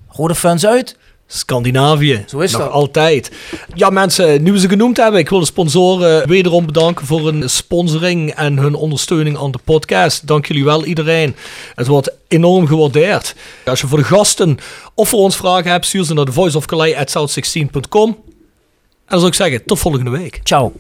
[0.08, 0.96] Rode fans uit.
[1.26, 2.24] Scandinavië.
[2.26, 2.70] Zo is Nog dat.
[2.70, 3.30] altijd.
[3.74, 7.50] Ja, mensen, nu we ze genoemd hebben, ik wil de sponsoren wederom bedanken voor hun
[7.50, 10.26] sponsoring en hun ondersteuning aan de podcast.
[10.26, 11.36] Dank jullie wel, iedereen.
[11.74, 13.34] Het wordt enorm gewaardeerd.
[13.64, 14.58] Als je voor de gasten
[14.94, 18.08] of voor ons vragen hebt, stuur ze naar thevoiceofcalais@south16.com.
[18.10, 18.16] En
[19.06, 20.40] dan zou ik zeggen, tot volgende week.
[20.42, 20.72] Ciao.